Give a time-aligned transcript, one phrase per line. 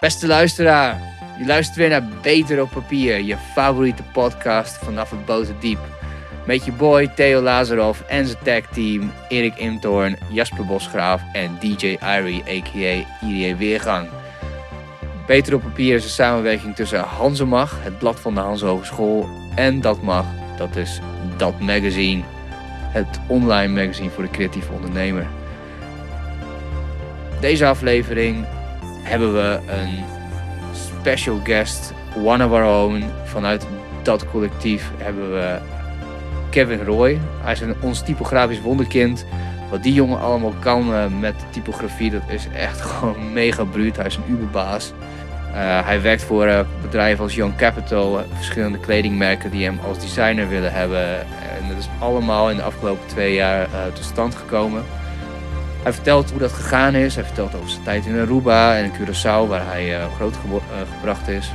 [0.00, 1.00] Beste luisteraar,
[1.38, 5.78] je luistert weer naar Beter op Papier, je favoriete podcast vanaf het Boterdiep.
[6.46, 11.86] Met je boy Theo Lazarov en zijn tag team Erik Imtoorn, Jasper Bosgraaf en DJ
[11.86, 13.26] Irie a.k.a.
[13.26, 14.08] Irie Weergang.
[15.26, 19.80] Beter op Papier is een samenwerking tussen Hanzemag, het blad van de Hans Hogeschool, en
[19.80, 20.26] Dat Mag,
[20.56, 21.00] dat is
[21.36, 22.22] Dat Magazine,
[22.92, 25.26] het online magazine voor de creatieve ondernemer.
[27.40, 28.46] Deze aflevering
[29.02, 30.04] hebben we een
[30.72, 31.92] special guest,
[32.24, 33.04] one of our own.
[33.24, 33.66] Vanuit
[34.02, 35.58] dat collectief hebben we
[36.50, 37.20] Kevin Roy.
[37.42, 39.24] Hij is een, ons typografisch wonderkind.
[39.70, 43.96] Wat die jongen allemaal kan uh, met typografie, dat is echt gewoon mega bruut.
[43.96, 44.92] Hij is een uberbaas.
[45.48, 50.48] Uh, hij werkt voor uh, bedrijven als Young Capital, verschillende kledingmerken die hem als designer
[50.48, 51.20] willen hebben.
[51.20, 54.84] En dat is allemaal in de afgelopen twee jaar tot stand gekomen.
[55.82, 57.14] Hij vertelt hoe dat gegaan is.
[57.14, 60.36] Hij vertelt over zijn tijd in Aruba en in Curaçao, waar hij uh, groot
[60.98, 61.52] gebracht is.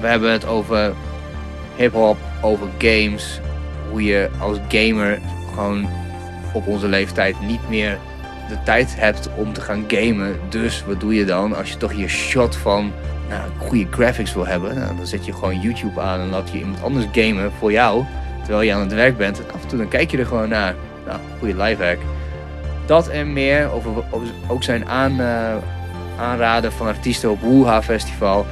[0.00, 0.92] We hebben het over
[1.76, 3.40] hip-hop, over games.
[3.90, 5.20] Hoe je als gamer
[5.54, 5.88] gewoon
[6.52, 7.98] op onze leeftijd niet meer
[8.48, 10.40] de tijd hebt om te gaan gamen.
[10.48, 12.92] Dus wat doe je dan als je toch je shot van
[13.28, 14.74] nou, goede graphics wil hebben?
[14.74, 18.04] Nou, dan zet je gewoon YouTube aan en laat je iemand anders gamen voor jou.
[18.42, 19.38] Terwijl je aan het werk bent.
[19.38, 20.74] En af en toe dan kijk je er gewoon naar.
[21.06, 21.98] Nou, goede live hack.
[22.92, 23.90] Dat en meer, over,
[24.48, 25.56] ook zijn aan, uh,
[26.18, 28.46] aanraden van artiesten op Woeha Festival.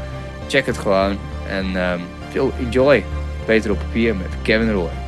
[0.48, 3.05] Check het gewoon en um, veel enjoy.
[3.47, 5.00] Beter op papier met Kevin Roy.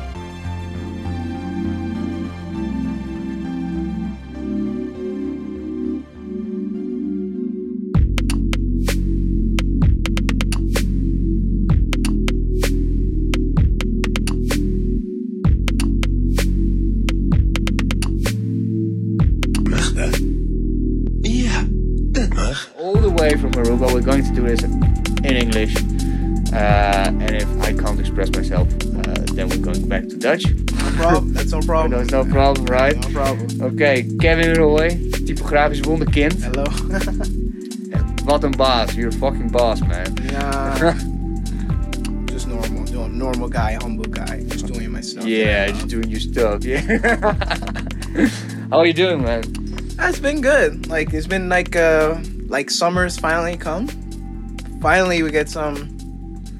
[33.75, 33.91] Problem.
[33.91, 34.89] Okay, Kevin Roy,
[35.25, 36.43] typografisch wonderkind.
[36.43, 36.63] Hello.
[38.25, 38.93] Wat een baas.
[38.93, 40.13] You're a fucking boss, man.
[40.31, 40.93] Yeah.
[42.25, 44.43] just normal, normal guy, humble guy.
[44.47, 45.25] Just doing my stuff.
[45.25, 46.63] Yeah, just doing your stuff.
[46.63, 46.81] Yeah.
[48.69, 49.43] How are you doing, man?
[49.99, 50.87] It's been good.
[50.87, 52.17] Like it's been like uh
[52.47, 53.87] like summer's finally come.
[54.81, 55.89] Finally, we get some,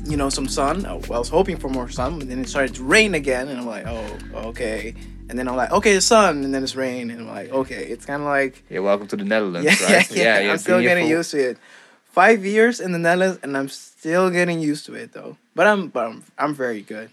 [0.06, 0.86] you know, some sun.
[0.86, 3.66] I was hoping for more sun, but then it started to rain again, and I'm
[3.66, 4.96] like, oh, okay.
[5.34, 7.86] And then I'm like, okay, it's sun, and then it's rain, and I'm like, okay,
[7.86, 8.64] it's kind of like.
[8.70, 10.12] Yeah, welcome to the Netherlands, yeah, right?
[10.12, 11.58] Yeah, yeah, I'm still getting used to it.
[12.06, 15.38] Five years in the Netherlands, and I'm still getting used to it though.
[15.56, 17.10] But I'm, but I'm, I'm very good.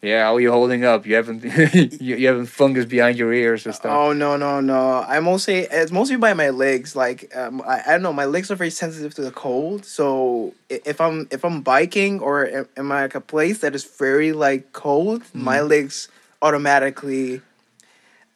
[0.00, 1.04] Yeah, how are you holding up?
[1.04, 1.44] You haven't
[2.00, 3.92] you, you haven't fungus behind your ears or stuff.
[3.92, 5.04] Oh no no no!
[5.06, 6.96] I mostly it's mostly by my legs.
[6.96, 9.84] Like um, I, I don't know, my legs are very sensitive to the cold.
[9.84, 14.32] So if I'm if I'm biking or am I like a place that is very
[14.32, 15.34] like cold, mm.
[15.34, 16.08] my legs
[16.42, 17.40] automatically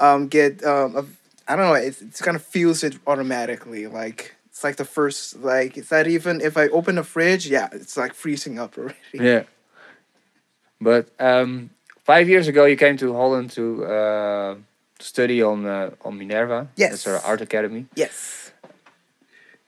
[0.01, 1.17] um get um
[1.49, 1.75] I don't know.
[1.75, 3.87] It it kind of feels it automatically.
[3.87, 7.69] Like it's like the first like it's not even if I open the fridge, yeah,
[7.73, 8.97] it's like freezing up already.
[9.13, 9.43] Yeah.
[10.81, 11.71] But um,
[12.05, 14.55] five years ago, you came to Holland to uh,
[14.99, 16.69] study on uh, on Minerva.
[16.77, 16.91] Yes.
[16.91, 17.87] That's our art academy.
[17.95, 18.53] Yes.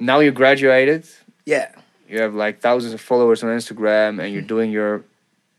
[0.01, 1.07] Now you graduated.
[1.45, 1.71] Yeah.
[2.09, 5.05] You have like thousands of followers on Instagram, and you're doing your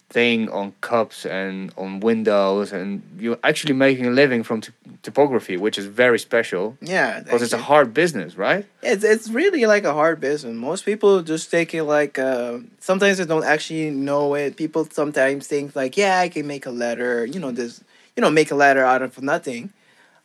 [0.10, 4.72] thing on cups and on windows, and you're actually making a living from t-
[5.04, 6.78] typography, which is very special.
[6.82, 8.66] Yeah, because it's a hard business, right?
[8.82, 10.56] It's it's really like a hard business.
[10.56, 14.58] Most people just take it like uh, sometimes they don't actually know it.
[14.58, 17.26] People sometimes think like, yeah, I can make a letter.
[17.26, 17.84] You know, this
[18.16, 19.72] you know make a letter out of nothing.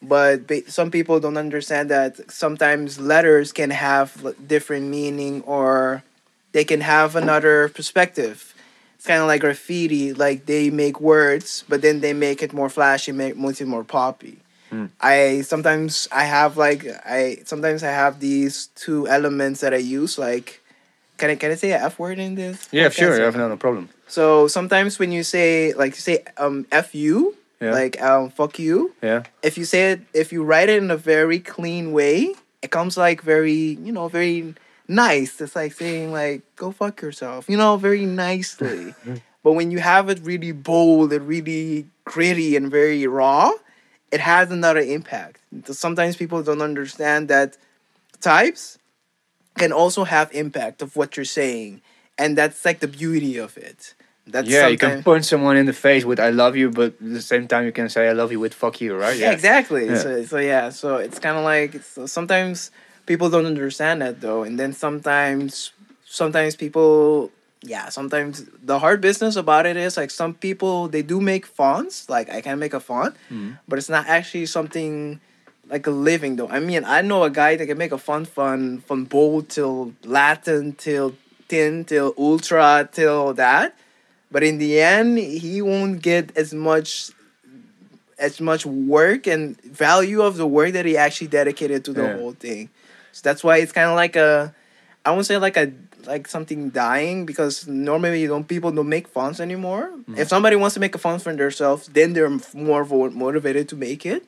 [0.00, 6.02] But some people don't understand that sometimes letters can have different meaning or
[6.52, 8.53] they can have another perspective
[9.04, 10.12] kind of like graffiti.
[10.12, 14.38] Like they make words, but then they make it more flashy, make it more poppy.
[14.72, 14.90] Mm.
[15.00, 20.18] I sometimes I have like I sometimes I have these two elements that I use.
[20.18, 20.60] Like,
[21.18, 22.68] can I can I say a f word in this?
[22.72, 23.20] Yeah, sure.
[23.20, 23.88] I have no, problem.
[24.08, 27.36] So sometimes when you say like you say um f you.
[27.60, 27.72] Yeah.
[27.72, 28.92] Like um fuck you.
[29.00, 29.22] Yeah.
[29.42, 32.96] If you say it if you write it in a very clean way, it comes
[32.96, 34.54] like very, you know, very
[34.88, 35.40] nice.
[35.40, 38.94] It's like saying like go fuck yourself, you know, very nicely.
[39.42, 43.52] but when you have it really bold and really gritty and very raw,
[44.12, 45.40] it has another impact.
[45.66, 47.56] Sometimes people don't understand that
[48.20, 48.78] types
[49.58, 51.80] can also have impact of what you're saying,
[52.18, 53.94] and that's like the beauty of it.
[54.26, 57.12] That's yeah, you can punch someone in the face with "I love you," but at
[57.12, 59.16] the same time you can say "I love you" with "fuck you," right?
[59.16, 59.86] Yeah, exactly.
[59.86, 59.98] Yeah.
[59.98, 62.70] So, so yeah, so it's kind of like it's, sometimes
[63.06, 65.72] people don't understand that though, and then sometimes
[66.06, 67.30] sometimes people
[67.62, 72.08] yeah sometimes the hard business about it is like some people they do make fonts
[72.10, 73.58] like I can make a font, Mhm.
[73.66, 75.18] but it's not actually something
[75.68, 76.48] like a living though.
[76.48, 79.94] I mean I know a guy that can make a font from from bold till
[80.04, 81.16] Latin till
[81.48, 83.74] thin till ultra till that,
[84.30, 87.10] but in the end he won't get as much
[88.18, 92.14] as much work and value of the work that he actually dedicated to the Yeah.
[92.16, 92.68] whole thing.
[93.14, 94.52] So that's why it's kind of like a,
[95.06, 95.72] I won't say like a
[96.04, 99.92] like something dying because normally you don't people don't make fonts anymore.
[99.92, 100.18] Mm-hmm.
[100.18, 103.76] If somebody wants to make a font for themselves, then they're more vo- motivated to
[103.76, 104.26] make it.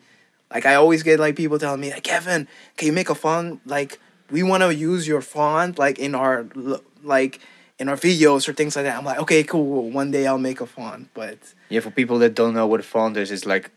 [0.55, 2.47] Like I always get like people telling me like Kevin,
[2.77, 3.61] can you make a font?
[3.67, 3.99] Like
[4.31, 6.47] we want to use your font like in our
[7.03, 7.41] like
[7.81, 8.97] in our videos or things like that.
[8.97, 9.91] I'm like okay, cool.
[9.91, 11.39] One day I'll make a font, but
[11.71, 13.73] Yeah, for people that don't know what a font is, it's like,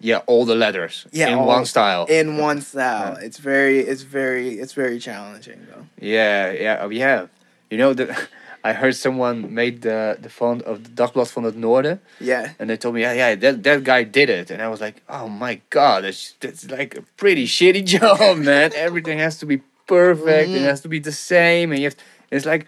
[0.00, 2.06] yeah, all the letters Yeah, in all- one style.
[2.08, 3.16] in one style.
[3.22, 5.86] It's very, it's very, it's very challenging though.
[6.00, 7.26] Yeah, yeah, oh, yeah.
[7.70, 8.08] You know that
[8.64, 12.68] I heard someone made the the font of the Dagblad van het Noorden, Yeah, and
[12.68, 15.28] they told me, yeah, yeah, that that guy did it, and I was like, oh
[15.28, 18.70] my god, that's that's like a pretty shitty job, man.
[18.74, 20.56] Everything has to be perfect, Mhm.
[20.56, 21.96] it has to be the same, and you have.
[22.30, 22.66] It's like.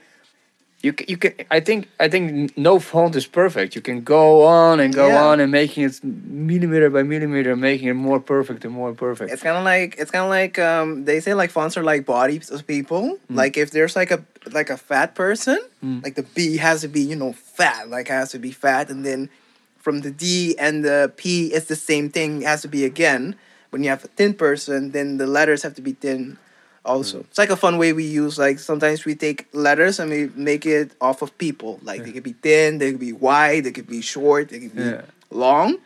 [0.82, 3.76] You you can I think I think no font is perfect.
[3.76, 5.22] You can go on and go Yeah.
[5.26, 9.30] on and making it millimeter by millimeter, making it more perfect and more perfect.
[9.32, 12.04] it's kind of like it's kind of like um they say like fonts are like
[12.04, 13.18] bodies of people.
[13.30, 16.02] Like if there's like a like a fat person, Mm.
[16.02, 19.04] like the B has to be you know fat, like has to be fat, and
[19.06, 19.30] then
[19.78, 22.42] from the D and the P it's the same thing.
[22.42, 23.36] It has to be again.
[23.70, 26.38] When you have a thin person, then the letters have to be thin.
[26.84, 27.24] Also, hmm.
[27.30, 28.38] it's like a fun way we use.
[28.38, 31.78] Like sometimes we take letters and we make it off of people.
[31.82, 34.74] Like they could be thin, they could be wide, they could be short, they could
[34.74, 35.02] be Yeah.
[35.30, 35.78] long,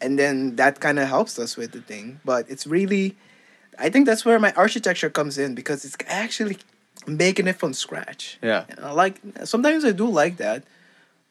[0.00, 2.20] and then that kind of helps us with the thing.
[2.24, 3.16] But it's really,
[3.78, 6.58] I think that's where my architecture comes in because it's actually
[7.06, 8.38] making it from scratch.
[8.42, 8.64] Yeah.
[8.68, 10.64] And I like sometimes I do like that,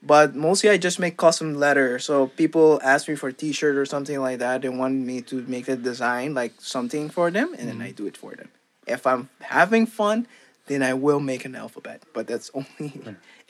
[0.02, 2.06] but mostly I just make custom letters.
[2.06, 4.64] So people ask me for a T-shirt or something like that.
[4.64, 8.04] They want me to make a design like something for them, and then I mm-hmm.
[8.04, 8.50] do it for them.
[8.92, 10.28] If I'm having fun,
[10.68, 12.04] then I will make an alphabet.
[12.14, 12.94] But that's only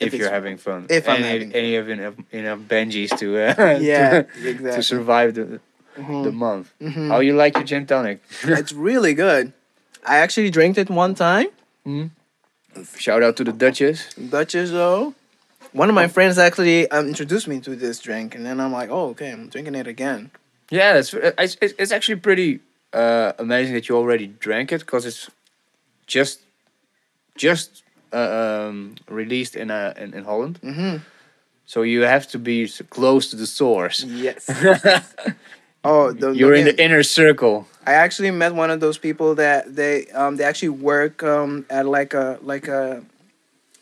[0.00, 0.86] if, you're having fun.
[0.88, 4.72] if I'm and having you have enough, enough Benjis to uh, yeah to, exactly.
[4.72, 5.60] to survive the
[5.98, 6.24] Mhm.
[6.24, 6.72] the month.
[6.80, 7.08] Mhm.
[7.08, 8.18] How you like your gin tonic?
[8.44, 9.52] it's really good.
[10.06, 11.48] I actually drank it one time.
[12.96, 14.14] Shout out to the Duchess.
[14.14, 15.14] Duchess though.
[15.72, 18.90] One of my friends actually um, introduced me to this drink, and then I'm like,
[18.90, 20.30] oh, okay, I'm drinking it again.
[20.70, 22.60] Yeah, it's, it's it's actually pretty
[22.92, 25.30] uh, amazing that you already drank it because it's
[26.06, 26.40] just
[27.36, 30.58] just uh, um, released in uh, in, in Holland.
[30.62, 30.96] Mm-hmm.
[31.66, 34.04] So you have to be close to the source.
[34.04, 34.50] Yes.
[35.84, 37.66] oh, the, You're in the, the inner circle.
[37.86, 41.86] I actually met one of those people that they um they actually work um at
[41.86, 43.02] like a like a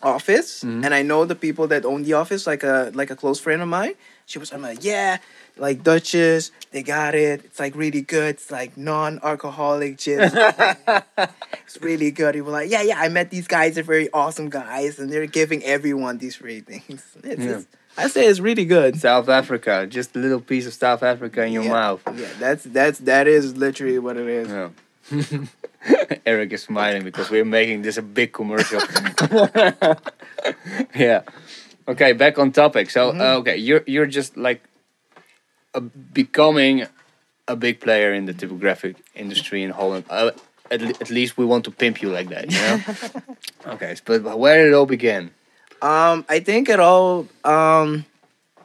[0.02, 0.84] office, Mhm.
[0.84, 3.60] and I know the people that own the office, like a like a close friend
[3.62, 3.94] of mine.
[4.26, 5.18] She was I'm like, yeah,
[5.60, 7.44] like Duchess, they got it.
[7.44, 8.30] It's like really good.
[8.36, 10.30] It's like non-alcoholic gin.
[10.32, 12.34] it's really good.
[12.34, 12.98] He was like, yeah, yeah.
[12.98, 13.74] I met these guys.
[13.76, 17.04] They're very awesome guys, and they're giving everyone these ratings.
[17.22, 17.50] It's, Yeah.
[17.50, 17.66] it's-
[17.98, 18.96] I say it's really good.
[18.98, 21.70] South Africa, just a little piece of South Africa in your Yeah.
[21.72, 22.00] mouth.
[22.14, 24.48] Yeah, that's that's that is literally what it is.
[24.48, 24.70] Yeah.
[26.24, 28.80] Eric is smiling because we're making this a big commercial.
[30.94, 31.22] yeah.
[31.88, 32.90] Okay, back on topic.
[32.90, 33.20] So, Mm-hmm.
[33.20, 34.62] uh, okay, you're you're just like
[35.74, 36.86] a, becoming
[37.48, 40.04] a big player in the typographic industry in Holland.
[40.10, 40.30] Uh,
[40.70, 43.72] at, le- at least we want to pimp you like that, you know?
[43.74, 45.30] okay, but where did it all begin?
[45.82, 47.26] Um, I think it all.
[47.44, 48.04] Um,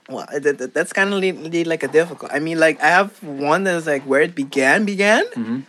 [0.09, 2.31] well, that, that- that's kind of really like a difficult.
[2.33, 5.63] I mean, like I have one that's like where it began, began, Mhm.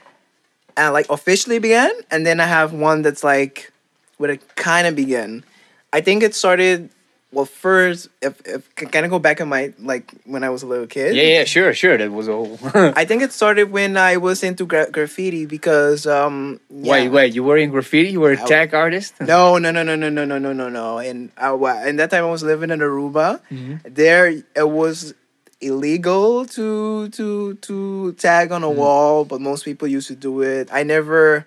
[0.77, 3.73] and like officially began, and then I have one that's like
[4.19, 5.45] where it kind of began.
[5.93, 6.91] I think it started.
[7.37, 10.67] Well, first, if if can I go back in my like when I was a
[10.67, 11.15] little kid?
[11.15, 11.99] Yeah, yeah, sure, sure.
[11.99, 12.59] That was all.
[12.97, 16.61] I think it started when I was into gra- graffiti because um.
[16.71, 17.11] Wait, yeah.
[17.11, 17.35] wait.
[17.35, 18.09] You were in graffiti.
[18.09, 19.21] You were a tag artist.
[19.21, 20.97] No, no, no, no, no, no, no, no, no, no.
[20.97, 21.53] And I,
[21.85, 23.43] and that time I was living in Aruba.
[23.53, 23.85] Mhm.
[23.85, 25.13] There, it was
[25.61, 30.71] illegal to to to tag on a wall, but most people used to do it.
[30.73, 31.45] I never,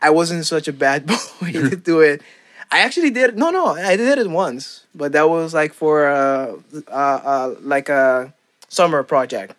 [0.00, 2.22] I wasn't such a bad boy to do it.
[2.70, 3.36] I actually did.
[3.38, 6.56] No, no, I did it once, but that was like for uh,
[6.88, 8.32] uh, uh like a
[8.68, 9.54] summer project,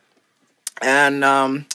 [0.82, 1.66] and um,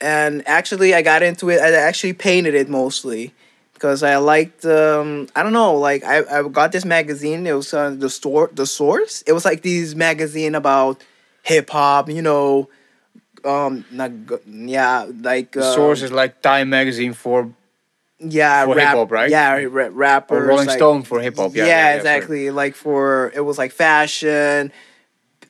[0.00, 1.60] and actually I got into it.
[1.60, 3.32] I actually painted it mostly
[3.76, 7.74] because I liked um I don't know like I, I got this magazine it was
[7.74, 11.04] uh, the store the source it was like these magazine about
[11.42, 12.70] hip hop you know
[13.44, 14.12] um not
[14.46, 17.52] yeah like The uh, source is like Time magazine for
[18.18, 19.30] yeah for rap, hip-hop, right?
[19.30, 21.54] yeah ra- rappers or Rolling like- Stone for hip hop.
[21.54, 24.72] Yeah, yeah, yeah, exactly like for it was like fashion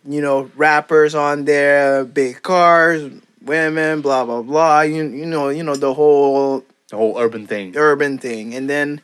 [0.08, 3.10] you know rappers on there big cars
[3.42, 7.76] women blah blah blah you, you know you know the whole The whole urban thing.
[7.76, 9.00] urban thing and then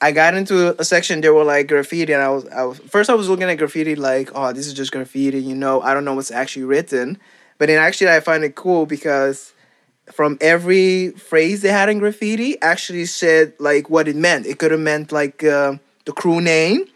[0.00, 3.08] i got into a section there were like graffiti and i was i was first
[3.10, 6.04] i was looking at graffiti like oh this is just graffiti you know i don't
[6.04, 7.18] know what's actually written
[7.58, 9.52] but then actually i find it cool because
[10.12, 14.46] from every phrase they had in graffiti actually said like what it meant.
[14.46, 16.86] It could have meant like uh, the crew name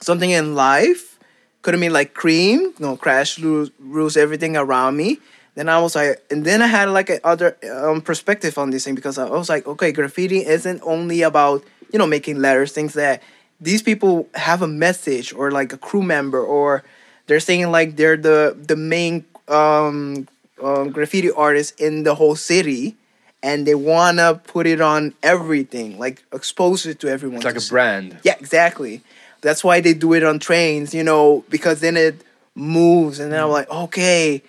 [0.00, 1.18] something in life.
[1.62, 5.18] Could have been like cream you know crash rules, rules everything around me.
[5.56, 8.84] Then i was like and then i had like a other um, perspective on this
[8.84, 12.92] thing because i was like okay graffiti isn't only about you know making letters things
[12.92, 13.22] that
[13.58, 16.84] these people have a message or like a crew member or
[17.26, 20.28] they're saying like they're the the main um,
[20.62, 22.96] um graffiti artist in the whole city
[23.42, 27.68] and they wanna put it on everything like expose it to everyone It's like a
[27.68, 28.18] brand.
[28.24, 29.02] Yeah, exactly.
[29.42, 32.22] That's why they do it on trains, you know, because then it
[32.54, 34.42] moves, and then I'm like, okay,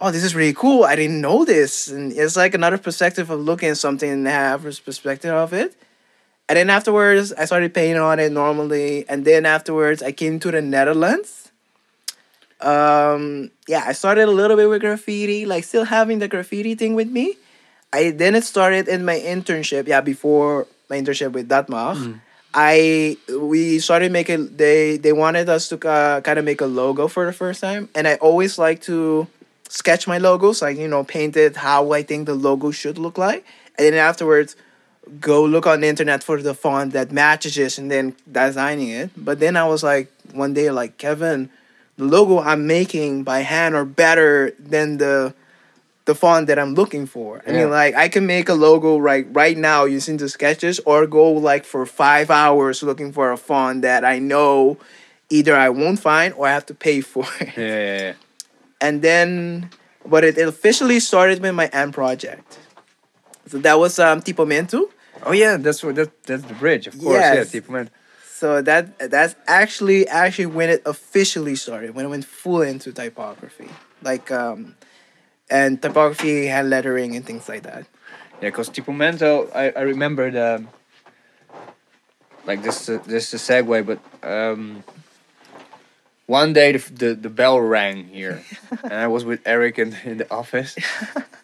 [0.00, 0.84] oh, this is really cool.
[0.84, 4.64] I didn't know this, and it's like another perspective of looking at something and have
[4.64, 5.74] a perspective of it.
[6.48, 10.50] And then afterwards, I started painting on it normally, and then afterwards, I came to
[10.50, 11.39] the Netherlands.
[12.62, 16.94] Um, yeah, I started a little bit with graffiti, like still having the graffiti thing
[16.94, 17.36] with me.
[17.92, 19.88] I then it started in my internship.
[19.88, 22.20] Yeah, before my internship with Dat Mag.
[22.52, 27.06] I we started making they they wanted us to uh, kind of make a logo
[27.06, 29.28] for the first time, and I always like to
[29.68, 33.18] sketch my logos, like you know, paint it how I think the logo should look
[33.18, 33.46] like,
[33.78, 34.56] and then afterwards
[35.20, 39.10] go look on the internet for the font that matches it, and then designing it.
[39.16, 41.50] But then I was like one day like Kevin,
[42.00, 45.34] the logo I'm making by hand are better than the
[46.06, 47.42] the font that I'm looking for.
[47.46, 47.56] I Yeah.
[47.58, 51.30] mean, like I can make a logo right right now using the sketches, or go
[51.30, 54.78] like for five hours looking for a font that I know
[55.28, 57.26] either I won't find or I have to pay for.
[57.56, 58.12] Yeah, yeah, yeah.
[58.80, 59.68] and then,
[60.12, 62.58] but it, it officially started with my end project.
[63.46, 64.88] So that was um Tipomento.
[65.26, 67.20] Oh yeah, that's what that that's the bridge, of course.
[67.20, 67.52] Yes.
[67.54, 67.90] Yeah, tipo man.
[68.40, 73.68] So that that's actually actually when it officially started, when it went full into typography,
[74.00, 74.76] like um,
[75.50, 77.84] and typography had lettering and things like that.
[78.40, 80.64] Yeah, because Tipomento, I, I remember the
[82.46, 84.84] like this uh, this is a segue, but um,
[86.24, 88.42] one day the, the the bell rang here,
[88.84, 90.78] and I was with Eric in, in the office,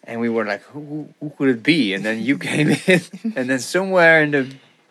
[0.05, 1.93] and we were like, who, who who could it be?
[1.93, 3.03] And then you came in,
[3.37, 4.49] and then somewhere in the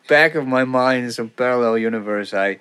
[0.08, 2.60] back of my mind, in some parallel universe, I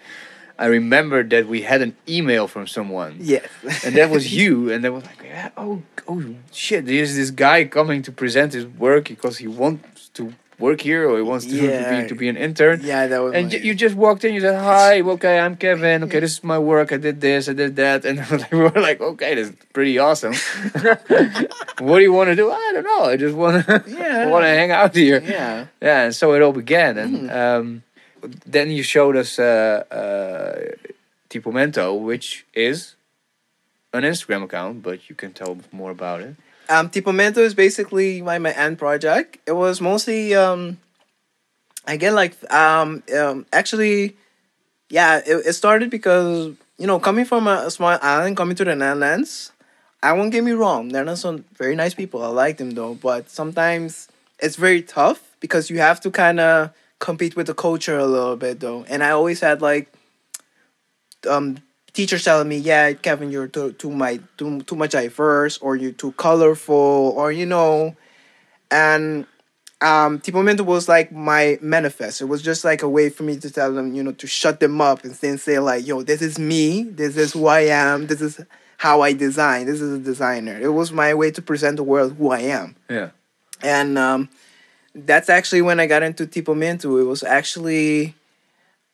[0.59, 3.17] I remembered that we had an email from someone.
[3.19, 3.49] Yes.
[3.85, 4.71] and that was you.
[4.71, 6.23] And they was like yeah, oh oh
[6.53, 6.87] shit.
[6.87, 11.17] There's this guy coming to present his work because he wants to work here or
[11.17, 13.35] he wants to, to be to be an intern yeah, that was.
[13.35, 16.45] and my- you just walked in you said hi okay i'm kevin okay this is
[16.45, 18.19] my work i did this i did that and
[18.53, 20.33] we were like okay this is pretty awesome
[21.81, 24.27] what do you want to do i don't know i just want to Yeah.
[24.31, 25.67] want to hang out here yeah.
[25.83, 26.99] yeah, and so it all began.
[26.99, 27.37] And Mm.
[27.37, 27.83] um,
[28.47, 30.75] then you showed us uh, uh,
[31.31, 32.97] Tipomento, which is
[33.93, 36.35] an Instagram account, but you can tell more about it.
[36.69, 39.39] Um, Tipomento is basically my my end project.
[39.47, 40.79] It was mostly um,
[41.87, 44.17] I get like um um actually,
[44.89, 45.19] yeah.
[45.19, 48.75] It, it started because you know coming from a, a small island, coming to the
[48.75, 49.53] Netherlands.
[50.03, 50.89] I won't get me wrong.
[50.89, 52.23] They're not some very nice people.
[52.23, 56.73] I like them though, but sometimes it's very tough because you have to kind of
[56.99, 58.85] compete with the culture a little bit though.
[58.89, 59.91] And I always had like
[61.29, 61.59] um
[61.95, 65.93] teachers telling me, "Yeah, Kevin, you're too too my too too much diverse, or you're
[65.93, 67.97] too colorful, or you know,"
[68.71, 69.27] and
[69.81, 72.21] um, Tipomento was like my manifest.
[72.21, 74.61] It was just like a way for me to tell them, you know, to shut
[74.61, 76.85] them up and then say like, "Yo, this is me.
[76.85, 78.07] This is who I am.
[78.07, 78.41] This is
[78.79, 79.67] how I design.
[79.67, 82.77] This is a designer." It was my way to present the world who I am
[82.91, 83.11] Yeah.
[83.63, 84.29] and um,
[84.95, 87.01] that's actually when I got into Tipomento.
[87.01, 88.15] It was actually,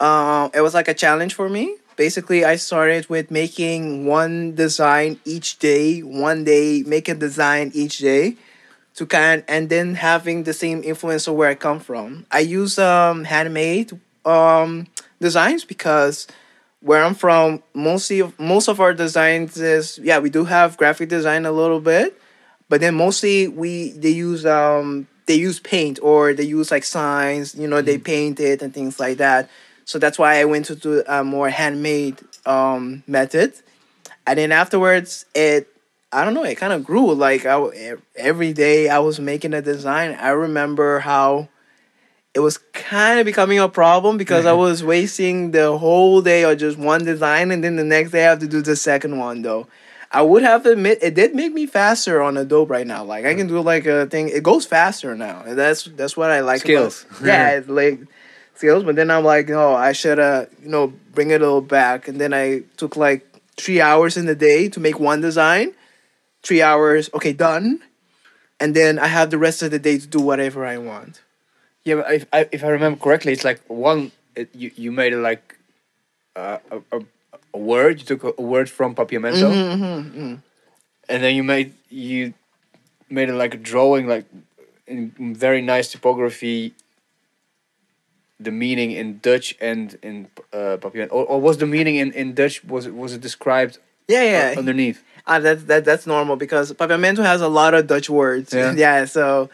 [0.01, 1.77] uh, it was like a challenge for me.
[2.01, 6.01] Basically, I started with making one design each day.
[6.01, 8.37] One day, make a design each day,
[8.95, 12.25] to kind and then having the same influence of where I come from.
[12.33, 14.87] I use um handmade um
[15.21, 16.27] designs because
[16.81, 21.11] where I'm from, mostly of most of our designs is yeah we do have graphic
[21.11, 22.19] design a little bit,
[22.71, 27.55] but then mostly we they use um they use paint or they use like signs
[27.55, 29.51] you know they paint it and things like that
[29.91, 32.17] so that's why i went to do a more handmade
[32.47, 33.51] um method
[34.27, 35.67] and then afterwards it
[36.13, 36.43] I don't know.
[36.43, 37.15] It kind of grew.
[37.15, 37.55] Like I
[38.17, 40.17] every day I was making a design.
[40.29, 41.49] I remember how
[42.35, 46.59] it was kind of becoming a problem because I was wasting the whole day on
[46.59, 49.43] just one design, and then the next day I have to do the second one.
[49.43, 49.69] Though
[50.11, 53.05] I would have to admit it did make me faster on Adobe right now.
[53.05, 54.31] Like I can do like a thing.
[54.31, 55.45] It goes faster now.
[55.47, 56.65] And that's that's what I like.
[56.65, 57.07] about- Skills.
[57.25, 58.01] yeah, it's like
[58.63, 62.09] But then I'm like, oh, I should uh, you know, bring it a little back.
[62.09, 63.27] And then I took like
[63.57, 65.73] three hours in the day to make one design.
[66.43, 67.81] Three hours, okay, done.
[68.59, 71.21] And then I have the rest of the day to do whatever I want.
[71.85, 74.13] Yeah, but if I, if I remember correctly, it's like one.
[74.37, 75.59] It, you you made it like
[76.37, 77.01] uh, a, a
[77.55, 78.01] a word.
[78.01, 80.43] You took a, word from Papiamento, Mhm, mhm,
[81.09, 82.35] and then you made you
[83.09, 84.25] made it like a drawing, like
[84.87, 86.75] in very nice typography.
[88.41, 92.35] The meaning in Dutch and in uh, Papiamento, or, or was the meaning in, in
[92.35, 93.79] Dutch was it was it described
[94.09, 94.55] Yeah, uh, yeah.
[94.57, 95.05] underneath?
[95.27, 98.55] Ah, that's that, that's normal because papiamento has a lot of Dutch words.
[98.55, 98.73] Yeah.
[98.85, 99.51] yeah so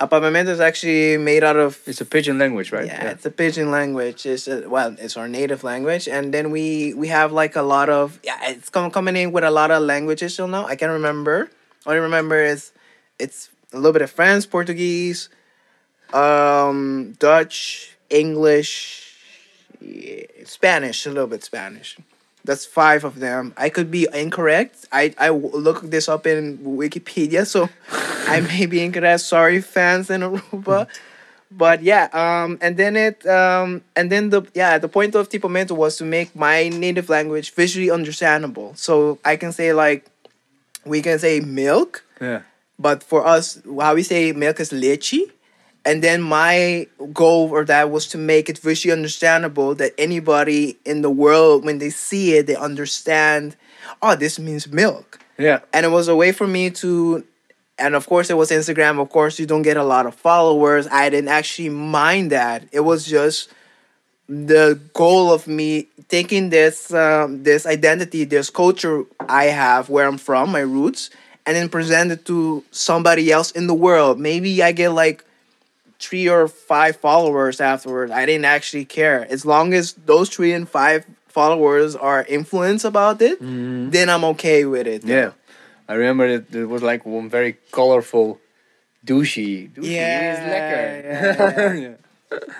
[0.00, 2.86] a papiamento is actually made out of It's a pidgin language, right?
[2.86, 4.26] Yeah, it's a pidgin language.
[4.26, 7.88] It's a, well, it's our native language, and then we we have like a lot
[7.88, 8.38] of yeah.
[8.50, 10.66] It's com- coming in with a lot of languages till now.
[10.66, 11.50] I can't remember.
[11.86, 12.72] All I remember is
[13.18, 15.28] it's a little bit of French, Portuguese,
[16.12, 19.16] um, Dutch, English,
[19.80, 21.96] yeah, Spanish, a little bit Spanish.
[22.44, 23.54] That's five of them.
[23.56, 24.86] I could be incorrect.
[24.90, 27.68] I, I looked this up in Wikipedia, so
[28.26, 29.20] I may be incorrect.
[29.20, 30.88] Sorry, fans in Aruba.
[31.54, 35.50] But yeah, um, and then it, um, and then the yeah, the point of Tipo
[35.50, 38.72] Mento was to make my native language visually understandable.
[38.74, 40.06] So I can say like,
[40.84, 42.42] we can say milk, yeah.
[42.78, 45.20] but for us, how we say milk is leche.
[45.84, 51.02] And then my goal for that was to make it visually understandable that anybody in
[51.02, 53.56] the world, when they see it, they understand,
[54.00, 55.18] oh, this means milk.
[55.38, 55.60] Yeah.
[55.72, 57.24] And it was a way for me to,
[57.78, 59.00] and of course, it was Instagram.
[59.00, 60.86] Of course, you don't get a lot of followers.
[60.86, 62.68] I didn't actually mind that.
[62.70, 63.48] It was just
[64.28, 70.18] the goal of me taking this um, this identity, this culture I have, where I'm
[70.18, 71.10] from, my roots,
[71.44, 74.20] and then present it to somebody else in the world.
[74.20, 75.24] Maybe I get like
[76.02, 78.10] three or five followers afterwards.
[78.10, 79.24] I didn't actually care.
[79.30, 83.90] As long as those three and five followers are influenced about it, mm-hmm.
[83.90, 85.04] then I'm okay with it.
[85.04, 85.32] Yeah,
[85.88, 88.40] I remember it, there was like one very colorful
[89.06, 89.70] dushi.
[89.70, 91.94] dushi Yeah, yeah, yeah.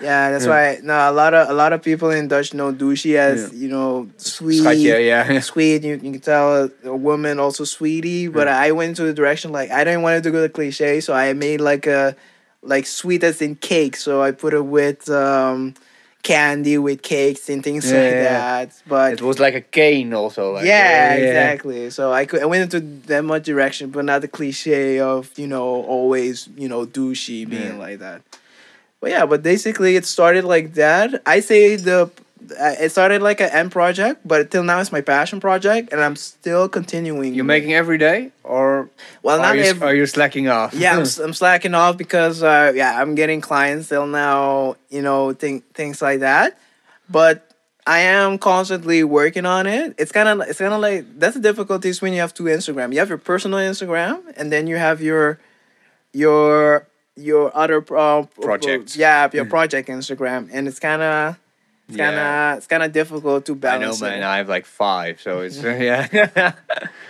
[0.01, 0.53] Yeah, that's Yeah.
[0.53, 3.67] why no a lot of a lot of people in Dutch know dushi as you
[3.69, 4.61] know sweet.
[4.61, 5.39] Schatje, yeah.
[5.41, 9.13] Sweet, you, you can tell a, a woman also sweetie, but I went into the
[9.13, 12.15] direction like I didn't want it to go the cliche, so I made like a
[12.63, 13.95] like sweet as in cake.
[13.95, 15.75] So I put it with um,
[16.23, 18.23] candy, with cakes and things Yeah, like yeah, yeah.
[18.65, 18.81] that.
[18.87, 20.53] But It was like a cane also.
[20.53, 21.89] Like, yeah, exactly.
[21.89, 25.47] So I could I went into that much direction, but not the cliche of you
[25.47, 27.85] know always you know dushi being Yeah.
[27.85, 28.21] like that.
[29.01, 31.21] But yeah, but basically it started like that.
[31.25, 32.09] I say the
[32.51, 36.15] it started like an end project, but till now it's my passion project, and I'm
[36.15, 37.33] still continuing.
[37.33, 38.89] You're making every day, or
[39.21, 40.73] well, are not you, every, are you slacking off?
[40.73, 45.33] yeah, I'm, I'm slacking off because uh, yeah, I'm getting clients till now, you know,
[45.33, 46.57] thing, things like that.
[47.09, 47.49] But
[47.85, 49.95] I am constantly working on it.
[49.97, 52.93] It's kind of it's kind of like that's the difficulties when you have two Instagram.
[52.93, 55.39] You have your personal Instagram, and then you have your
[56.13, 58.95] your your other pro- Projects.
[58.95, 61.39] Yeah, your project Instagram, and it's kind of
[61.93, 64.01] it's kind of it's kind of difficult to balance.
[64.01, 64.19] I know, it.
[64.19, 64.23] man.
[64.23, 66.53] I have like five, so it's yeah.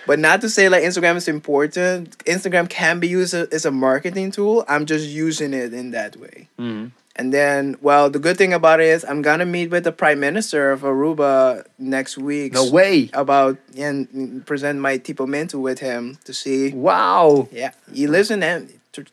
[0.06, 2.18] But not to say like Instagram is important.
[2.26, 4.66] Instagram can be used as a marketing tool.
[4.68, 6.50] I'm just using it in that way.
[6.60, 6.92] Mhm.
[7.16, 10.20] And then, well, the good thing about it is I'm gonna meet with the prime
[10.20, 12.54] minister of Aruba next week.
[12.54, 13.12] No way!
[13.14, 16.72] About and present my tipo mento with him to see.
[16.74, 17.48] Wow.
[17.52, 18.42] Yeah, he lives in.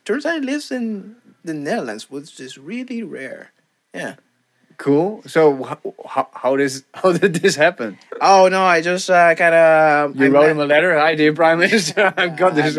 [0.05, 3.53] Turns out he lives in the Netherlands, which is really rare.
[3.95, 4.15] Yeah.
[4.81, 5.21] Cool.
[5.27, 7.99] So how how, how this how did this happen?
[8.19, 10.17] Oh no, I just uh, kind of.
[10.17, 10.99] You wrote him a letter.
[10.99, 12.15] Hi, dear Prime Minister.
[12.17, 12.77] I've got Ah, this.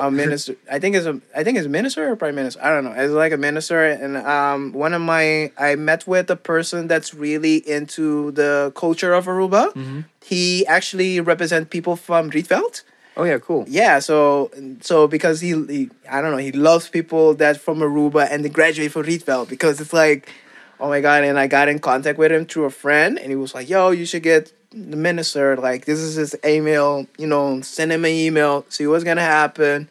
[0.00, 0.56] a minister.
[0.72, 1.20] I think it's a.
[1.36, 2.58] I think it's minister or prime minister.
[2.64, 2.92] I don't know.
[2.96, 5.52] It's like a minister, and um, one of my.
[5.58, 9.74] I met with a person that's really into the culture of Aruba.
[9.74, 10.06] Mhm.
[10.24, 12.80] He actually represent people from Rietveld.
[13.16, 13.66] Oh yeah, cool.
[13.68, 18.26] Yeah, so so because he, he I don't know he loves people that from Aruba
[18.30, 20.32] and they graduate from Rietveld because it's like,
[20.80, 21.24] oh my god!
[21.24, 23.90] And I got in contact with him through a friend, and he was like, "Yo,
[23.90, 25.56] you should get the minister.
[25.56, 27.06] Like this is his email.
[27.18, 28.64] You know, send him an email.
[28.68, 29.88] See what's gonna happen."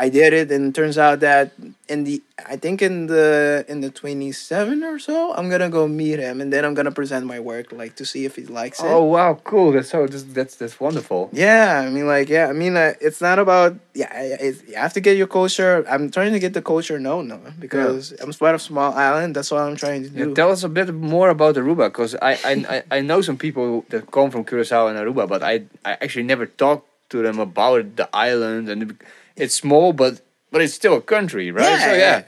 [0.00, 1.52] I did it, and it turns out that
[1.86, 5.86] in the I think in the in the twenty seven or so, I'm gonna go
[5.86, 8.80] meet him, and then I'm gonna present my work, like to see if he likes
[8.80, 8.86] it.
[8.88, 9.72] Oh wow, cool.
[9.72, 11.28] That's so that's that's, that's wonderful.
[11.32, 14.08] Yeah, I mean, like, yeah, I mean, uh, it's not about yeah.
[14.08, 15.84] I- you have to get your culture.
[15.92, 19.36] I'm trying to get the culture known now because I'm part of small island.
[19.36, 20.34] That's what I'm trying to Yeah, do.
[20.34, 24.10] tell us a bit more about Aruba, because I, I, I, know some people that
[24.10, 28.08] come from Curacao and Aruba, but I, I actually never talked to them about the
[28.14, 28.96] island, and it-
[29.36, 31.64] it's small, but but it's still a country, right?
[31.80, 32.22] so yeah,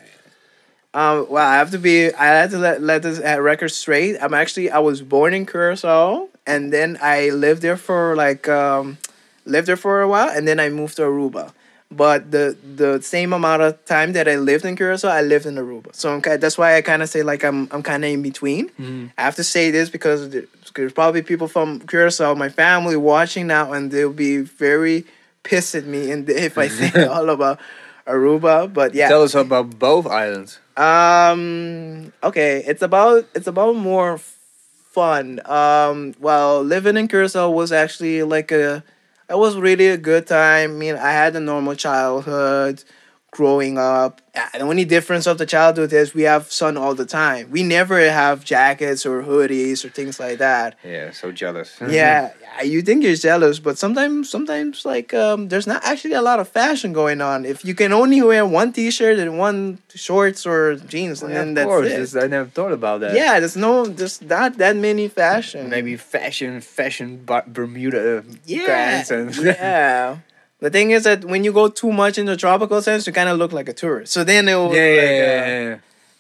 [0.95, 2.13] Um, well, I have to be.
[2.13, 4.17] I had to let let this uh, record straight.
[4.21, 4.71] I'm actually.
[4.71, 8.99] I was born in Curacao, and then I lived there for like um,
[9.47, 11.53] lived there for a while, and then I moved to Aruba.
[11.91, 15.55] But the the same amount of time that I lived in Curacao, I lived in
[15.57, 15.95] Aruba.
[15.95, 18.71] So I'm, that's why I kind of say like I'm I'm kind of in between.
[19.17, 23.47] I have to say this because there- there's probably people from Curacao, my family, watching
[23.47, 25.05] now, and they'll be very
[25.43, 27.61] pissed at me and if I say all about
[28.07, 28.73] Aruba.
[28.73, 30.59] But yeah, Tell us about both islands.
[30.77, 32.13] um.
[32.23, 35.41] Okay, it's about it's about more fun.
[35.47, 36.15] Um.
[36.21, 38.83] Well, living in Curacao was actually like a,
[39.29, 40.73] it was really a good time.
[40.73, 42.83] I mean, I had a normal childhood,
[43.31, 44.21] growing up.
[44.55, 47.51] The only difference of the childhood is we have sun all the time.
[47.51, 50.77] We never have jackets or hoodies or things like that.
[50.85, 51.77] Yeah, so jealous.
[51.81, 56.39] yeah, you think you're jealous, but sometimes, sometimes like um, there's not actually a lot
[56.41, 57.45] of fashion going on.
[57.45, 61.49] If you can only wear one T-shirt and one shorts or jeans, and Yeah, then
[61.51, 61.87] of that's course.
[61.89, 61.97] it.
[61.99, 63.15] this- I never thought about that.
[63.15, 65.69] Yeah, there's no, there's not that many fashion.
[65.71, 70.19] Maybe fashion, fashion Bermuda yeah, pants and yeah.
[70.61, 73.29] The thing is that when you go too much in the tropical sense, you kind
[73.29, 74.13] of look like a tourist.
[74.13, 75.77] So then it was yeah, yeah, like, uh, yeah, yeah.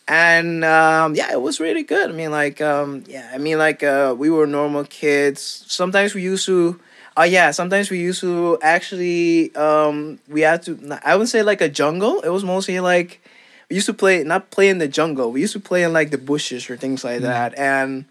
[0.08, 2.10] And um, yeah, it was really good.
[2.10, 5.64] I mean, like, um, yeah, I mean, like, uh, we were normal kids.
[5.68, 6.80] Sometimes we used to,
[7.16, 10.98] oh yeah, sometimes we used to actually, um, we had to.
[11.04, 12.20] I wouldn't say like a jungle.
[12.20, 13.20] It was mostly like
[13.68, 15.32] we used to play, not play in the jungle.
[15.32, 18.04] We used to play in like the bushes or things like that, and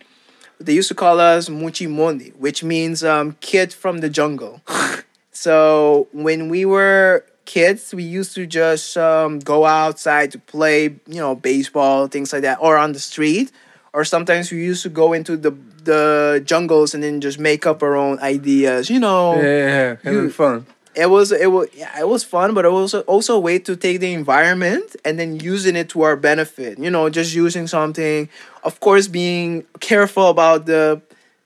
[0.59, 4.61] they used to call us muchimondi, which means um, kid from the jungle.
[5.33, 11.19] So when we were kids, we used to just um, go outside to play, you
[11.19, 13.51] know, baseball, things like that, or on the street.
[13.93, 15.51] Or sometimes we used to go into the
[15.83, 18.89] the jungles and then just make up our own ideas.
[18.89, 20.11] You know, yeah, yeah, yeah.
[20.11, 20.65] you- fun.
[20.95, 23.75] it was it was yeah, it was fun, but it was also a way to
[23.75, 26.79] take the environment and then using it to our benefit.
[26.79, 28.29] You know, just using something,
[28.63, 31.01] of course, being careful about the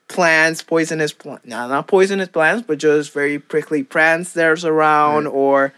[0.07, 5.73] plants, poisonous plant, no, not poisonous plants, but just very prickly plants there's around, or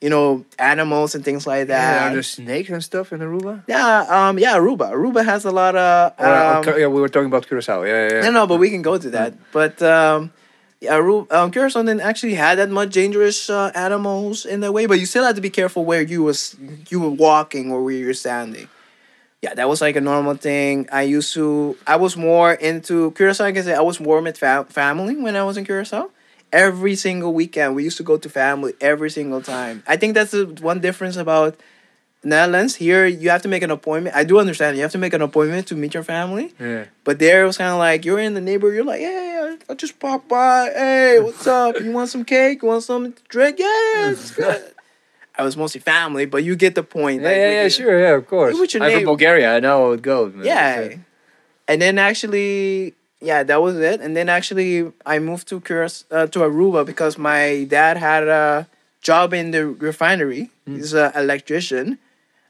[0.00, 2.10] you know, animals and things like Yeah, that.
[2.10, 3.62] are there snakes and stuff in Aruba?
[3.68, 4.90] Yeah, um, yeah, Aruba.
[4.92, 6.12] Aruba has a lot of.
[6.18, 7.82] Or, uh, Um, yeah, we were talking about Curacao.
[7.82, 8.14] Yeah, yeah.
[8.14, 8.20] yeah.
[8.22, 9.34] no, no, but we can go to that.
[9.52, 10.32] But um,
[10.80, 14.86] yeah, Ru- um, Curacao didn't actually had that much dangerous uh, animals in that way.
[14.86, 16.56] But you still had to be careful where you was
[16.88, 18.68] you were walking or where you were standing.
[19.42, 20.88] Yeah, that was like a normal thing.
[20.92, 21.76] I used to.
[21.86, 23.44] I was more into Curacao.
[23.44, 26.08] I can say I was more with fa- family when I was in Curacao.
[26.52, 29.82] Every single weekend, we used to go to family every single time.
[29.86, 31.56] I think that's the one difference about
[32.24, 32.74] Netherlands.
[32.76, 34.16] Here, you have to make an appointment.
[34.16, 36.52] I do understand you have to make an appointment to meet your family.
[36.58, 36.86] yeah.
[37.04, 38.74] But there it was kind of like you're in the neighborhood.
[38.76, 40.70] You're like, hey, I just popped by.
[40.74, 41.80] Hey, what's up?
[41.80, 42.62] You want some cake?
[42.62, 43.58] You want something to drink?
[43.58, 44.74] Yeah, it's good.
[45.38, 47.22] I was mostly family, but you get the point.
[47.22, 48.54] Yeah, like, yeah, yeah, your- sure, yeah, of course.
[48.82, 49.56] I'm from Bulgaria.
[49.56, 50.34] I know how it goes.
[50.44, 50.94] Yeah,
[51.68, 54.00] and then actually, yeah, that was it.
[54.00, 58.66] And then actually, I moved to Curas uh, to Aruba because my dad had a
[59.02, 60.50] job in the refinery.
[60.66, 60.76] Hmm.
[60.76, 61.98] He's an electrician.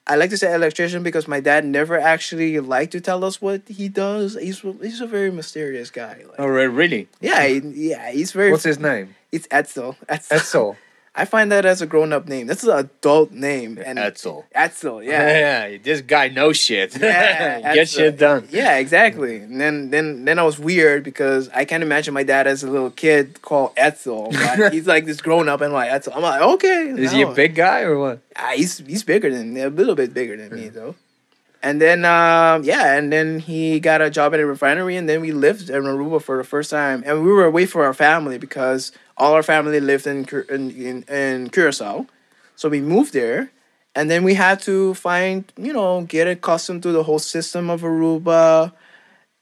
[0.07, 3.63] I like to say electrician because my dad never actually liked to tell us what
[3.69, 4.37] he does.
[4.41, 6.23] He's he's a very mysterious guy.
[6.27, 7.07] Like, Oh, really?
[7.21, 8.51] yeah, he- yeah, he's very.
[8.51, 9.15] What's his name?
[9.31, 9.97] It's Etzel.
[10.09, 10.37] Etzel.
[10.37, 10.77] Etzel.
[11.13, 12.47] I find that as a grown up name.
[12.47, 13.79] This is an adult name.
[13.85, 14.47] And Etzel.
[14.53, 15.71] Etzel, yeah.
[15.71, 16.97] Yeah, this guy knows shit.
[16.97, 18.49] Yeah, Get shit done.
[18.51, 19.39] Yeah, exactly.
[19.39, 22.71] And then then then I was weird because I can't imagine my dad as a
[22.71, 24.31] little kid called Etzel.
[24.33, 26.13] But he's like this grown up and like Etzel.
[26.15, 26.91] I'm like, okay.
[26.91, 28.21] Is he a big guy or what?
[28.37, 30.95] Ah, he's he's bigger than a little bit bigger than me though.
[31.63, 35.21] And then um yeah, and then he got a job at a refinery and then
[35.21, 37.03] we lived in Aruba for the first time.
[37.05, 40.97] And we were away from our family because all our family lived in in, in,
[41.05, 42.07] in Curacao.
[42.57, 43.51] So we moved there
[43.97, 47.83] and then we had to find, you know, get accustomed to the whole system of
[47.83, 48.73] Aruba.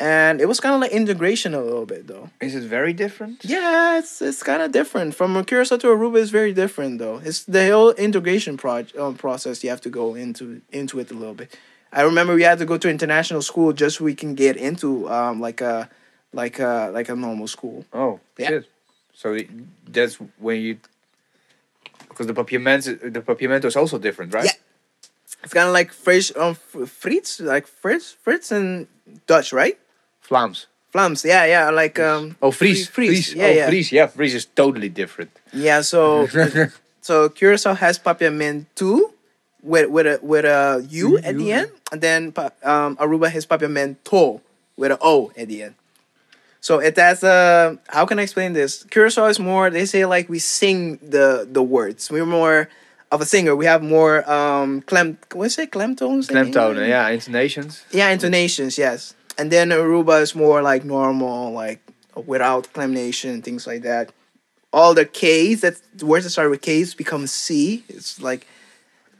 [0.00, 2.30] And it was kind of like integration a little bit though.
[2.40, 3.44] Is it very different?
[3.44, 5.14] Yeah, it's it's kind of different.
[5.16, 7.18] From Curacao to Aruba is very different though.
[7.28, 11.14] It's the whole integration proj- um, process you have to go into into it a
[11.14, 11.48] little bit.
[11.92, 15.08] I remember we had to go to international school just so we can get into
[15.10, 15.88] um like a
[16.32, 17.84] like a like a normal school.
[17.92, 18.48] Oh, Yeah.
[18.50, 18.64] shit.
[19.18, 19.48] So y-
[19.90, 20.78] that's when you
[22.08, 24.44] Because the papiamento, the papiamento is also different, right?
[24.46, 24.52] Yeah.
[25.42, 28.86] It's kind of like French, um, f- Fritz, like Fritz, Fritz in
[29.26, 29.78] Dutch, right?
[30.22, 30.66] Flams.
[30.94, 32.36] Flams, yeah, yeah, like um.
[32.40, 32.88] Oh, Fries.
[32.88, 33.68] Fries, yeah, oh, yeah.
[33.68, 33.92] Fries.
[33.92, 35.30] Yeah, Fries is totally different.
[35.52, 36.26] Yeah, so
[37.02, 39.12] so Curacao has papiamento
[39.62, 42.32] with with a with a U at the end, and then
[42.64, 44.40] um, Aruba has papiamento
[44.76, 45.74] with a O at the end.
[46.60, 48.84] So it has a how can I explain this?
[48.84, 52.10] Curacao is more they say like we sing the the words.
[52.10, 52.68] We're more
[53.10, 53.54] of a singer.
[53.56, 56.30] We have more um clem what's it clemtones?
[56.30, 56.88] in Clemtone, English?
[56.88, 57.84] yeah, intonations.
[57.90, 59.14] Yeah, intonations, yes.
[59.38, 61.80] And then Aruba is more like normal, like
[62.26, 64.12] without clamnation, things like that.
[64.72, 67.84] All the K's that words that start with K's become C.
[67.88, 68.46] It's like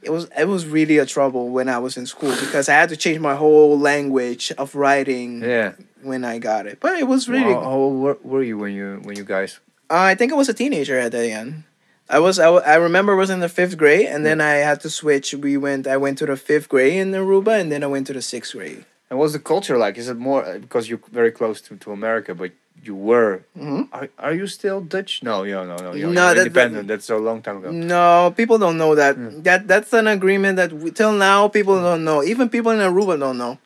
[0.01, 2.89] it was it was really a trouble when I was in school because I had
[2.89, 5.73] to change my whole language of writing Yeah.
[6.01, 6.79] when I got it.
[6.79, 9.59] But it was really How, how old were, you when you when you guys?
[9.89, 11.63] uh, I think I was a teenager at the end.
[12.09, 14.79] I was I, I remember I was in the fifth grade and then I had
[14.81, 15.33] to switch.
[15.33, 18.13] We went I went to the fifth grade in Aruba and then I went to
[18.13, 18.85] the sixth grade.
[19.09, 19.97] And what's the culture like?
[19.97, 22.51] Is it more uh, because you're very close to, to America, but
[22.83, 23.43] you were?
[23.57, 23.89] Mhm.
[23.91, 25.21] Are, are you still Dutch?
[25.23, 25.93] No, no, no.
[25.93, 26.87] You're, No, you're that- independent.
[26.87, 27.71] That's a long time ago.
[27.71, 29.15] No, people don't know that.
[29.15, 29.41] Hmm.
[29.43, 32.23] That that's an agreement that we, till now people don't know.
[32.23, 33.57] Even people in Aruba don't know.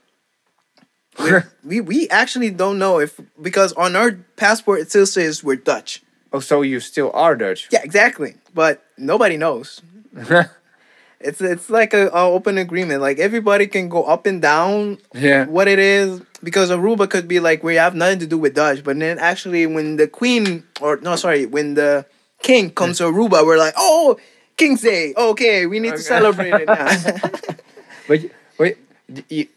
[1.63, 6.01] We we actually don't know if because on our passport it still says we're Dutch.
[6.33, 7.69] oh, so you still are Dutch?
[7.71, 8.35] Yeah, exactly.
[8.53, 9.81] But nobody knows.
[11.23, 13.01] It's it's like a, a open agreement.
[13.01, 15.45] Like everybody can go up and down yeah.
[15.45, 18.83] what it is because Aruba could be like we have nothing to do with Dutch,
[18.83, 22.05] but then actually when the queen or no sorry when the
[22.41, 24.17] king comes to Aruba, we're like oh
[24.57, 26.95] King's Day, okay, we need to celebrate it now.
[28.05, 28.19] But
[28.57, 28.77] wait,
[29.29, 29.47] you,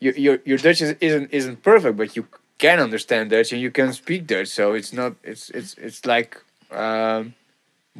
[0.00, 2.26] your your your Dutch is, isn't isn't perfect, but you
[2.58, 4.48] can understand Dutch and you can speak Dutch.
[4.48, 5.14] So it's not.
[5.22, 6.42] It's it's it's like.
[6.72, 7.34] Um,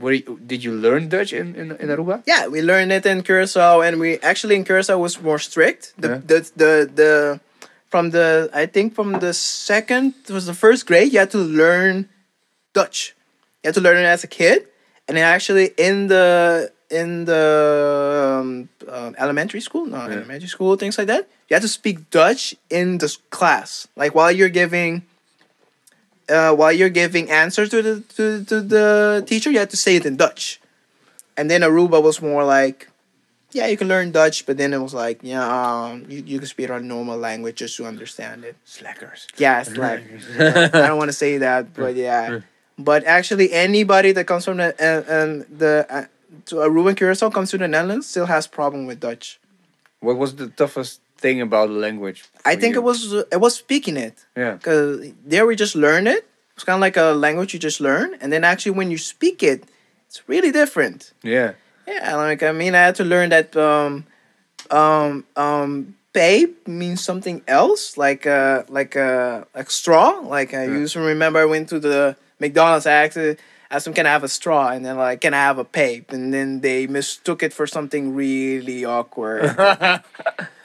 [0.00, 2.22] you, did you learn Dutch in in, in Aruba?
[2.26, 5.94] yeah, we learned it in Curacao, and we actually in Curacao was more strict.
[5.98, 6.20] The Yeah.
[6.30, 7.40] the, the the
[7.88, 11.38] from the I think from the second it was the first grade you had to
[11.38, 12.08] learn
[12.74, 13.14] Dutch.
[13.62, 14.66] You had to learn it as a kid,
[15.08, 17.44] and actually in the in the
[18.40, 20.12] um, um, elementary school, no Yeah.
[20.22, 21.26] elementary school, things like that.
[21.48, 25.02] You had to speak Dutch in the class, like while you're giving.
[26.28, 29.96] Uh, while you're giving answers to the to, to the teacher, you had to say
[29.96, 30.60] it in Dutch.
[31.36, 32.88] And then Aruba was more like,
[33.52, 36.48] yeah, you can learn Dutch, but then it was like, yeah, um, you, you can
[36.48, 38.56] speak our normal language just to understand it.
[38.64, 39.26] Slackers.
[39.36, 40.02] Yeah, it's like
[40.38, 42.40] I don't want to say that, but yeah.
[42.78, 46.04] But actually, anybody that comes from the uh, um, the uh,
[46.46, 49.38] to Aruba Curacao comes to the Netherlands still has problem with Dutch.
[50.00, 52.24] What was the toughest thing about the language?
[52.44, 52.80] I think you?
[52.80, 54.54] it was it was speaking it Yeah.
[54.54, 56.24] because there we just learn it.
[56.54, 59.42] It's kind of like a language you just learn, and then actually when you speak
[59.42, 59.64] it,
[60.08, 61.12] it's really different.
[61.22, 61.52] Yeah.
[61.86, 64.04] Yeah, like I mean, I had to learn that um,
[64.70, 70.20] um, um, babe means something else, like uh, like uh, like straw.
[70.24, 70.78] Like I Yeah.
[70.82, 72.86] used to remember, I went to the McDonald's.
[72.86, 73.18] I asked,
[73.70, 76.10] asked them, "Can I have a straw?" And then like, "Can I have a pape?"
[76.12, 79.54] And then they mistook it for something really awkward.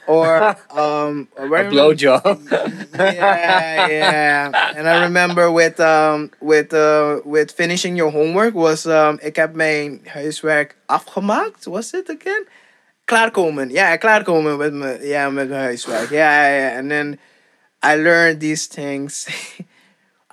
[0.06, 2.50] or um, A blowjob.
[2.94, 4.72] yeah, yeah.
[4.76, 9.54] And I remember with um with uh with finishing your homework was um ik heb
[9.54, 11.64] mijn huiswerk afgemaakt.
[11.64, 12.46] Was it again?
[13.04, 13.70] Klaarkomen.
[13.70, 16.10] Ja, klaarkomen met mijn ja met mijn huiswerk.
[16.10, 16.78] Ja, ja.
[16.78, 17.18] And then
[17.84, 19.26] I learned these things.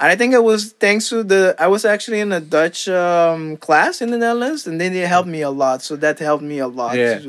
[0.01, 3.57] And I think it was thanks to the I was actually in a Dutch um,
[3.57, 5.81] class in the Netherlands, and then they helped me a lot.
[5.81, 6.95] So that helped me a lot.
[6.97, 7.19] Yeah.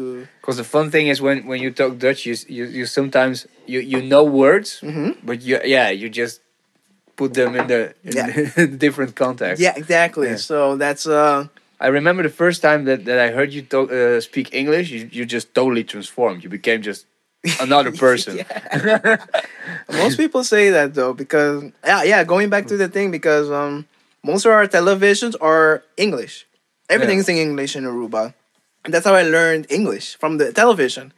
[0.40, 3.80] Because the fun thing is when when you talk Dutch, you you, you sometimes you
[3.80, 5.16] you know words, Mhm.
[5.24, 6.40] but you yeah you just
[7.16, 8.66] put them in the in Yeah.
[8.84, 9.60] different context.
[9.60, 10.28] yeah, exactly.
[10.28, 10.36] Yeah.
[10.36, 11.48] So that's uh
[11.82, 15.08] I remember the first time that, that I heard you talk, uh, speak English, you,
[15.10, 16.44] you just totally transformed.
[16.44, 17.06] You became just
[17.60, 18.40] another person.
[19.92, 22.24] Most people say that though because yeah, yeah.
[22.24, 23.86] Going back to the thing because um
[24.22, 26.46] most of our televisions are English.
[26.88, 28.34] Everything's in English in Aruba,
[28.84, 31.12] and that's how I learned English from the television.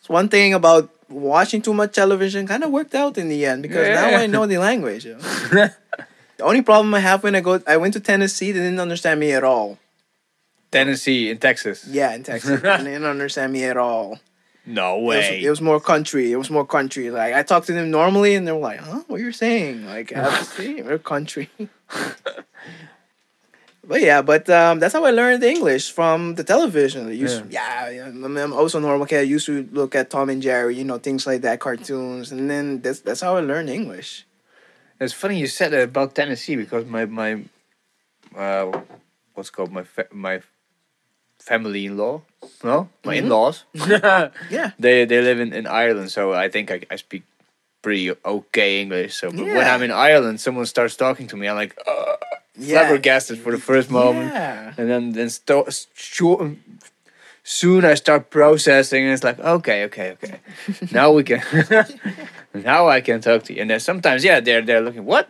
[0.00, 3.62] It's one thing about watching too much television kind of worked out in the end
[3.62, 4.20] because now Yeah.
[4.20, 5.04] I know the language.
[5.04, 5.20] you know.
[6.38, 9.20] the only problem I have when I go, I went to Tennessee, they didn't understand
[9.20, 9.78] me at all.
[10.72, 11.86] Tennessee in Texas.
[11.88, 14.18] Yeah, in Texas, they didn't understand me at all.
[14.66, 15.44] No It was, way.
[15.44, 16.32] it was more country.
[16.32, 17.10] It was more country.
[17.10, 19.02] Like I talked to them normally, and they were like, "Huh?
[19.06, 21.48] What you're saying?" Like, I have to see, we're country.
[23.84, 27.06] but yeah, but um, that's how I learned English from the television.
[27.08, 28.06] I used yeah, yeah.
[28.06, 29.20] I'm also normal kid.
[29.20, 32.50] I used to look at Tom and Jerry, you know, things like that, cartoons, and
[32.50, 34.26] then that's that's how I learned English.
[34.98, 37.44] It's funny you said that about Tennessee because my my
[38.36, 38.80] uh,
[39.34, 40.40] what's called my fa- my
[41.38, 42.22] family-in-law.
[42.64, 43.18] No, my Mhm.
[43.18, 43.64] in-laws.
[44.50, 44.70] Yeah.
[44.78, 47.22] they they live in, in Ireland, so I think I, I speak
[47.82, 49.14] pretty okay English.
[49.20, 52.16] So but when I'm in Ireland, someone starts talking to me, I'm like uh,
[52.58, 52.80] Yeah.
[52.80, 54.72] flabbergasted for the first moment, Yeah.
[54.78, 56.40] and then then sto- short,
[57.44, 60.40] soon I start processing, and it's like okay, okay, okay,
[60.90, 61.40] now we can,
[62.54, 63.60] now I can talk to you.
[63.62, 65.28] And then sometimes, yeah, they're they're looking what.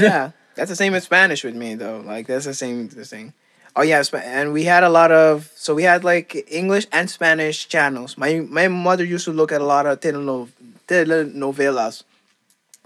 [0.00, 2.00] yeah, that's the same in Spanish with me though.
[2.04, 3.32] Like that's the same the thing.
[3.78, 7.68] Oh yeah, and we had a lot of so we had like English and Spanish
[7.68, 8.16] channels.
[8.16, 10.48] My my mother used to look at a lot of teleno-
[10.88, 12.02] telenovelas.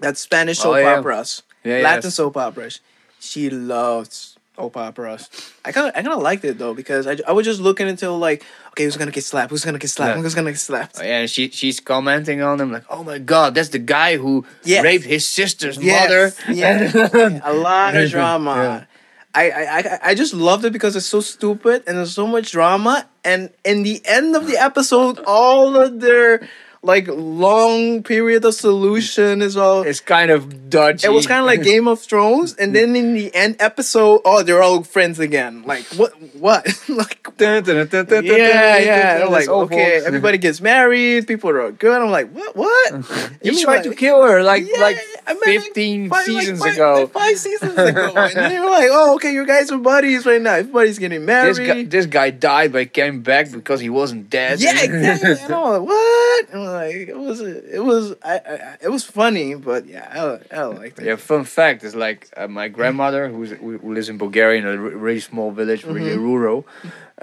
[0.00, 0.98] That's Spanish Oh, soap yeah.
[0.98, 2.14] operas, Yeah, Latin yes.
[2.14, 2.80] soap operas.
[3.20, 5.28] She loves soap operas.
[5.64, 7.86] I kind of I kind of liked it though because I, I was just looking
[7.86, 10.22] until like okay who's gonna get slapped who's gonna get slapped Yeah.
[10.22, 10.96] who's gonna get slapped.
[11.00, 14.16] Oh, yeah, and she she's commenting on them like, "Oh my God, that's the guy
[14.16, 14.82] who Yes.
[14.82, 17.40] raped his sister's Yes, mother." yeah.
[17.44, 18.88] a lot of drama.
[19.34, 23.06] I I I just loved it because it's so stupid and there's so much drama.
[23.24, 26.48] And in the end of the episode, all of their
[26.82, 29.82] like long period of solution is all.
[29.82, 31.06] It's kind of dodgy.
[31.06, 34.42] It was kind of like Game of Thrones, and then in the end episode, oh,
[34.42, 35.62] they're all friends again.
[35.64, 36.12] Like what?
[36.34, 36.66] What?
[36.88, 39.24] like Dun, dun, dun, yeah, yeah.
[39.30, 42.02] like, okay, everybody gets married, people are good.
[42.02, 42.54] I'm like, what?
[42.56, 42.92] What?
[43.42, 46.58] He Even tried to kill her like Yeah, like I like, fifteen five- like, seasons
[46.62, 46.94] five- ago.
[47.00, 48.12] like Five seasons ago.
[48.14, 50.54] and then you're like, oh, okay, you guys are buddies right now.
[50.54, 51.56] Everybody's getting married.
[51.56, 54.60] This guy, this guy died but came back because he wasn't dead.
[54.60, 55.30] yeah, exactly.
[55.44, 56.54] And I'm like, what?
[56.72, 57.40] Like, it was,
[57.78, 60.06] it was, I, I, it was funny, but yeah,
[60.52, 61.06] I, I liked it.
[61.06, 64.66] Yeah, fun fact is like uh, my grandmother, who's, who who lives in Bulgaria in
[64.66, 66.30] a really small village, really Mm-hmm.
[66.30, 66.58] rural.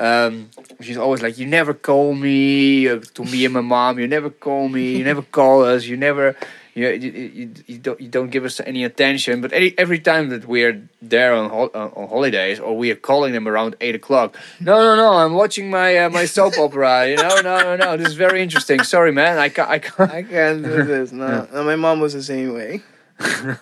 [0.08, 0.50] Um,
[0.86, 4.00] she's always like, "You never call me uh, to me and my mom.
[4.00, 4.84] You never call me.
[4.98, 5.86] You never call us.
[5.92, 6.36] You never,
[6.78, 10.26] you, you, you, you don't you don't give us any attention." But any, every time
[10.34, 10.76] that we're
[11.16, 14.30] there on uh, on holidays or we are calling them around eight o'clock,
[14.70, 16.94] no, no, no, I'm watching my uh, my soap opera.
[17.12, 18.80] You know, no, no, no, this is very interesting.
[18.96, 20.12] Sorry, man, I can't, I can't.
[20.20, 21.12] I can't do this.
[21.12, 22.72] No, no, my mom was the same way.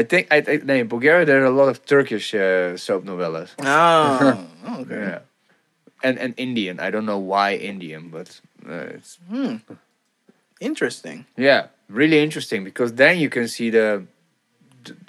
[0.00, 3.04] I think I think no, in Bulgaria there are a lot of Turkish uh, soap
[3.04, 3.50] novellas.
[3.60, 4.46] Oh,
[4.80, 5.00] okay.
[5.08, 5.18] Yeah,
[6.06, 6.80] and and Indian.
[6.86, 8.28] I don't know why Indian, but
[8.68, 9.56] uh, it's Hmm.
[10.60, 11.26] Interesting.
[11.36, 14.04] yeah, really interesting because then you can see the.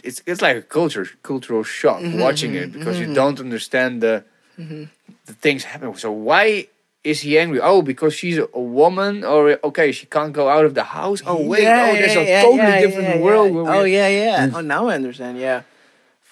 [0.04, 3.02] It's it's like a culture cultural shock Mhm, watching it because mhm.
[3.08, 4.24] you don't understand the
[4.60, 4.90] Mhm.
[5.26, 5.96] the things happen.
[5.96, 6.68] So why
[7.04, 7.60] is he angry?
[7.60, 11.20] Oh, because she's a, woman, or okay, she can't go out of the house.
[11.26, 13.52] Oh wait, Yeah, oh, there's yeah, a yeah, totally different world.
[13.68, 14.52] Oh yeah, yeah.
[14.56, 15.40] Oh, now I understand.
[15.40, 15.62] Yeah.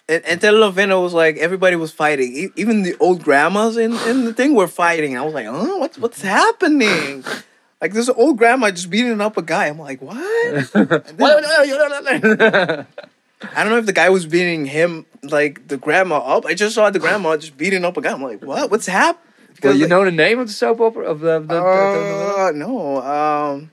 [0.08, 2.30] And, and Telenovela was like everybody was fighting.
[2.42, 5.18] E- Even the old grandmas in, in the thing were fighting.
[5.18, 7.24] I was like, oh, what's what's happening?
[7.82, 9.68] Like this old grandma just beating up a guy.
[9.68, 10.16] I'm like, what?
[10.74, 11.18] Then-
[13.54, 16.46] I don't know if the guy was beating him like the grandma up.
[16.46, 18.12] I just saw the grandma just beating up a guy.
[18.12, 18.70] I'm like, what?
[18.70, 19.24] What's happening?
[19.64, 22.52] Well, you know the name of the soap opera of the, the, the, the- Uh,
[22.54, 23.02] no.
[23.02, 23.72] Um,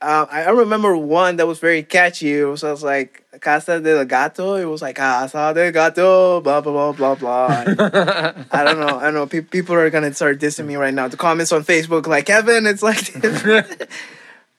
[0.00, 2.38] uh, I remember one that was very catchy.
[2.38, 4.54] It was, just like Casa del Gato.
[4.54, 7.48] It was like Casa del Gato, blah blah blah blah blah.
[8.50, 8.98] I don't know.
[8.98, 9.26] I don't know.
[9.26, 11.08] Pe- people are gonna start dissing me right now.
[11.08, 13.14] The comments on Facebook, like Kevin, it's like.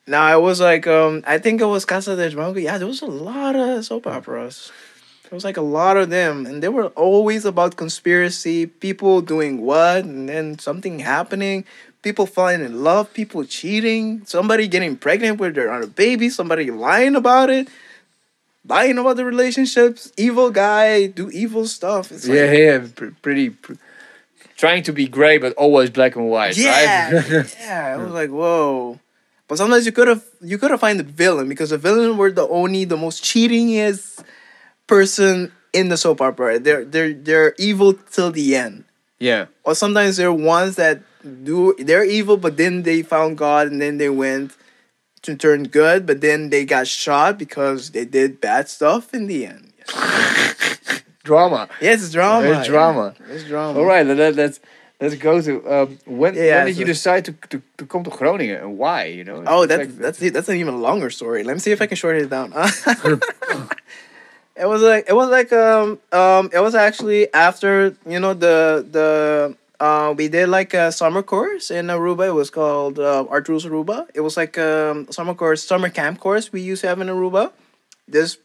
[0.08, 2.60] Now I was like, um, I think it was Casa del Bronco.
[2.60, 4.72] Yeah, there was a lot of soap operas.
[5.24, 9.62] There was like a lot of them, and they were always about conspiracy, people doing
[9.62, 11.64] what, and then something happening,
[12.02, 17.16] people falling in love, people cheating, somebody getting pregnant with their other baby, somebody lying
[17.16, 17.68] about it,
[18.68, 22.12] lying about the relationships, evil guy do evil stuff.
[22.12, 23.50] It's like, yeah, yeah, pr- pretty.
[23.52, 23.74] Pr-
[24.58, 27.56] trying to be gray, but always black and white, yeah, right?
[27.60, 27.88] yeah.
[27.94, 29.00] I was like, whoa.
[29.48, 32.32] But sometimes you could have you could have find the villain because the villain were
[32.32, 34.24] the only the most cheatingest
[34.88, 36.60] person in the soap opera.
[36.60, 38.86] They're they're they're evil till the end.
[39.20, 39.48] yeah.
[39.64, 43.98] Or sometimes they're ones that do they're evil, but then they found God and then
[43.98, 44.56] they went
[45.24, 49.46] to turn good, but then they got shot because they did bad stuff in the
[49.46, 49.74] end.
[51.24, 51.70] Drama.
[51.80, 52.42] Yes, drama.
[52.48, 53.16] There's drama.
[53.20, 53.78] Yeah, it's drama.
[53.80, 54.60] All right, let, let's
[55.00, 58.10] let's go to um, when Yeah, when did you decide to, to to come to
[58.10, 59.06] Groningen and why?
[59.06, 59.44] You know.
[59.46, 61.44] Oh, It's that's like- that's that's an even longer story.
[61.44, 62.54] Let me see if I can shorten it down.
[64.56, 68.86] it was like it was like um um it was actually after you know the
[68.90, 72.28] the uh we did like a summer course in Aruba.
[72.30, 74.08] It was called uh, Art Rules Aruba.
[74.14, 77.52] It was like a summer course summer camp course we used to have in Aruba.
[78.08, 78.38] This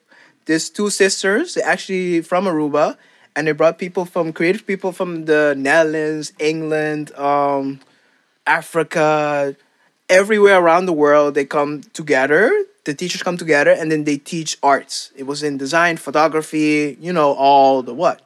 [0.46, 2.96] there's two sisters actually from Aruba,
[3.34, 7.80] and they brought people from creative people from the Netherlands, England, um,
[8.46, 9.54] Africa,
[10.08, 11.34] everywhere around the world.
[11.34, 12.50] They come together.
[12.84, 15.10] The teachers come together, and then they teach arts.
[15.16, 18.25] It was in design, photography, you know, all the what.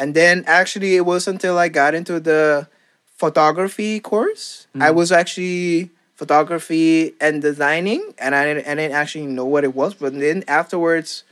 [0.00, 2.66] And then actually, it was until I got into the
[3.04, 4.66] photography course.
[4.74, 4.94] I mm.
[4.94, 9.92] was actually photography and designing, and I didn't, I didn't actually know what it was.
[9.92, 11.24] But then afterwards,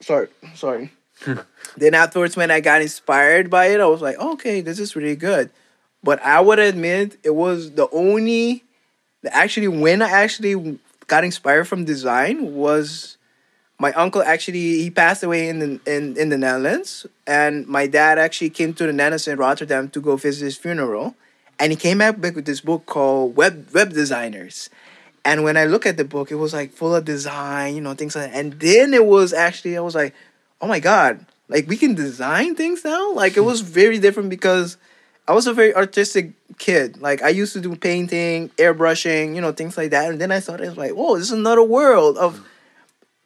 [0.00, 0.92] sorry, sorry.
[1.76, 5.16] then afterwards, when I got inspired by it, I was like, okay, this is really
[5.16, 5.50] good.
[6.04, 8.62] But I would admit it was the only,
[9.22, 10.78] the actually when I actually
[11.08, 13.16] got inspired from design was
[13.78, 18.18] my uncle actually he passed away in the in, in the Netherlands and my dad
[18.18, 21.14] actually came to the Netherlands in Rotterdam to go visit his funeral
[21.58, 24.70] and he came back with this book called Web Web Designers.
[25.24, 27.94] And when I look at the book, it was like full of design, you know,
[27.94, 28.38] things like that.
[28.38, 30.14] And then it was actually I was like,
[30.60, 33.12] oh my god, like we can design things now?
[33.12, 34.76] Like it was very different because
[35.26, 37.00] I was a very artistic kid.
[37.00, 40.10] Like I used to do painting, airbrushing, you know, things like that.
[40.10, 42.46] And then I thought it was like, whoa, this is another world of hmm.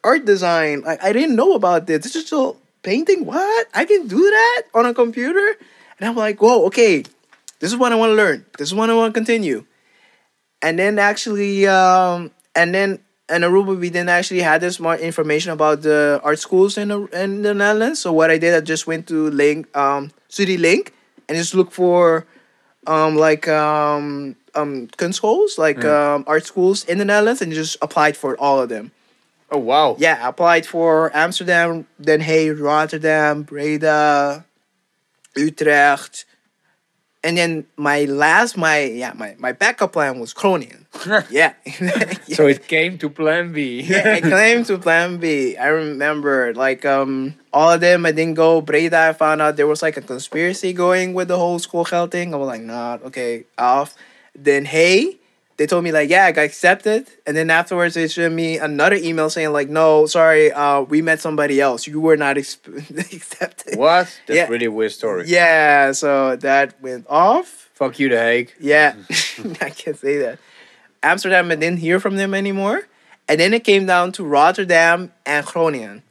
[0.03, 0.81] Art design.
[0.81, 2.11] Like I didn't know about this.
[2.11, 3.25] Digital painting?
[3.25, 3.67] What?
[3.73, 5.55] I can do that on a computer?
[5.99, 7.03] And I'm like, whoa, okay.
[7.59, 8.45] This is what I want to learn.
[8.57, 9.65] This is what I want to continue.
[10.61, 15.51] And then actually, um, and then in Aruba, we didn't actually have this more information
[15.51, 17.99] about the art schools in the, in the Netherlands.
[17.99, 20.93] So what I did, I just went to Link, um, City Link,
[21.27, 22.25] and just look for,
[22.87, 28.17] um, like um, um, kunstschools, like um, art schools in the Netherlands, and just applied
[28.17, 28.91] for all of them.
[29.51, 29.95] Oh wow.
[29.99, 34.45] Yeah, I applied for Amsterdam, Den Haag, Rotterdam, Breda,
[35.35, 36.25] Utrecht.
[37.21, 40.85] And then my last, my yeah, my, my backup plan was Groningen.
[41.29, 41.53] Yeah.
[42.31, 43.81] So it came to Plan B.
[43.81, 45.57] yeah, I claimed to Plan B.
[45.57, 48.05] I remember like um all of them.
[48.05, 48.61] I didn't go.
[48.61, 52.11] Breda, I found out there was like a conspiracy going with the whole school held
[52.11, 52.33] thing.
[52.33, 53.95] I was like, nah, okay, off.
[54.35, 55.18] Then hey,
[55.59, 57.09] they told me like, yeah, I got accepted.
[57.27, 61.19] And then afterwards, they sent me another email saying like, no, sorry, uh, we met
[61.19, 61.85] somebody else.
[61.85, 63.77] You were not exp- accepted.
[63.77, 64.07] What?
[64.25, 64.47] That's Yeah.
[64.47, 65.25] really a weird story.
[65.27, 67.69] Yeah, so that went off.
[67.73, 68.53] Fuck you, The Hague.
[68.59, 68.95] Yeah,
[69.61, 70.39] I can't say that.
[71.03, 72.87] Amsterdam, I didn't hear from them anymore.
[73.27, 76.03] And then it came down to Rotterdam and Groningen.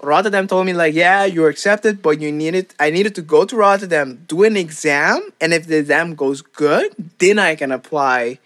[0.00, 3.56] Rotterdam told me like, yeah, you're accepted, but you needed I needed to go to
[3.56, 8.38] Rotterdam, do an exam, and if the exam goes good, then I can apply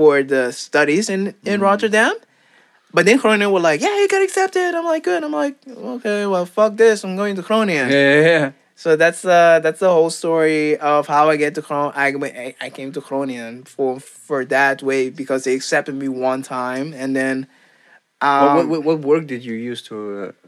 [0.00, 2.14] for the studies in in Rotterdam.
[2.94, 4.74] But then Groningen were like, yeah, you got accepted.
[4.74, 5.22] I'm like, good.
[5.22, 7.04] I'm like, okay, well, fuck this.
[7.04, 7.90] I'm going to Groningen.
[7.90, 8.52] Yeah, yeah, yeah.
[8.76, 12.06] So that's uh that's the whole story of how I get to I
[12.46, 16.94] I, I came to Groningen for for that way because they accepted me one time
[16.94, 17.46] and then
[18.22, 19.94] um what, what, what work did you use to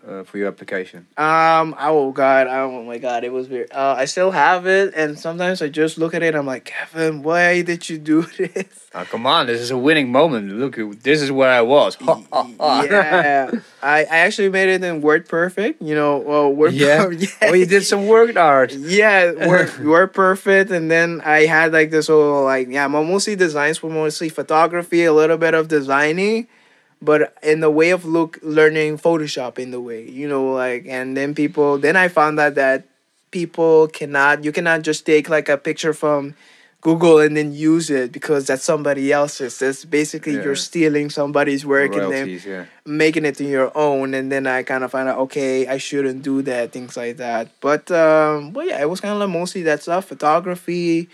[0.07, 1.07] uh, uh, for your application?
[1.17, 5.19] um oh god oh my god it was weird uh I still have it and
[5.19, 9.05] sometimes I just look at it I'm like Kevin why did you do this Oh,
[9.07, 10.53] come on, this is a winning moment.
[10.53, 11.97] Look, this is where I was.
[11.99, 13.51] Yeah
[13.83, 17.09] I I actually made it in Word Perfect you know well Word Yeah?
[17.25, 18.73] Yeah Oh, you did some work art.
[18.75, 23.83] yeah we're, we're perfect and then i had like this whole like yeah mostly designs
[23.83, 26.47] were mostly photography a little bit of designing
[27.03, 31.17] but in the way of look learning photoshop in the way you know like and
[31.17, 32.85] then people then i found out that
[33.31, 36.35] people cannot you cannot just take like a picture from
[36.81, 40.43] google and then use it because that's somebody else's that's basically Yeah.
[40.43, 42.65] you're stealing somebody's work and then yeah.
[42.85, 46.23] making it to your own and then i kind of find out okay i shouldn't
[46.23, 49.63] do that things like that but um but yeah it was kind of like mostly
[49.63, 51.09] that stuff photography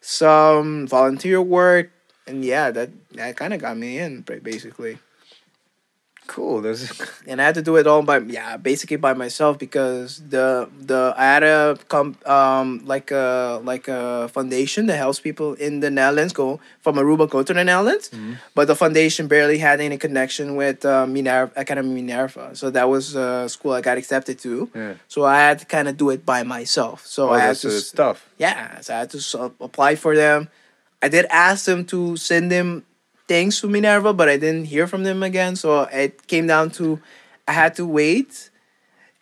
[0.00, 1.90] some volunteer work
[2.26, 4.98] and yeah that that kind of got me in basically
[6.30, 6.60] Cool.
[6.62, 6.80] This
[7.26, 11.12] and i had to do it all by yeah basically by myself because the the
[11.18, 15.90] i had a com um like a like a foundation that helps people in the
[15.90, 18.06] netherlands go from aruba go to the netherlands
[18.54, 22.54] but the foundation barely had any connection with uh, Minerva, Academy Minerva.
[22.54, 24.70] So that was a school I got accepted to.
[24.74, 24.94] yeah.
[25.08, 27.04] So I had to kind of do it by myself.
[27.06, 28.18] So Oh, I had to, stuff.
[28.38, 30.48] yeah, so I had to apply for them.
[31.02, 32.84] I did ask them to send them
[33.30, 35.54] things to Minerva, but I didn't hear from them again.
[35.54, 37.00] So it came down to
[37.46, 38.50] I had to wait.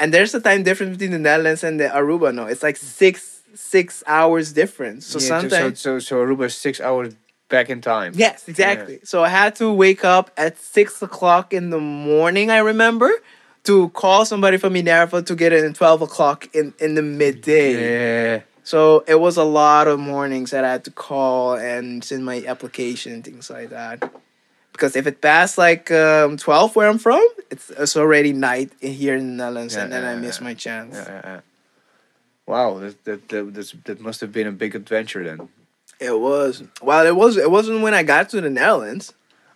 [0.01, 2.35] And there's a time difference between the Netherlands and the Aruba.
[2.35, 5.05] No, it's like six six hours difference.
[5.07, 7.15] So Yeah, sometimes so, so so Aruba is six hours
[7.51, 8.13] back in time.
[8.17, 9.01] Yes, exactly.
[9.05, 12.51] So I had to wake up at six o'clock in the morning.
[12.51, 13.11] I remember
[13.65, 17.73] to call somebody from Minerva to get it at twelve o'clock in in the midday.
[17.77, 18.41] Yeah.
[18.69, 22.45] So it was a lot of mornings that I had to call and send my
[22.47, 24.13] application and things like that.
[24.73, 29.17] Because if it passed like um, twelve where I'm from, it's it's already night here
[29.17, 30.45] in the Netherlands, Yeah, and then I yeah, miss yeah.
[30.45, 30.97] my chance.
[30.97, 31.41] Yeah, yeah, yeah.
[32.45, 35.49] Wow, that that that, that's, that must have been a big adventure then.
[35.99, 39.15] It was well, it was it wasn't when I got to the Netherlands.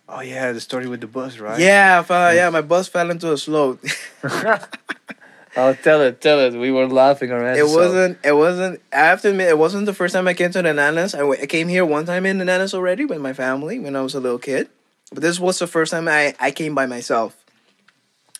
[0.09, 1.59] Oh yeah, the story with the bus, right?
[1.59, 3.79] Yeah, fell, yeah, my bus fell into a slope.
[5.55, 6.53] Oh, tell it, tell it.
[6.57, 8.17] We were laughing asses It wasn't.
[8.23, 8.81] It wasn't.
[8.91, 11.13] I have to admit, it wasn't the first time I came to the Nanas.
[11.13, 13.95] I, w- I came here one time in the Nanas already with my family when
[13.95, 14.69] I was a little kid,
[15.11, 17.37] but this was the first time I I came by myself.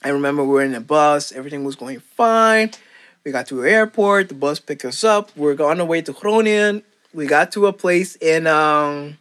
[0.03, 1.31] I remember we were in a bus.
[1.31, 2.71] Everything was going fine.
[3.23, 4.29] We got to the airport.
[4.29, 5.31] The bus picked us up.
[5.35, 6.83] We're on our way to Groningen.
[7.13, 9.17] We got to a place in um,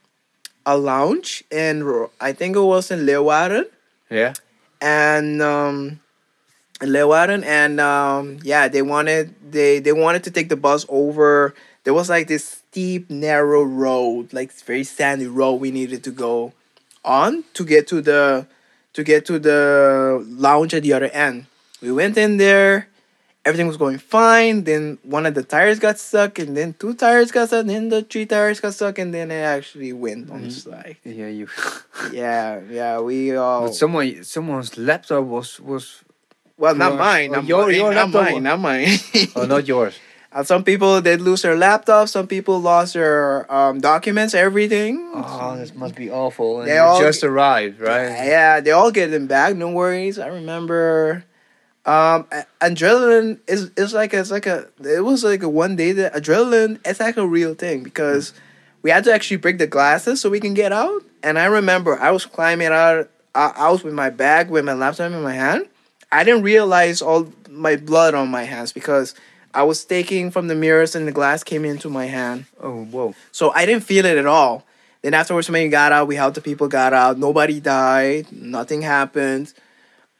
[0.64, 3.64] a lounge in I think it was in Leeuwarden
[4.10, 4.32] Yeah.
[4.80, 6.00] and um
[6.82, 11.54] Leeuwarden and um yeah they wanted they they wanted to take the bus over.
[11.84, 16.52] There was like this steep narrow road like very sandy road we needed to go
[17.04, 18.46] on to get to the
[18.92, 21.46] to get to the lounge at the other end.
[21.80, 22.88] We went in there.
[23.44, 24.62] Everything was going fine.
[24.62, 27.88] Then one of the tires got stuck and then two tires got stuck and then
[27.88, 31.48] the three tires got stuck and then it actually went on the slide Yeah, you.
[32.12, 36.04] yeah yeah we all But someone, someone's laptop was was.
[36.58, 37.30] Well, not mine.
[37.30, 37.74] Oh, Not your- mine.
[37.74, 38.42] your not mine.
[38.42, 38.98] Not mine.
[39.36, 39.98] Oh, not yours.
[40.34, 42.08] Uh, some people did lose their laptops.
[42.08, 45.10] Some people lost their um, documents, everything.
[45.14, 46.60] Oh, this must be awful.
[46.60, 48.08] And They all just arrived, right?
[48.08, 49.54] Yeah, they all get them back.
[49.56, 50.18] No worries.
[50.18, 51.24] I remember.
[51.84, 52.24] Um,
[52.62, 56.78] adrenaline is is like it's like a it was like a one day that adrenaline
[56.82, 58.32] it's like a real thing because
[58.80, 61.02] we had to actually break the glasses so we can get out.
[61.22, 63.10] And I remember I was climbing out.
[63.34, 65.68] I, I was with my bag with my laptop in my hand.
[66.12, 69.14] I didn't realize all my blood on my hands because
[69.54, 72.46] I was taking from the mirrors and the glass came into my hand.
[72.60, 73.14] Oh, whoa.
[73.32, 74.64] So I didn't feel it at all.
[75.02, 77.18] Then afterwards, when we got out, we helped the people got out.
[77.18, 78.30] Nobody died.
[78.30, 79.52] Nothing happened.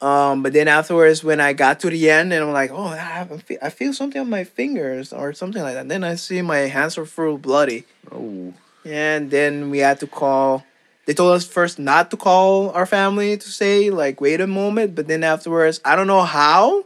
[0.01, 3.25] Um, but then afterwards, when I got to the end, and I'm like, oh, I,
[3.39, 5.89] feel- I feel something on my fingers or something like that.
[5.89, 7.85] Then I see my hands are full bloody.
[8.11, 8.53] Oh.
[8.85, 10.65] And then we had to call.
[11.07, 14.95] They told us first not to call our family to say like wait a moment,
[14.95, 16.85] but then afterwards, I don't know how.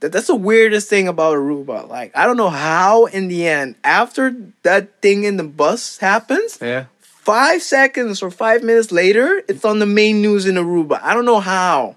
[0.00, 1.86] That that's the weirdest thing about Aruba.
[1.88, 6.58] Like I don't know how in the end after that thing in the bus happens,
[6.60, 6.86] Yeah.
[7.02, 11.00] five seconds or five minutes later, it's on the main news in Aruba.
[11.02, 11.96] I don't know how.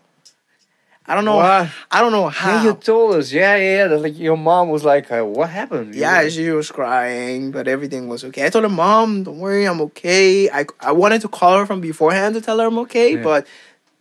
[1.05, 1.35] I don't know.
[1.35, 1.69] What?
[1.91, 2.49] I don't know how.
[2.49, 3.31] Yeah, you told us.
[3.31, 6.71] Yeah, yeah, that, Like your mom was like, uh, "What happened?" You Yeah, she was
[6.71, 8.45] crying, but everything was okay.
[8.45, 10.49] I told her, Mom, don't worry, I'm okay.
[10.49, 13.23] I, I wanted to call her from beforehand to tell her I'm okay, Yeah.
[13.23, 13.47] but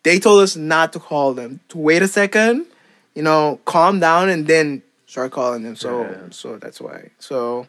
[0.05, 2.67] they told us not to call them, to wait a second,
[3.15, 5.75] you know, calm down, and then start calling them.
[5.75, 6.29] So, Yeah.
[6.31, 7.11] so that's why.
[7.19, 7.67] So,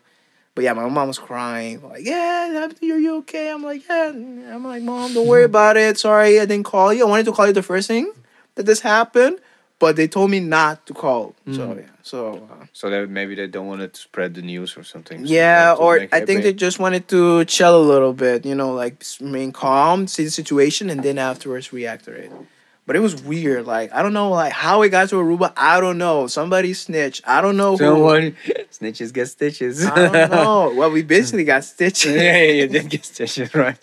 [0.53, 3.49] but yeah, my mom was crying, like, yeah, are you okay?
[3.49, 4.09] I'm like, yeah.
[4.09, 5.97] I'm like, Mom, don't worry about it.
[5.97, 7.03] Sorry, I didn't call you.
[7.07, 8.13] I wanted to call you the first thing
[8.55, 9.39] that this happened,
[9.79, 11.35] but they told me not to call.
[11.51, 11.77] So, Mm.
[11.81, 11.83] yeah.
[12.03, 15.25] So, uh, So that maybe they don't want to spread the news or something.
[15.25, 16.41] so yeah, they want to or I think happy.
[16.41, 20.23] they just wanted to chill a little bit, you know, like s- remain calm, see
[20.25, 22.31] the situation, and then afterwards react to it.
[22.85, 23.65] But it was weird.
[23.65, 25.53] Like I don't know, like how it got to Aruba.
[25.55, 26.27] I don't know.
[26.27, 27.21] Somebody snitched.
[27.25, 27.85] I don't know who.
[27.85, 28.35] Someone
[28.71, 29.85] snitches get stitches.
[29.85, 30.73] I don't know.
[30.75, 32.13] Well, we basically got stitches.
[32.13, 33.77] yeah, yeah, you did get stitches, right?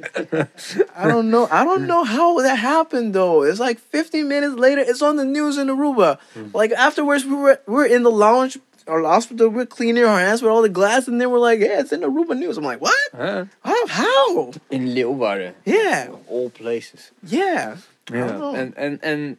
[0.95, 1.49] I don't know.
[1.51, 3.43] I don't know how that happened though.
[3.43, 4.83] It's like 15 minutes later.
[4.83, 6.19] It's on the news in Aruba.
[6.35, 6.49] Hmm.
[6.53, 9.49] Like afterwards, we were we were in the lounge or the hospital.
[9.49, 12.01] We're cleaning our hands with all the glass, and then we're like, "Yeah, it's in
[12.03, 12.99] Aruba news." I'm like, "What?
[13.17, 13.45] Huh?
[13.65, 13.87] How?
[13.87, 14.53] How?
[14.71, 17.13] In Leeuwarden, Yeah, all places.
[17.25, 17.77] yeah."
[18.13, 19.37] I and and and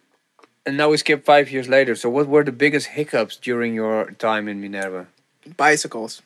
[0.65, 1.95] and now we skip five years later.
[1.95, 5.07] So what were the biggest hiccups during your time in Minerva?
[5.57, 6.22] Bicycles.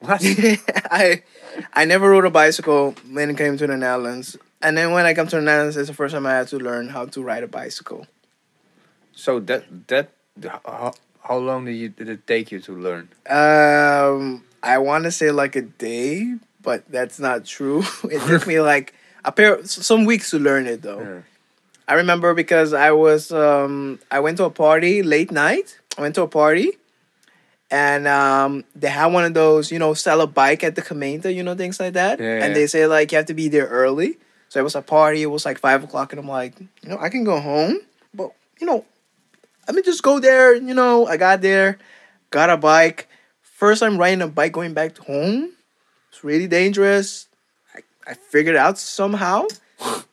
[0.00, 0.20] What?
[0.90, 1.22] I
[1.74, 4.36] I never rode a bicycle when I came to the Netherlands.
[4.62, 6.58] And then when I come to the Netherlands, it's the first time I had to
[6.58, 8.06] learn how to ride a bicycle.
[9.14, 10.10] so that that
[10.64, 13.08] how, how long did you did it take you to learn?
[13.28, 17.82] Um, I want to say like a day, but that's not true.
[18.04, 21.00] it took me like a pair, some weeks to learn it though.
[21.00, 21.20] Yeah.
[21.90, 25.80] I remember because I was um I went to a party late night.
[25.98, 26.78] I went to a party,
[27.68, 31.34] and um they had one of those you know sell a bike at the Gemeente,
[31.34, 32.20] you know things like that.
[32.20, 34.18] Yeah, and they say like you have to be there early.
[34.50, 35.22] So it was a party.
[35.22, 37.80] It was like five o'clock, and I'm like, you know, I can go home,
[38.14, 38.30] but
[38.60, 38.84] you know,
[39.66, 40.54] let me just go there.
[40.54, 41.76] You know, I got there,
[42.30, 43.08] got a bike.
[43.42, 45.54] First time riding a bike going back to home.
[46.08, 47.26] It's really dangerous.
[47.74, 49.46] I, I figured out somehow.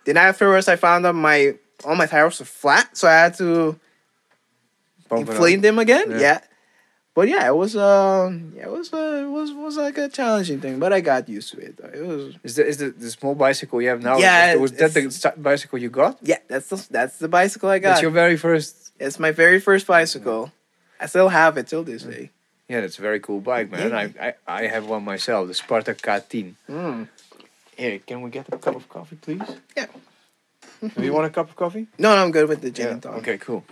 [0.05, 1.53] then afterwards, I found out my
[1.85, 3.79] all my tires were flat, so I had to
[5.09, 6.11] Bump inflate them again.
[6.11, 6.19] Yeah.
[6.19, 6.39] Yeah.
[7.17, 10.61] But yeah, it was um yeah, it was uh, it was was like a challenging
[10.61, 11.77] thing, but I got used to it.
[11.77, 11.89] Though.
[11.89, 14.17] It was Is the is the, the small bicycle you have now?
[14.17, 16.19] Yeah, was that the bicycle you got?
[16.21, 17.89] yeah, that's the that's the bicycle I got.
[17.89, 18.93] That's your very first.
[18.99, 20.51] It's my very first bicycle.
[20.99, 22.29] I still have it till this day.
[22.69, 23.89] Yeah, that's a very cool bike, man.
[23.89, 23.97] Yeah.
[23.97, 26.53] I, I I have one myself, the Sparta K10.
[26.69, 27.07] Mm.
[27.77, 29.41] Here, can we get a cup of coffee, please?
[29.75, 29.87] Yeah.
[30.81, 31.87] Do you want a cup of coffee?
[31.97, 33.19] No, no, I'm good with the gin and tonic.
[33.19, 33.63] Okay, cool.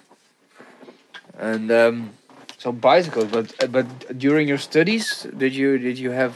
[1.38, 2.10] And um,
[2.58, 3.86] So bicycles, but uh, but
[4.18, 6.34] during your studies, did you did you have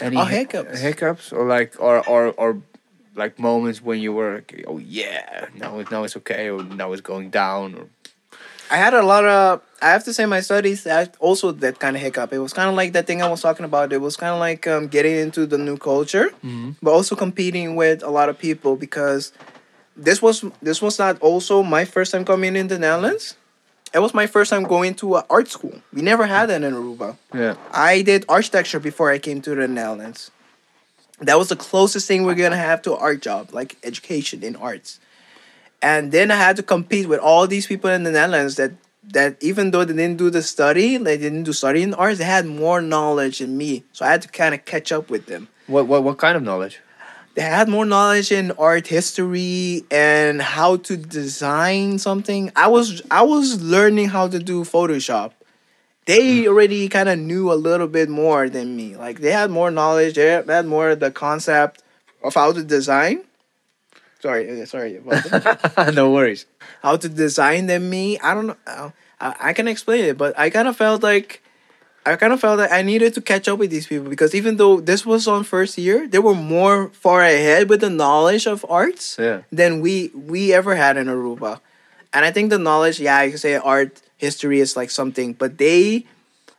[0.00, 0.80] any Oh, hiccups.
[0.80, 2.62] hiccups, or like or or or
[3.14, 6.92] like moments when you were like, oh yeah, now it now it's okay, or now
[6.92, 7.86] it's going down, or
[8.70, 9.62] I had a lot of.
[9.82, 12.32] I have to say, my studies had also that kind of hiccup.
[12.32, 13.92] It was kind of like that thing I was talking about.
[13.92, 16.30] It was kind of like um, getting into the new culture,
[16.82, 19.32] but also competing with a lot of people because
[19.96, 23.36] this was this was not also my first time coming in the Netherlands.
[23.92, 25.80] It was my first time going to an art school.
[25.92, 27.16] We never had that in Aruba.
[27.34, 27.56] yeah.
[27.72, 30.30] I did architecture before I came to the Netherlands.
[31.20, 35.00] That was the closest thing we're gonna have to art job, like education in arts.
[35.82, 38.72] And then I had to compete with all these people in the Netherlands that
[39.12, 42.24] that even though they didn't do the study, they didn't do study in arts, they
[42.24, 43.82] had more knowledge than me.
[43.92, 45.48] So I had to kind of catch up with them.
[45.66, 46.80] What what what kind of knowledge?
[47.34, 52.50] They had more knowledge in art history and how to design something.
[52.56, 55.32] I was I was learning how to do Photoshop.
[56.06, 56.48] They mm.
[56.48, 58.96] already kind of knew a little bit more than me.
[58.96, 60.16] Like they had more knowledge.
[60.16, 61.82] They had more of the concept
[62.22, 63.22] of how to design.
[64.20, 65.00] Sorry, uh, sorry
[65.94, 66.46] no worries.
[66.82, 68.18] how to design than me.
[68.18, 68.56] I don't know.
[68.66, 68.90] uh,
[69.20, 71.42] I, I can explain it, but I kind of felt like
[72.06, 74.56] I kind of felt like I needed to catch up with these people because even
[74.56, 78.64] though this was on first year, they were more far ahead with the knowledge of
[78.68, 79.42] arts Yeah.
[79.52, 81.60] than we we ever had in Aruba.
[82.12, 85.58] And I think the knowledge, yeah, you can say art history is like something, but
[85.58, 86.06] they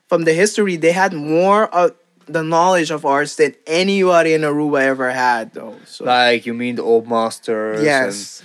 [0.07, 1.93] from the history they had more of
[2.33, 5.75] the knowledge of arts than anybody in Aruba ever had though.
[5.85, 7.83] So Like you mean the old masters?
[7.83, 8.43] yes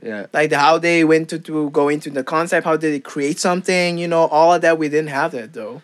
[0.00, 0.26] And, yeah.
[0.32, 3.38] like the, how they went to, to go into the concept how did they create
[3.38, 5.82] something you know all of that we didn't have that though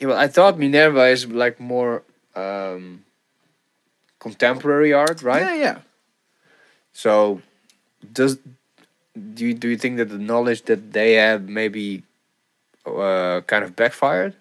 [0.00, 2.02] Yeah, well, I thought Minerva is like more
[2.34, 3.04] um,
[4.18, 5.42] contemporary art, right?
[5.42, 5.78] yeah yeah
[6.92, 7.40] So,
[8.12, 8.38] does
[9.34, 12.02] do you do you think that the knowledge that they had maybe
[12.86, 14.34] uh, kind of backfired?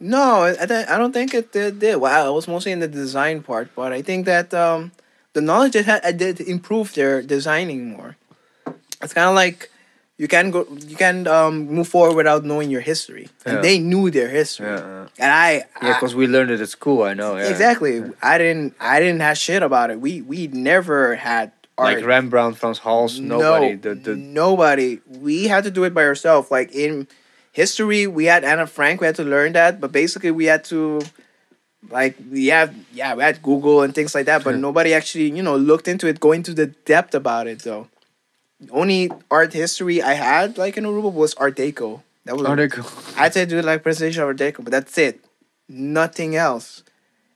[0.00, 2.80] No i, I don't- I don't think it did, did wow it was mostly in
[2.80, 4.92] the design part but i think that um
[5.32, 8.16] the knowledge it had I did improve their designing more
[9.02, 9.70] it's kind of like
[10.18, 13.60] you can go you can um move forward without knowing your history and Yeah.
[13.62, 17.02] they knew their history Yeah, and i yeah, because we learned it at school.
[17.04, 17.36] I know.
[17.36, 17.48] Yeah.
[17.48, 22.04] exactly i didn't i didn't have shit about it we we never had art Like
[22.04, 23.70] Rembrandt, Frans Hals, nobody.
[23.76, 25.00] No, the, the, nobody.
[25.08, 26.50] We had to do it by ourselves.
[26.50, 27.08] Like in
[27.52, 29.00] history, we had Anna Frank.
[29.00, 31.00] We had to learn that, but basically, we had to,
[31.90, 34.44] like, we have yeah, we had Google and things like that.
[34.44, 37.60] But nobody actually, you know, looked into it, going to the depth about it.
[37.60, 37.88] Though,
[38.70, 42.02] only art history I had like in Aruba was Art Deco.
[42.24, 43.16] That was Art Deco.
[43.16, 45.24] I had to do like presentation of Art Deco, but that's it.
[45.68, 46.82] Nothing else.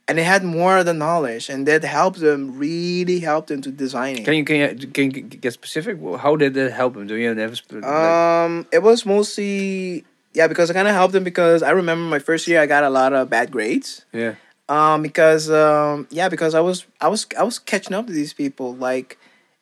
[0.07, 2.59] And they had more of the knowledge, and that helped them.
[2.59, 4.23] Really helped them to designing.
[4.25, 5.97] Can you can you, can you get specific?
[6.19, 7.07] How did that help them?
[7.07, 11.25] Do you have like, Um, it was mostly yeah because I kind of helped them
[11.25, 14.05] because I remember my first year I got a lot of bad grades.
[14.13, 14.35] yeah?
[14.69, 18.35] Um, because um, yeah, because I was I was I was catching up to these
[18.35, 19.19] people like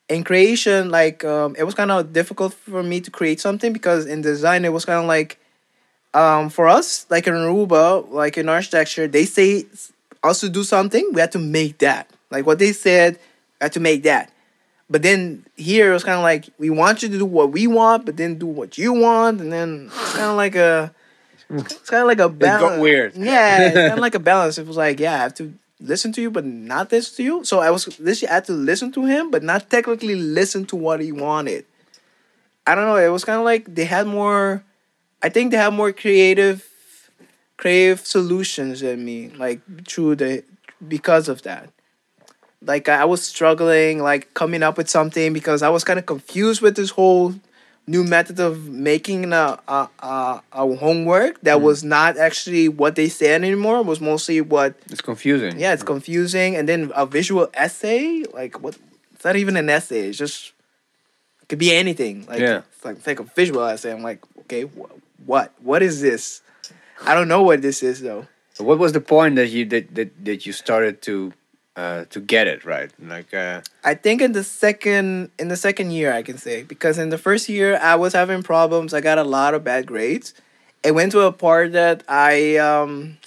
[0.09, 4.05] in creation like um it was kind of difficult for me to create something because
[4.05, 5.39] in design it was kind of like
[6.13, 9.65] um for us like in Aruba like in architecture they say
[10.23, 13.13] us to do something we had to make that like what they said
[13.59, 14.31] we had to make that
[14.89, 17.67] but then here it was kind of like we want you to do what we
[17.67, 20.93] want but then do what you want and then it's kind of like a
[21.49, 22.81] it's kind of like a balance.
[22.81, 23.15] weird.
[23.15, 24.57] Yeah, it's kind of like a balance.
[24.57, 27.43] It was like, yeah, I have to listen to you, but not listen to you.
[27.43, 28.23] So I was this.
[28.23, 31.65] I had to listen to him, but not technically listen to what he wanted.
[32.65, 32.95] I don't know.
[32.95, 34.63] It was kind of like they had more.
[35.21, 36.67] I think they had more creative,
[37.63, 39.29] creative solutions in me.
[39.29, 40.43] Like through the
[40.85, 41.69] because of that.
[42.61, 46.61] Like I was struggling, like coming up with something because I was kind of confused
[46.61, 47.35] with this whole
[47.87, 51.65] new method of making a a, a, a homework that mm-hmm.
[51.65, 53.79] was not actually what they said anymore.
[53.79, 55.57] It was mostly what It's confusing.
[55.57, 56.55] yeah, it's confusing.
[56.57, 58.77] And then a visual essay, like what?
[59.15, 60.09] It's not even an essay.
[60.09, 60.51] It's just
[61.41, 62.25] it could be anything.
[62.27, 62.61] Like Yeah.
[62.75, 63.91] it's like think a visual essay.
[63.93, 64.91] I'm like, okay, wh-
[65.25, 65.53] what?
[65.63, 66.42] What is this?
[67.05, 68.27] I don't know what this is though.
[68.53, 71.33] So what was the point that you that that, that you started to
[71.75, 72.91] uh, to get it right?
[72.99, 76.97] Like uh, I think in the second in the second year I can say because
[76.97, 78.93] in the first year I was having problems.
[78.93, 80.33] I got a lot of bad grades.
[80.83, 83.17] It went to a part that I um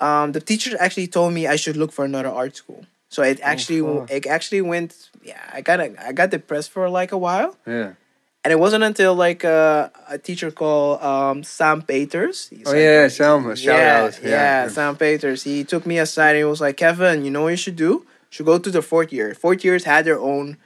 [0.00, 2.86] um the teacher actually told me I should look for another art school.
[3.08, 4.10] So it actually fuck.
[4.10, 7.56] it actually went yeah, I got a, I got depressed for like a while.
[7.66, 7.92] yeah.
[8.44, 12.48] And it wasn't until like uh, a teacher called um, Sam Peters.
[12.48, 13.42] He's Oh like- yeah, Sam.
[13.54, 14.20] Shout yeah, out.
[14.22, 15.44] yeah, Sam Peters.
[15.44, 17.84] He took me aside and he was like, Kevin, you know what you should do?
[18.04, 19.34] You should go to the fourth year.
[19.34, 20.56] Fourth years had their own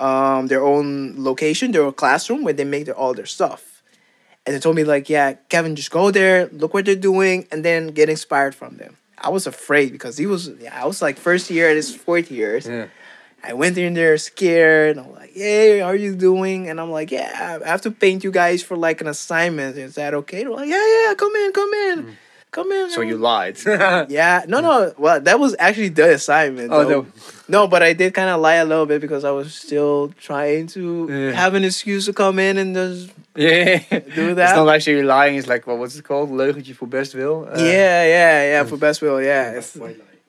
[0.00, 3.82] um their own location, their own classroom where they make their, all their stuff.
[4.44, 7.64] and they told me like, yeah, Kevin, just go there, look what they're doing, and
[7.64, 8.96] then get inspired from them.
[9.16, 12.28] I was afraid because he was, yeah, I was like first year at his fourth
[12.30, 12.66] years.
[12.66, 12.88] Yeah.
[13.46, 14.96] I went in there scared.
[14.98, 16.68] I'm like, hey, how are you doing?
[16.70, 19.76] And I'm like, yeah, I have to paint you guys for like an assignment.
[19.76, 20.44] Is that okay?
[20.44, 22.16] They're like, yeah, yeah, come in, come in,
[22.50, 22.90] come in.
[22.90, 23.58] So you lied.
[24.08, 24.94] Yeah, no, no.
[24.96, 26.72] Well, that was actually the assignment.
[26.72, 27.02] Oh, though.
[27.02, 27.06] no.
[27.48, 30.66] No, but I did kind of lie a little bit because I was still trying
[30.68, 31.32] to Yeah.
[31.32, 33.82] have an excuse to come in and just Yeah.
[34.14, 34.50] Do that.
[34.50, 35.36] It's not actually lying.
[35.36, 36.30] It's like, well, what's it called?
[36.30, 37.46] Leugentje voor best wil.
[37.52, 38.64] Uh, yeah, yeah, yeah.
[38.66, 39.76] For best will, yeah, it's,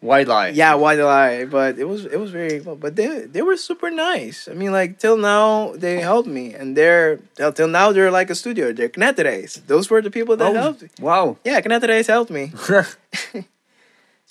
[0.06, 0.50] White lie.
[0.50, 0.76] yeah.
[0.76, 1.46] White I?
[1.46, 2.76] But it was it was very well.
[2.76, 4.48] But they they were super nice.
[4.48, 8.30] I mean, like till now they helped me, and they're till, till now they're like
[8.30, 8.72] a studio.
[8.72, 9.68] They're Knetterijs.
[9.68, 10.82] Those were the people that Oh, helped.
[10.84, 10.90] me.
[11.02, 11.38] Wow.
[11.44, 12.52] Yeah, Knetterijs helped me.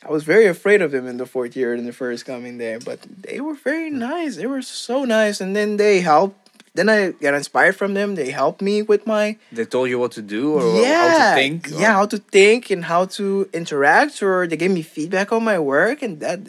[0.06, 2.78] I was very afraid of them in the fourth year in the first coming there,
[2.78, 3.98] but they were very hmm.
[3.98, 4.36] nice.
[4.36, 6.43] They were so nice, and then they helped.
[6.74, 8.16] Then I got inspired from them.
[8.16, 11.40] They helped me with my they told you what to do or yeah, how to
[11.40, 11.68] think.
[11.70, 15.44] or- yeah, how to think and how to interact, or they gave me feedback on
[15.44, 16.40] my work, and that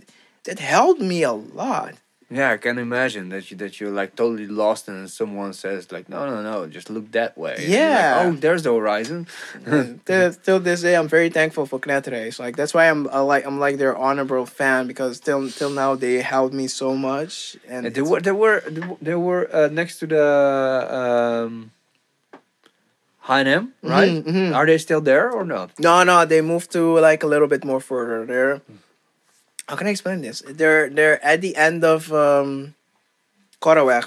[0.45, 1.93] that helped me a lot.
[2.29, 6.09] Yeah, I can imagine that you that you're like totally lost and someone says like,
[6.09, 7.53] no, no, no, just look that way.
[7.59, 8.23] You're like, Yeah.
[8.25, 9.27] oh, there's the horizon.
[10.05, 12.39] Till, till this day, I'm very thankful for Knetterijs.
[12.39, 15.93] Like that's why I'm I like I'm like their honorable fan because till till now
[15.95, 17.57] they helped me so much.
[17.69, 18.63] And And there were there were
[19.01, 20.25] there were uh, next to the
[20.99, 21.71] um,
[23.27, 24.11] H&M, right?
[24.11, 24.55] Mhm, mhm.
[24.55, 25.71] Are they still there or not?
[25.79, 28.61] No, no, they moved to like a little bit more further there.
[29.67, 30.43] How can I explain this?
[30.47, 32.75] They're they're at the end of um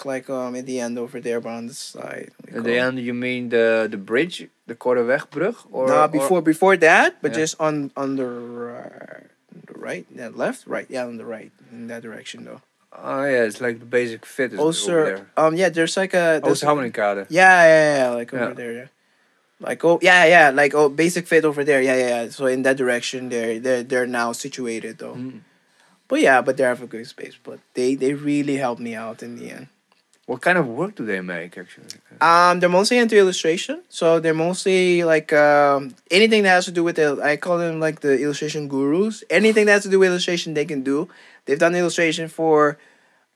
[0.04, 2.30] like um at the end over there, but on the side.
[2.54, 6.76] At the end, you mean the the bridge, the Kortewegbrug, or no, or- before before
[6.76, 7.38] that, but Yeah.
[7.42, 9.26] just on on the right,
[9.66, 12.62] the right, yeah, left, right, yeah, on the right, in that direction though.
[12.92, 15.26] Oh yeah, it's like the basic fit is Also, over there.
[15.36, 17.26] um, yeah, there's like a there's- Oosterhamrikkade.
[17.28, 18.54] Yeah, yeah, yeah, like over Yeah.
[18.54, 18.88] there, yeah.
[19.60, 22.30] Like oh yeah, yeah, like oh basic fit over there, yeah, yeah, yeah.
[22.30, 25.16] So in that direction, they're they're they're now situated though.
[25.18, 25.40] Mm.
[26.08, 27.36] But yeah, but they have a good space.
[27.42, 29.68] But they they really helped me out in the end.
[30.26, 31.86] What kind of work do they make actually?
[32.20, 36.84] Um, they're mostly into illustration, so they're mostly like um anything that has to do
[36.84, 37.20] with the.
[37.22, 39.24] I call them like the illustration gurus.
[39.30, 41.08] Anything that has to do with illustration, they can do.
[41.46, 42.76] They've done illustration for,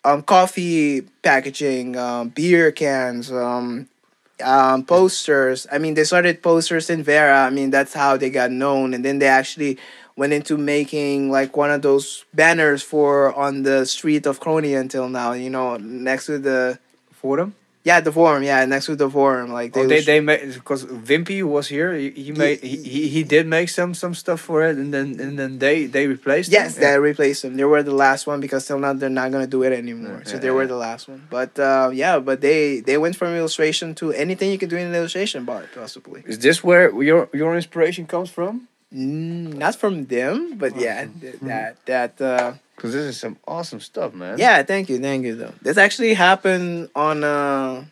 [0.05, 3.89] um, coffee packaging, um, beer cans, um,
[4.45, 5.67] um, posters.
[5.73, 7.47] I mean, they started posters in Vera.
[7.47, 9.79] I mean, that's how they got known, and then they actually
[10.17, 15.09] went into making like one of those banners for on the street of Kronia until
[15.09, 15.33] now.
[15.33, 16.79] You know, next to the
[17.13, 17.55] Forum?
[17.85, 18.43] yeah, the forum.
[18.45, 19.51] Yeah, next to the forum.
[19.51, 21.93] Like Oh, they, they was- they made because Wimpy was here.
[21.95, 25.19] He, he made he, he, he did make some some stuff for it, and then
[25.19, 26.51] and then they they replaced.
[26.53, 26.83] yes, him?
[26.83, 27.57] they replaced them.
[27.57, 30.19] They were the last one because till now they're not gonna do it anymore.
[30.23, 30.69] Yeah, so yeah, they were yeah.
[30.75, 31.27] the last one.
[31.29, 34.87] But uh, yeah, but they they went from illustration to anything you can do in
[34.87, 36.23] an illustration bar possibly.
[36.27, 38.69] Is this where your your inspiration comes from?
[38.95, 42.21] Mm, not from them, but yeah, th- that that.
[42.21, 44.39] Uh, Because this is some awesome stuff, man.
[44.39, 45.35] yeah, thank you, thank you.
[45.37, 47.85] Though this actually happened on uh,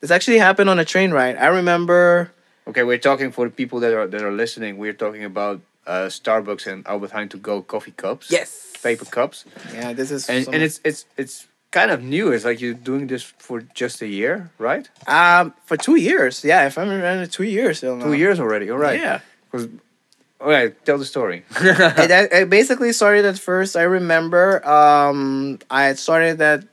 [0.00, 1.36] this actually happened on a train ride.
[1.36, 2.30] I remember.
[2.66, 4.78] Okay, we're talking for the people that are that are listening.
[4.78, 8.30] We're talking about uh, Starbucks and Albert Heijn to go coffee cups.
[8.30, 8.72] Yes.
[8.82, 10.28] Paper cups, Yeah, this is.
[10.28, 12.32] and some- and it's it's it's kind of new.
[12.32, 14.88] It's like you're doing this for just a year, right?
[15.08, 16.44] Um, for two years.
[16.44, 17.80] Yeah, if I'm remember, two years.
[17.80, 18.70] Two years already.
[18.70, 19.00] All right.
[19.00, 19.20] Yeah.
[20.44, 20.76] All right.
[20.84, 21.42] Tell the story.
[21.56, 23.76] it, it basically started at first.
[23.76, 24.60] I remember.
[24.68, 26.64] Um, I started that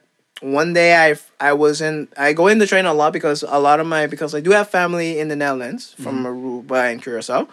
[0.41, 0.93] one day.
[0.93, 2.09] I I was in.
[2.17, 4.51] I go in the train a lot because a lot of my because I do
[4.51, 7.47] have family in the Netherlands from Aruba and Curacao,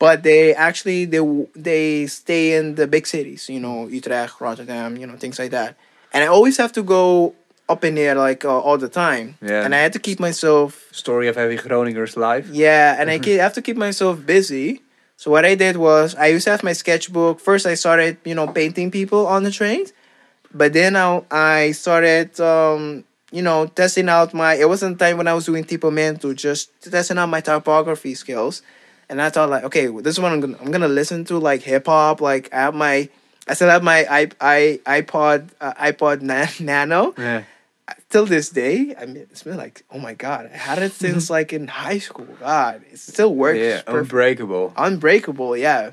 [0.00, 1.22] but they actually they
[1.54, 3.48] they stay in the big cities.
[3.48, 4.96] You know, Utrecht, Rotterdam.
[4.96, 5.76] You know, things like that.
[6.12, 7.34] And I always have to go
[7.68, 9.38] up in there like uh, all the time.
[9.40, 9.64] Yeah.
[9.64, 12.48] And I had to keep myself story of heavy Groningers life.
[12.50, 14.82] yeah, and I ke- have to keep myself busy.
[15.22, 17.38] So what I did was I used to have my sketchbook.
[17.38, 19.92] First, I started, you know, painting people on the trains,
[20.52, 24.54] but then I I started, um, you know, testing out my.
[24.54, 28.62] It wasn't time when I was doing tipomento, just testing out my typography skills,
[29.08, 31.62] and I thought like, okay, this is what I'm gonna I'm gonna listen to like
[31.62, 32.20] hip hop.
[32.20, 33.08] Like I have my,
[33.46, 37.44] I still have my i i iPod uh, iPod na- Nano Yeah.
[38.10, 41.30] Till this day, I mean, it's been like, oh my god, I had it since
[41.36, 42.28] like in high school.
[42.40, 43.58] God, it still works.
[43.58, 43.82] Yeah.
[43.82, 44.12] perfect.
[44.12, 44.72] Unbreakable.
[44.76, 45.92] Unbreakable, yeah.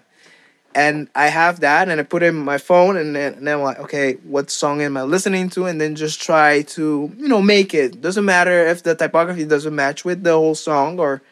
[0.76, 3.58] And I have that, and I put it in my phone, and then, and then
[3.58, 5.66] I'm like, okay, what song am I listening to?
[5.66, 8.02] And then just try to, you know, make it.
[8.02, 11.24] Doesn't matter if the typography doesn't match with the whole song or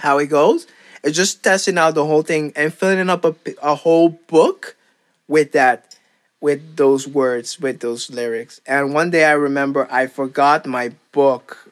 [0.00, 0.66] how it goes.
[1.04, 4.76] It's just testing out the whole thing and filling up a, a whole book
[5.28, 5.89] with that
[6.40, 11.68] with those words with those lyrics and one day i remember i forgot my book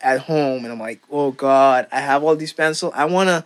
[0.00, 2.92] at home, and I'm like, oh god, I have all these pencils.
[2.96, 3.44] I wanna,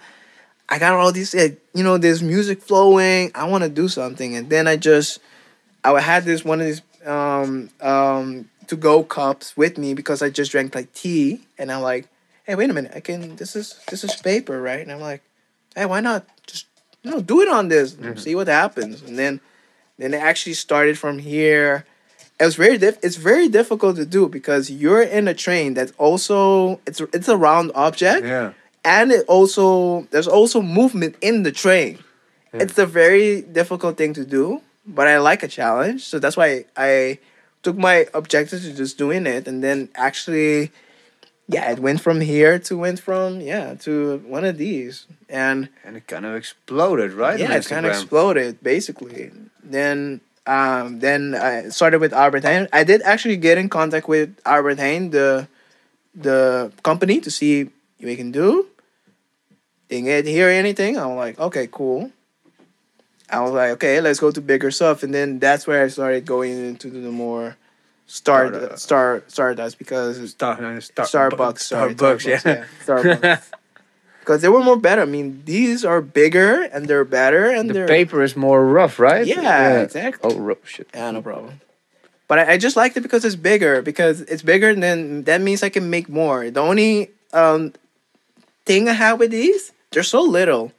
[0.69, 3.31] I got all these, you know, there's music flowing.
[3.35, 5.19] I wanna do something, and then I just,
[5.85, 10.31] I had this one of these um um to go cups with me because I
[10.31, 12.09] just drank like tea, and I'm like,
[12.45, 13.37] hey, wait a minute, I can.
[13.37, 14.81] This is this is paper, right?
[14.81, 15.23] And I'm like,
[15.75, 16.67] hey, why not just
[17.03, 18.19] you know do it on this, Mhm.
[18.19, 19.41] see what happens, and then
[19.99, 21.85] then it actually started from here.
[22.39, 25.93] It was very diff- It's very difficult to do because you're in a train that's
[25.99, 28.53] also it's it's a round object Yeah.
[28.85, 31.99] and it also there's also movement in the train.
[32.53, 32.63] Yeah.
[32.63, 36.65] It's a very difficult thing to do, but I like a challenge, so that's why
[36.77, 37.19] I
[37.63, 40.71] took my objective to just doing it, and then actually,
[41.49, 45.97] yeah, it went from here to went from yeah to one of these, and And
[45.97, 47.39] it kind of exploded, right?
[47.39, 49.31] yeah, it kind of exploded basically.
[49.63, 52.69] Then um then I started with Albert Heijn.
[52.73, 55.49] I did actually get in contact with Albert Heijn, the
[56.15, 58.67] the company, to see what we can do.
[59.89, 60.99] Didn't get hear anything.
[60.99, 62.11] I'm like, okay, cool.
[63.31, 66.27] I was like, okay, let's go to bigger stuff, and then that's where I started
[66.27, 67.57] going into the more
[68.07, 68.83] star Stardust.
[68.83, 72.65] star stardust because Star, uh, Star, Starbucks, sorry, Starbucks, yeah.
[72.85, 73.43] Starbucks.
[74.21, 75.03] Because they were more better.
[75.03, 78.99] I mean, these are bigger and they're better and the they're paper is more rough,
[78.99, 79.25] right?
[79.25, 80.29] Yeah, exactly.
[80.29, 80.89] Oh, rough shit.
[80.93, 81.61] Yeah, no problem.
[82.27, 83.83] But I, I just liked it because it's bigger.
[83.83, 86.51] Because it's bigger, then that means I can make more.
[86.51, 87.73] The only um
[88.65, 90.73] thing I have with these, they're so little.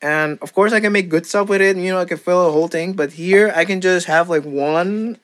[0.00, 1.76] And of course, I can make good stuff with it.
[1.76, 2.92] You know, I can fill a whole thing.
[2.92, 5.18] But here, I can just have like one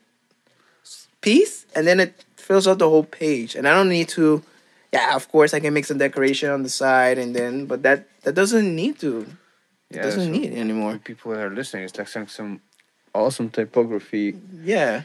[1.24, 3.56] piece, and then it fills out the whole page.
[3.56, 4.42] And I don't need to.
[4.92, 7.66] Yeah, of course, I can make some decoration on the side, and then.
[7.66, 9.10] But that that doesn't need to.
[9.90, 10.98] It Yeah, doesn't need it anymore.
[10.98, 12.60] people that are listening, it's like some, some
[13.14, 14.34] awesome typography.
[14.62, 15.02] Yeah.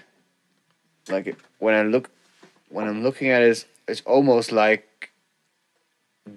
[1.10, 2.10] Like when I look,
[2.70, 4.86] when I'm looking at it, it's, it's almost like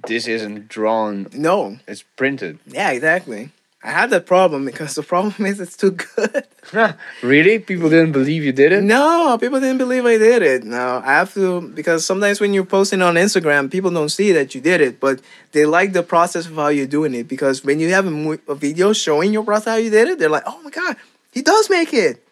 [0.09, 1.79] this isn't drawn; No.
[1.87, 2.59] it's printed.
[2.67, 3.51] Yeah, exactly.
[3.85, 6.47] I had that problem because the problem is it's too good.
[7.23, 7.59] really?
[7.59, 8.83] People didn't believe you did it?
[8.83, 10.65] no, people didn't believe I did it.
[10.65, 14.55] No, I have to because sometimes when you're posting on Instagram, people don't see that
[14.55, 15.21] you did it, but
[15.51, 18.55] they like the process of how you're doing it because when you have a, a
[18.55, 20.97] video showing your process how you did it, they're like, "Oh my god,
[21.33, 22.23] he does make it."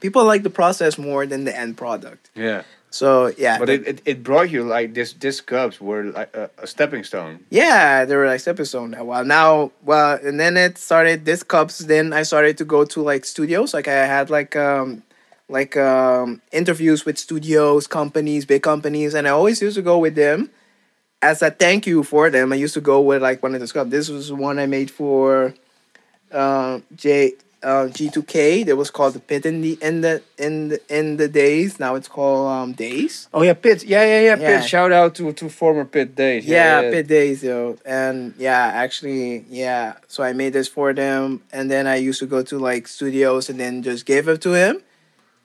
[0.00, 2.30] People like the process more than the end product.
[2.34, 2.62] Yeah.
[2.90, 5.12] So yeah, But it, it, it brought you like this.
[5.12, 7.44] This cups were like a, a stepping stone.
[7.48, 9.04] Yeah, they were like episode now.
[9.04, 11.78] Well, now, well, and then it started this cups.
[11.78, 13.72] Then I started to go to like studios.
[13.72, 15.04] Like I had like um
[15.48, 20.16] like um interviews with studios, companies, big companies, and I always used to go with
[20.16, 20.50] them
[21.22, 22.52] as a thank you for them.
[22.52, 23.90] I used to go with like one of the cups.
[23.90, 25.54] This was one I made for
[26.32, 28.66] uh, J uh, G2K.
[28.66, 31.78] That was called the Pit in the in the in the in the days.
[31.78, 33.28] Now it's called um Days.
[33.32, 33.84] Oh yeah, Pit.
[33.84, 34.36] Yeah, yeah, yeah.
[34.38, 34.60] Yeah.
[34.60, 34.68] Pit.
[34.68, 36.46] Shout out to to former Pit days.
[36.46, 37.78] Yeah, Pit Days, yo.
[37.84, 39.94] And yeah, actually, yeah.
[40.08, 43.48] So I made this for them, and then I used to go to like studios
[43.50, 44.82] and then just give it to him.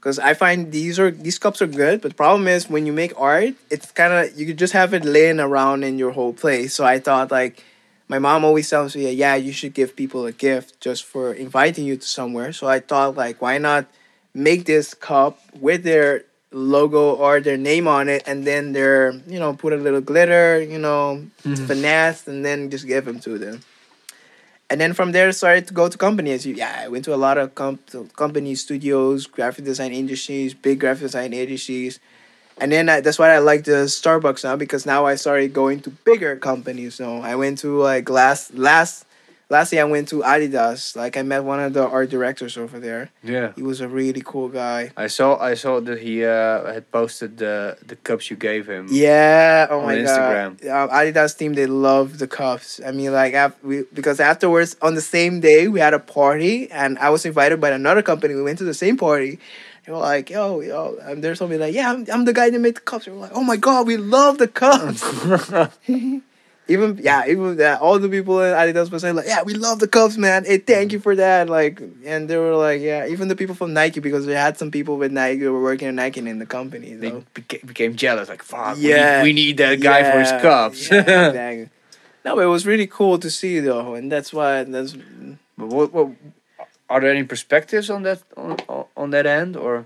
[0.02, 2.94] Cause I find these are these cups are good, but the problem is when you
[2.94, 6.32] make art, it's kind of you could just have it laying around in your whole
[6.32, 6.76] place.
[6.76, 7.64] So I thought like,
[8.08, 11.86] my mom always tells me, yeah, you should give people a gift just for inviting
[11.86, 12.54] you to somewhere.
[12.54, 13.86] So I thought like, why not
[14.34, 19.40] make this cup with their logo or their name on it, and then their you
[19.40, 21.68] know put a little glitter, you know, Mhm.
[21.68, 23.62] finesse, and then just give them to them.
[24.70, 26.46] And then from there, I started to go to companies.
[26.46, 31.04] Yeah, I went to a lot of comp- companies, studios, graphic design industries, big graphic
[31.04, 32.00] design industries.
[32.58, 35.82] And then I, that's why I like the Starbucks now because now I started going
[35.82, 36.96] to bigger companies.
[36.96, 39.06] So I went to like last last
[39.50, 40.96] last year I went to Adidas.
[40.96, 43.10] Like I met one of the art directors over there.
[43.24, 43.52] Yeah.
[43.58, 44.92] He was a really cool guy.
[44.96, 48.88] I saw I saw that he uh, had posted the the cups you gave him.
[48.90, 49.68] Yeah.
[49.70, 50.62] Oh On my Instagram.
[50.64, 50.90] god.
[50.90, 52.80] Uh, Adidas team they love the cups.
[52.88, 56.72] I mean, like af- we because afterwards on the same day we had a party
[56.72, 58.34] and I was invited by another company.
[58.34, 59.40] We went to the same party.
[59.86, 62.60] They were like, yo, yo, and there's somebody like, yeah, I'm, I'm the guy that
[62.60, 63.06] made the cups.
[63.06, 65.04] They were like, oh my god, we love the cups.
[66.68, 69.80] even yeah, even that all the people in Adidas were saying like, yeah, we love
[69.80, 70.46] the cups, man.
[70.46, 71.50] Hey, thank you for that.
[71.50, 74.72] Like, and they were like, yeah, even the people from Nike because we had some
[74.72, 76.94] people with Nike who were working at Nike in the company.
[76.96, 78.28] they beca- became jealous.
[78.28, 78.78] Like fuck.
[78.80, 79.22] Yeah.
[79.22, 80.90] We need, we need that guy for his cups.
[80.90, 81.70] yeah, exactly.
[82.24, 84.96] No, but it was really cool to see though, and that's why that's
[85.58, 86.10] but what, what
[86.90, 88.58] are there any perspectives on that on,
[88.96, 89.86] on- that end or?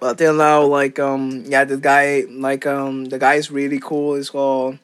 [0.00, 4.14] well till now like um yeah the guy like um the guy is really cool.
[4.14, 4.78] It's called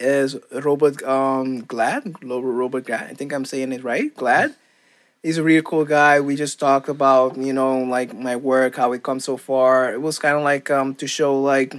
[0.00, 3.10] is Robert um Glad Ro- Robert Glad.
[3.10, 4.14] I think I'm saying it right.
[4.14, 4.54] Glad.
[5.22, 6.20] He's a really cool guy.
[6.20, 9.92] We just talked about you know like my work, how it come so far.
[9.92, 11.74] It was kind of like um to show like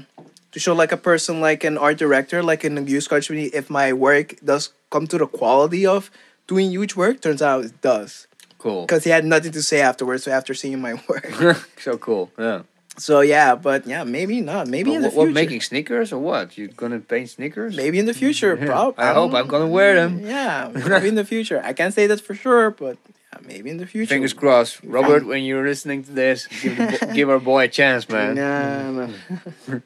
[0.52, 3.70] to show like a person like an art director like in the car community if
[3.70, 6.12] my work does come to the quality of
[6.48, 8.28] doing huge work turns out it does
[8.60, 8.82] Cool.
[8.86, 12.32] because he had nothing to say afterwards so after seeing my work so cool.
[12.40, 12.62] Yeah.
[12.98, 16.20] so yeah but yeah maybe not maybe But in the what, what, making sneakers or
[16.20, 16.58] what?
[16.58, 17.76] You're gonna paint sneakers?
[17.76, 18.66] maybe in the future Yeah.
[18.68, 20.20] prob- I hope I'm gonna wear them.
[20.26, 21.60] yeah maybe in the future.
[21.64, 22.98] i can't say that for sure but
[23.34, 25.26] yeah, maybe in the future Fingers crossed, Robert.
[25.26, 26.78] When you're listening to this, give,
[27.18, 28.36] give our boy a chance, man.
[28.36, 29.82] Nah, no.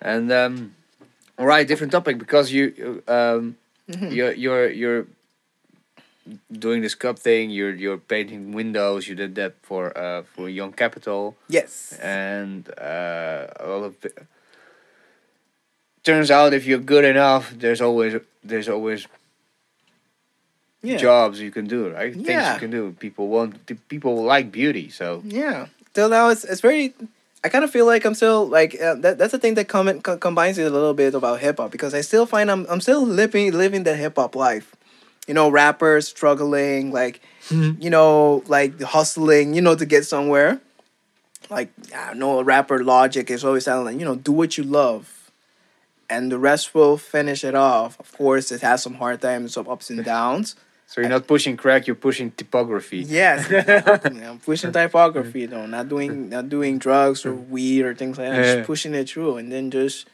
[0.00, 0.74] And um,
[1.38, 3.56] all right, different topic because you um,
[3.90, 4.14] Mhm.
[4.14, 5.06] you're you're you're
[6.50, 7.50] doing this cup thing.
[7.50, 9.08] You're you're painting windows.
[9.08, 13.96] You did that for uh for Young Capital, yes and uh, a lot of.
[16.02, 19.06] Turns out, if you're good enough, there's always there's always
[20.82, 22.14] yeah jobs you can do, right?
[22.16, 22.24] Yeah.
[22.24, 22.96] Things you can do.
[22.98, 25.66] People want people like beauty, so Yeah.
[25.92, 26.94] Till now, it's it's very.
[27.42, 29.18] I kind of feel like I'm still like uh, that.
[29.18, 31.92] That's the thing that com- co- combines it a little bit about hip hop because
[31.94, 34.76] I still find I'm I'm still living living the hip hop life.
[35.30, 37.20] You know, rappers struggling, like
[37.50, 37.80] mm-hmm.
[37.80, 40.60] you know, like hustling, you know, to get somewhere.
[41.48, 44.64] Like I know a rapper Logic is always telling like, you know, do what you
[44.64, 45.30] love,
[46.10, 47.94] and the rest will finish it off.
[48.00, 50.56] Of course, it has some hard times, some ups and downs.
[50.88, 52.98] so you're not pushing crack, you're pushing typography.
[53.06, 53.46] Yes.
[54.04, 58.44] I'm pushing typography though, not doing not doing drugs or weed or things like that.
[58.44, 58.54] Yeah.
[58.56, 60.08] Just pushing it through, and then just,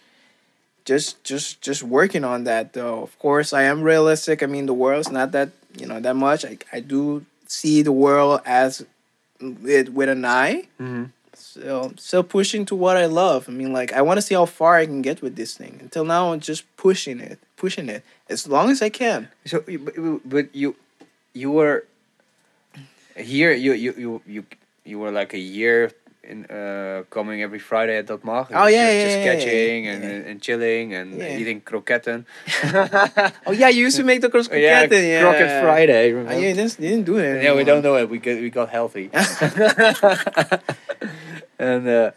[0.86, 3.02] just, just, just working on that though.
[3.02, 4.42] Of course, I am realistic.
[4.42, 6.44] I mean, the world's not that you know that much.
[6.44, 8.84] I I do see the world as
[9.40, 10.68] with with an eye.
[10.80, 11.04] Mm-hmm.
[11.34, 13.48] So still pushing to what I love.
[13.48, 15.78] I mean, like I want to see how far I can get with this thing.
[15.80, 19.28] Until now, I'm just pushing it, pushing it as long as I can.
[19.44, 20.76] So, but, but you,
[21.34, 21.84] you were
[23.16, 23.52] here.
[23.52, 24.46] You you you you
[24.84, 25.92] you were like a year
[26.28, 28.46] in uh coming every Friday at Dat Mag.
[28.50, 29.92] Oh, yeah, just, yeah, just yeah, yeah, yeah.
[29.92, 32.24] and and chilling and eating kroketten.
[33.46, 36.12] Oh yeah, you used to make the cross yeah, yeah, Croquette Friday.
[36.12, 37.42] Oh, yeah, you didn't, you didn't do it.
[37.42, 38.08] Yeah, we don't know it.
[38.10, 39.10] We got we got healthy.
[41.58, 42.10] and uh,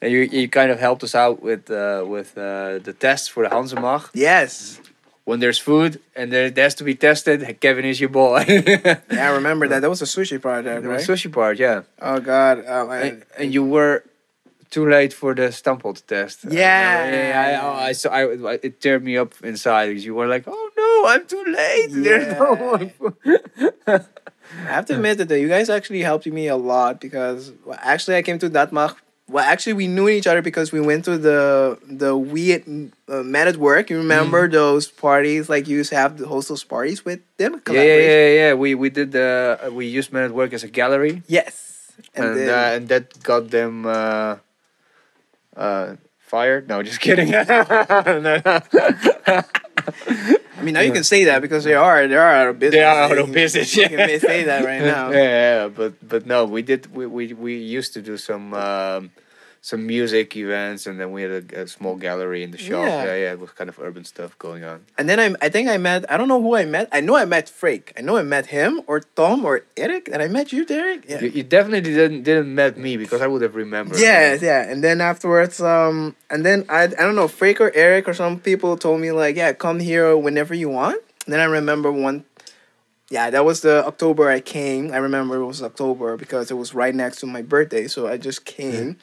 [0.00, 3.48] and you you kind of helped us out with uh, with uh, the tests for
[3.48, 4.10] the Hansemach.
[4.14, 4.80] Yes.
[5.26, 8.44] When there's food and there, has to be tested, Kevin is your boy.
[8.48, 9.80] Yeah, I remember that.
[9.82, 11.00] That was a sushi project, right?
[11.00, 11.82] sushi part, yeah.
[12.00, 12.64] Oh God.
[12.64, 14.04] Um, I, And, and you were
[14.70, 16.44] too late for the stamppot test.
[16.48, 17.10] Yeah.
[17.10, 17.60] yeah.
[17.62, 18.10] I, I, I saw.
[18.10, 18.22] I,
[18.52, 21.88] I- it teared me up inside because you were like, "Oh no, I'm too late."
[22.06, 22.92] There's no one.
[23.86, 28.16] I have to admit that you guys actually helped me a lot because well, actually
[28.16, 28.94] I came to Dat Mag.
[29.28, 32.62] Well, actually we knew each other because we went to the the weird
[33.08, 33.90] uh, Men at Work.
[33.90, 35.48] You remember those parties?
[35.48, 37.60] Like you used to have the host those parties with them.
[37.66, 38.52] Yeah, yeah, yeah, yeah.
[38.54, 41.90] We we did the uh, we used Men at Work as a gallery, Yes.
[42.14, 44.36] and And, then, uh, and that got them uh,
[45.56, 46.68] uh, fired.
[46.68, 47.30] No, just kidding.
[47.34, 48.38] No, no.
[50.58, 52.78] I mean now you can say that because they are they are out of business.
[52.78, 53.76] They are out of business.
[53.76, 55.10] You can say that right now.
[55.12, 56.94] yeah, yeah, but but no, we did.
[56.94, 59.10] We we, we used to do some um,
[59.60, 62.86] some music events, and then we had a, a small gallery in the shop.
[62.86, 63.04] Yeah.
[63.04, 63.16] Yeah.
[63.16, 64.84] yeah, It was kind of urban stuff going on.
[64.96, 66.88] And then I, I think I met, I don't know who I met.
[66.92, 67.92] I know I met Freek.
[67.98, 70.08] I know I met him or Tom or Eric.
[70.12, 71.04] And I met you, Derek.
[71.08, 71.20] Yeah.
[71.20, 73.98] You, you definitely didn't didn't met me because I would have remembered.
[73.98, 74.70] Yeah, yeah.
[74.70, 78.38] And then afterwards, um, and then I, I don't know, Freek or Eric or some
[78.38, 81.02] people told me like, yeah, come here whenever you want.
[81.24, 82.24] And then I remember one,
[83.10, 84.92] yeah, that was the October I came.
[84.92, 87.88] I remember it was October because it was right next to my birthday.
[87.88, 88.96] So I just came.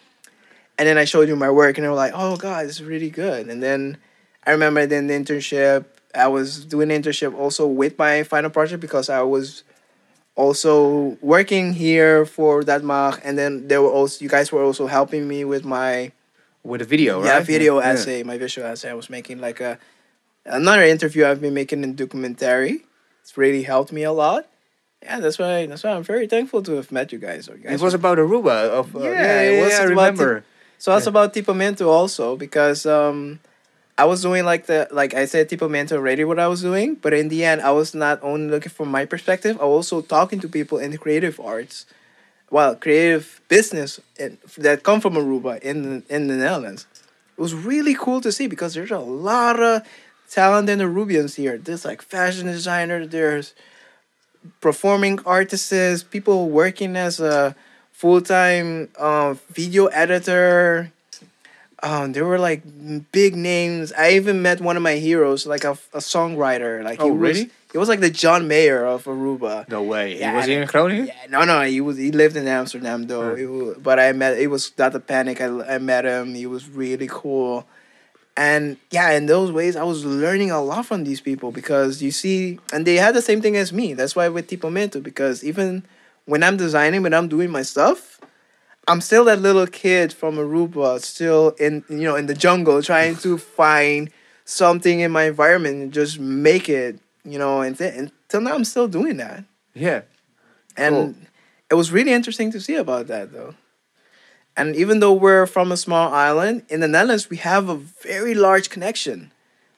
[0.78, 3.10] And then I showed you my work and they were like, oh God, it's really
[3.10, 3.48] good.
[3.48, 3.98] And then
[4.46, 5.86] I remember did the internship.
[6.16, 9.64] I was doing the internship also with my final project because I was
[10.36, 14.88] also working here for Dat Mag, and then there were also you guys were also
[14.88, 16.12] helping me with my
[16.64, 17.26] with a video, right?
[17.28, 17.92] yeah video Yeah.
[17.94, 18.90] essay, my visual essay.
[18.90, 19.78] I was making like a
[20.46, 22.86] another interview I've been making in documentary.
[23.22, 24.48] It's really helped me a lot.
[25.02, 27.48] Yeah, that's why that's why I'm very thankful to have met you guys.
[27.48, 28.70] You guys It was about Aruba.
[28.70, 30.46] Of, uh, Yeah, yeah, it was yeah, I about remember.
[30.84, 31.12] So that's Yeah.
[31.12, 33.40] about Tipamento also because um
[33.98, 37.14] I was doing like the like I said Tipamento already what I was doing, but
[37.14, 40.42] in the end I was not only looking from my perspective, I was also talking
[40.42, 41.86] to people in the creative arts.
[42.52, 46.86] Well, creative business in, that come from Aruba in the, in the Netherlands.
[47.38, 49.84] It was really cool to see because there's a lot of
[50.30, 51.58] talent in the Rubians here.
[51.58, 53.54] There's like fashion designer, there's
[54.60, 57.56] performing artists, people working as a
[57.94, 60.92] full time uh, video editor.
[61.82, 62.62] Um, there were like
[63.12, 63.92] big names.
[63.92, 66.82] I even met one of my heroes, like a, a songwriter.
[66.82, 67.50] Like he Oh, was, really?
[67.74, 69.68] He was like the John Mayer of Aruba.
[69.68, 70.18] No way.
[70.18, 71.08] Yeah, he was I- in Groningen.
[71.08, 71.98] Yeah, no, no, he was.
[71.98, 73.32] He lived in Amsterdam though.
[73.32, 73.36] Huh.
[73.36, 74.38] It wa- but I met.
[74.38, 75.42] It was not a panic.
[75.42, 76.34] I, I met him.
[76.36, 77.66] He was really cool.
[78.38, 82.12] And yeah, in those ways, I was learning a lot from these people because you
[82.12, 83.94] see, and they had the same thing as me.
[83.94, 85.84] That's why with Tipo Mento, because even
[86.26, 88.20] when I'm designing, when I'm doing my stuff,
[88.88, 93.16] I'm still that little kid from Aruba, still in you know in the jungle, trying
[93.18, 94.10] to find
[94.46, 97.00] something in my environment and just make it.
[97.26, 99.46] You know, and th- until now, I'm still doing that.
[99.74, 100.02] Yeah.
[100.76, 101.16] And Cool.
[101.70, 103.56] it was really interesting to see about that though.
[104.58, 108.34] And even though we're from a small island, in the Netherlands we have a very
[108.34, 109.32] large connection.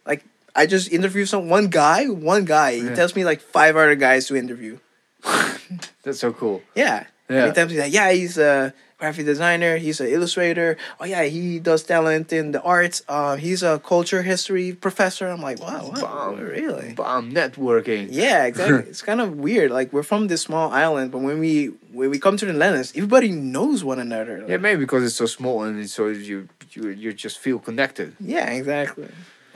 [0.07, 0.23] Like
[0.55, 2.73] I just interviewed some one guy, one guy.
[2.79, 4.79] He tells me like five other guys to interview.
[6.03, 6.61] That's so cool.
[6.75, 7.05] Yeah.
[7.29, 7.47] Yeah.
[7.47, 10.77] he tells me that yeah, he's a graphic designer, he's an illustrator.
[10.99, 13.01] Oh yeah, he does talent in the arts.
[13.07, 15.27] Uh, he's a culture history professor.
[15.27, 16.39] I'm like, wow, wow Bomb.
[16.39, 16.93] really?
[16.93, 18.09] Bomb networking.
[18.11, 18.89] Yeah, exactly.
[18.89, 19.71] it's kind of weird.
[19.71, 22.93] Like we're from this small island, but when we when we come to the Netherlands,
[22.95, 24.45] everybody knows one another.
[24.47, 28.15] Yeah, maybe because it's so small and so you you you just feel connected.
[28.19, 29.07] Yeah, exactly.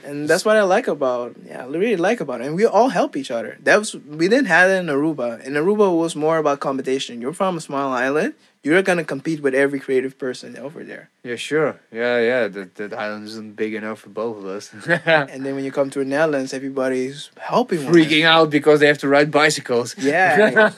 [0.04, 2.46] And that's what I like about yeah, I really like about it.
[2.46, 3.58] And we all help each other.
[3.62, 5.42] That was we didn't have it in Aruba.
[5.44, 7.20] In Aruba was more about competition.
[7.20, 11.08] You're from a small island, you're gonna compete with every creative person over there.
[11.22, 11.80] Yeah, sure.
[11.92, 12.48] Yeah, yeah.
[12.48, 14.70] That that island isn't big enough for both of us.
[15.32, 18.86] And then when you come to the Netherlands, everybody's helping one Freaking out because they
[18.86, 19.94] have to ride bicycles.
[20.10, 20.72] Yeah.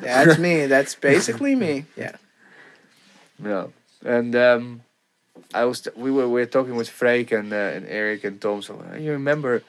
[0.00, 0.66] That's me.
[0.66, 1.84] That's basically me.
[1.96, 2.16] Yeah.
[3.42, 3.66] Yeah,
[4.04, 4.80] and um,
[5.54, 8.62] I was we were we were talking with Frank and uh, and Eric and Tom.
[8.62, 9.62] So you remember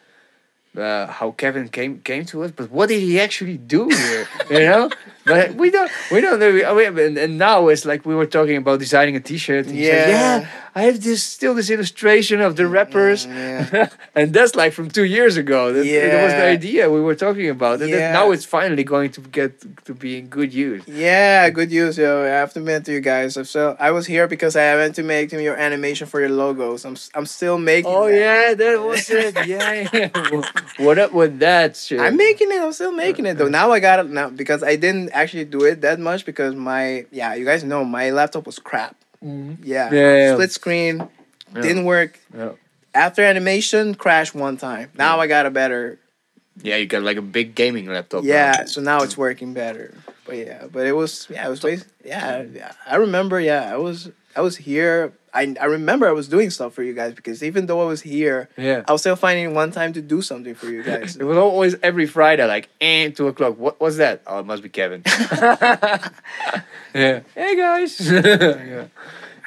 [0.77, 4.27] uh, how Kevin came came to us, but what did he actually do here?
[4.49, 4.89] you know,
[5.25, 6.77] but we don't we don't know.
[6.79, 9.65] And, and now it's like we were talking about designing a T-shirt.
[9.67, 10.39] and he said, Yeah.
[10.39, 10.47] yeah.
[10.77, 13.87] I have this still this illustration of the rappers, yeah.
[14.15, 15.71] and that's like from two years ago.
[15.71, 18.11] That, that was the idea we were talking about, and Yeah.
[18.11, 19.51] now it's finally going to get
[19.85, 20.83] to be in good use.
[20.85, 22.23] Yeah, good use, yo.
[22.25, 23.37] I have to admit to you guys.
[23.49, 26.83] So I was here because I went to make your animation for your logos.
[26.83, 27.93] I'm I'm still making.
[27.95, 28.19] Oh that.
[28.19, 29.33] yeah, that was it.
[29.47, 30.41] Yeah, yeah.
[30.77, 32.01] what up with that shit?
[32.01, 32.59] I'm making it.
[32.61, 33.45] I'm still making it though.
[33.45, 36.53] Uh, now I got it now because I didn't actually do it that much because
[36.55, 38.95] my yeah, you guys know my laptop was crap.
[39.23, 39.57] Mhm.
[39.63, 40.33] Yeah, Yeah, yeah.
[40.33, 40.95] split screen
[41.55, 41.61] Yeah.
[41.61, 42.19] didn't work.
[42.35, 42.51] Yeah.
[42.93, 44.91] After animation, crashed one time.
[44.97, 45.99] Now I got a better.
[46.63, 48.23] yeah, you got like a big gaming laptop.
[48.23, 48.29] now.
[48.29, 49.93] Yeah, so now it's working better.
[50.25, 51.63] But yeah, but it was yeah, it was
[52.03, 52.71] yeah, yeah.
[52.85, 55.11] I remember yeah, I was I was here.
[55.35, 58.01] I I remember I was doing stuff for you guys because even though I was
[58.01, 58.83] here, yeah.
[58.87, 61.15] I was still finding one time to do something for you guys.
[61.17, 63.57] It was always every Friday, like, and two o'clock.
[63.59, 64.21] What was that?
[64.25, 65.03] Oh, it must be Kevin.
[66.93, 67.19] yeah.
[67.35, 67.99] Hey guys.
[67.99, 68.85] yeah.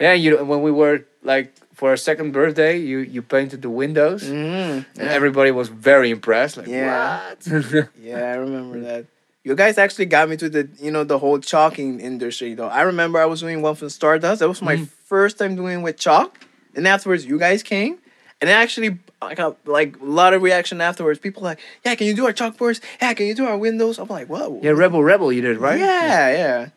[0.01, 0.13] Yeah.
[0.13, 4.25] You know when we were like for our second birthday, you you painted the windows,
[4.25, 6.57] mm, and everybody was very impressed.
[6.57, 7.35] Like, Yeah.
[7.47, 7.91] what?
[8.01, 9.07] Yeah, I remember that.
[9.49, 12.69] You guys actually got me to the you know the whole chalking industry though.
[12.69, 14.41] I remember I was doing one for Stardust.
[14.41, 14.89] That was my Mm.
[15.07, 16.39] first time doing with chalk,
[16.75, 17.97] and afterwards you guys came,
[18.43, 21.19] and actually I got like a lot of reaction afterwards.
[21.19, 22.81] People like, yeah, can you do our chalkboards?
[23.01, 23.99] Yeah, can you do our windows?
[23.99, 24.61] I'm like, whoa.
[24.63, 25.79] yeah, Rebel Rebel, you did right.
[25.81, 26.69] Yeah, yeah.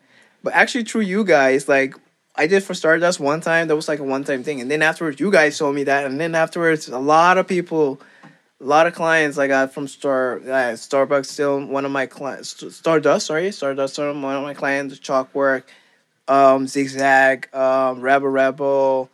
[0.42, 1.94] But actually, through you guys, like
[2.34, 3.68] I did for Stardust one time.
[3.68, 6.06] That was like a one time thing, and then afterwards, you guys told me that,
[6.06, 8.00] and then afterwards, a lot of people,
[8.62, 11.26] a lot of clients I got from Star uh, Starbucks.
[11.26, 13.26] Still one of my clients, Stardust.
[13.26, 13.98] Sorry, Stardust.
[13.98, 14.98] One of my clients.
[14.98, 15.64] Chalkwork,
[16.28, 19.10] um, Zigzag, um, Rebel Rebel.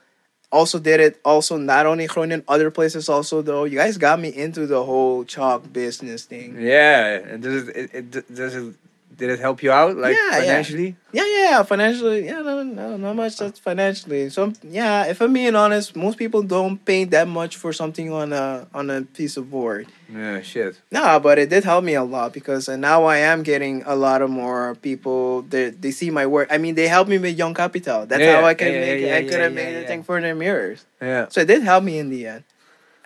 [0.51, 1.21] Also did it.
[1.25, 3.65] Also not only Groningen, other places also though.
[3.65, 6.57] You guys got me into the whole chalk business thing.
[6.61, 8.75] Yeah, and does it, it, it does it
[9.19, 10.39] did it help you out like Yeah, yeah.
[10.41, 10.97] financially?
[11.13, 13.37] Yeah, yeah, financially, yeah, no, no, not much.
[13.37, 13.63] That's ah.
[13.71, 14.31] financially.
[14.31, 18.33] So yeah, if I'm being honest, most people don't pay that much for something on
[18.33, 19.89] a on a piece of board.
[20.09, 20.81] Yeah, shit.
[20.91, 24.23] Nah, but it did help me a lot because now I am getting a lot
[24.23, 25.43] of more people.
[25.43, 26.49] They they see my work.
[26.51, 28.07] I mean, they help me with Young Capital.
[28.07, 29.01] That's Yeah, how I can yeah, yeah, make.
[29.03, 29.89] yeah, I could have yeah, made yeah, the yeah.
[29.91, 30.85] thing for their mirrors.
[31.03, 31.27] Yeah.
[31.29, 32.45] So it did help me in the end.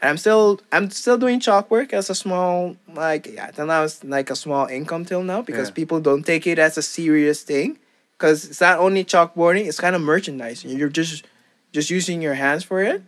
[0.03, 3.85] And I'm still I'm still doing chalk work as a small like yeah till now
[3.85, 5.75] it's like a small income till now because Yeah.
[5.75, 7.79] people don't take it as a serious thing
[8.19, 11.25] because it's not only chalkboarding it's kind of merchandising you're just
[11.73, 13.03] just using your hands for it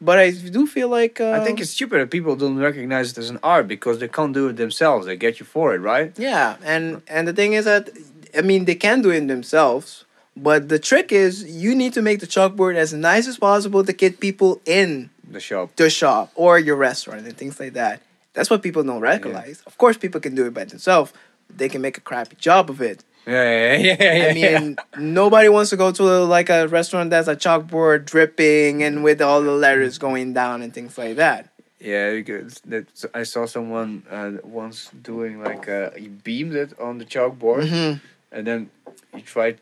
[0.00, 3.18] but I do feel like uh, I think it's stupid that people don't recognize it
[3.18, 5.06] as an art because they can't do it themselves.
[5.06, 6.12] They get you for it, right?
[6.18, 7.90] yeah and and the thing is that
[8.38, 10.04] I mean they can do it themselves
[10.36, 11.32] but the trick is
[11.64, 15.40] you need to make the chalkboard as nice as possible to get people in The
[15.40, 15.74] shop.
[15.76, 18.00] the shop or your restaurant and things like that.
[18.34, 19.62] That's what people don't recognize.
[19.66, 21.12] Of course, people can do it by themselves.
[21.48, 23.02] They can make a crappy job of it.
[23.26, 24.02] Yeah, yeah, yeah.
[24.02, 28.82] yeah, I mean, nobody wants to go to like a restaurant that's a chalkboard dripping
[28.84, 31.48] and with all the letters going down and things like that.
[31.80, 36.98] Yeah, because that I saw someone uh, once doing like uh, he beamed it on
[36.98, 38.00] the chalkboard Mhm.
[38.32, 38.70] and then
[39.14, 39.58] he tried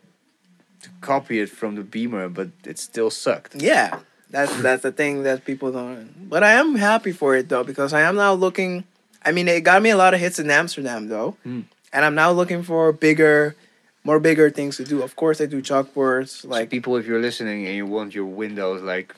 [0.83, 3.55] to copy it from the beamer, but it still sucked.
[3.57, 4.01] Yeah,
[4.35, 6.29] That's that's the thing that people don't.
[6.29, 8.83] But I am happy for it though because I am now looking.
[9.25, 11.65] I mean, it got me a lot of hits in Amsterdam though, Mm.
[11.95, 13.55] and I'm now looking for bigger,
[14.03, 15.03] more bigger things to do.
[15.07, 18.27] Of course, I do chalkboards Like like people, if you're listening and you want your
[18.27, 19.15] windows like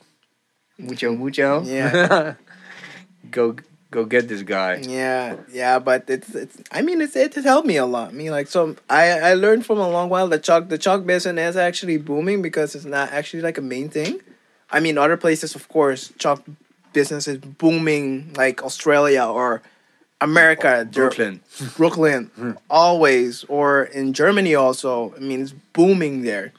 [0.78, 2.34] mucho mucho, Yeah.
[3.30, 3.56] go
[3.90, 4.76] go get this guy.
[4.84, 6.56] Yeah, yeah, but it's it's.
[6.70, 8.10] I mean, it's it has helped me a lot.
[8.10, 11.06] I mean, like so, I I learned from a long while that chalk the chalk
[11.06, 14.20] business is actually booming because it's not actually like a main thing.
[14.70, 16.42] I mean, other places, of course, chalk
[16.92, 19.62] business is booming, like Australia or
[20.20, 21.40] America, oh, Brooklyn.
[21.76, 22.52] Brooklyn, hmm.
[22.70, 25.14] always, or in Germany also.
[25.16, 26.52] I mean, it's booming there,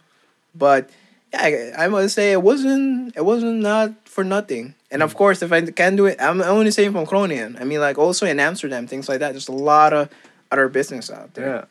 [0.53, 0.89] but
[1.34, 4.75] yeah, I, I must say it wasn't it wasn't not for nothing.
[4.91, 5.17] And of hmm.
[5.17, 7.57] course, if I can do it, I'm only saying from Groningen.
[7.59, 9.31] I mean, like also in Amsterdam, things like that.
[9.31, 10.09] There's a lot of
[10.51, 11.65] other business out there, Yeah.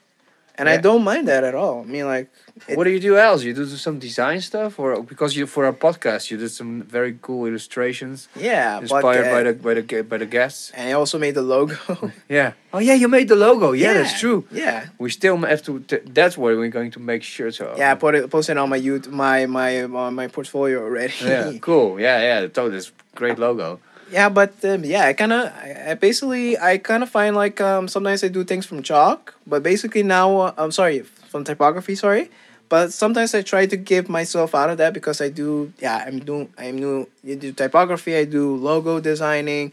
[0.58, 1.82] And I don't mind that at all.
[1.82, 2.28] I mean, like
[2.68, 3.42] it- what do you do else?
[3.44, 7.18] You do some design stuff, or because you for our podcast you did some very
[7.20, 10.70] cool illustrations yeah, but, inspired uh, by the by the by the guests.
[10.74, 11.76] and I also made the logo.
[12.28, 12.52] Yeah.
[12.72, 13.72] Oh yeah, you made the logo.
[13.72, 14.44] Yeah, that's true.
[14.50, 15.80] Yeah, We still have to.
[15.80, 17.78] T- that's why we're going to make shirts of.
[17.78, 17.92] yeah.
[17.92, 21.14] I put it posted on my YouTube, my my uh, my portfolio already.
[21.22, 21.52] yeah.
[21.60, 22.00] Cool.
[22.00, 22.48] Yeah, yeah.
[22.48, 22.82] Totally.
[23.14, 23.80] Great logo.
[24.08, 27.60] Yeah, but um, yeah, I kind of, I, I basically, I kind of find like
[27.60, 31.96] um, sometimes I do things from chalk, but basically now, uh, I'm sorry, from typography,
[31.96, 32.30] sorry,
[32.68, 36.20] but sometimes I try to give myself out of that because I do, yeah, I'm
[36.20, 39.72] doing, I'm new, you do typography, I do logo designing,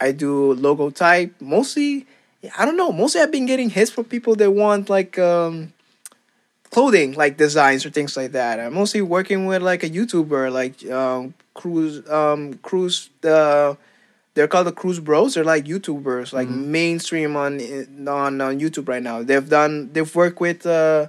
[0.00, 2.06] I do logo type, mostly,
[2.56, 5.73] I don't know, mostly I've been getting hits from people that want like um,
[6.74, 8.58] clothing, like designs or things like that.
[8.58, 13.76] I'm mostly working with like a YouTuber, like um, Cruise, um, Cruise, the
[14.34, 15.34] they're called the Cruise Bros.
[15.34, 16.66] They're like YouTubers, like Mhm.
[16.78, 17.52] mainstream on
[18.08, 19.22] on on YouTube right now.
[19.22, 21.06] They've done, they've worked with uh,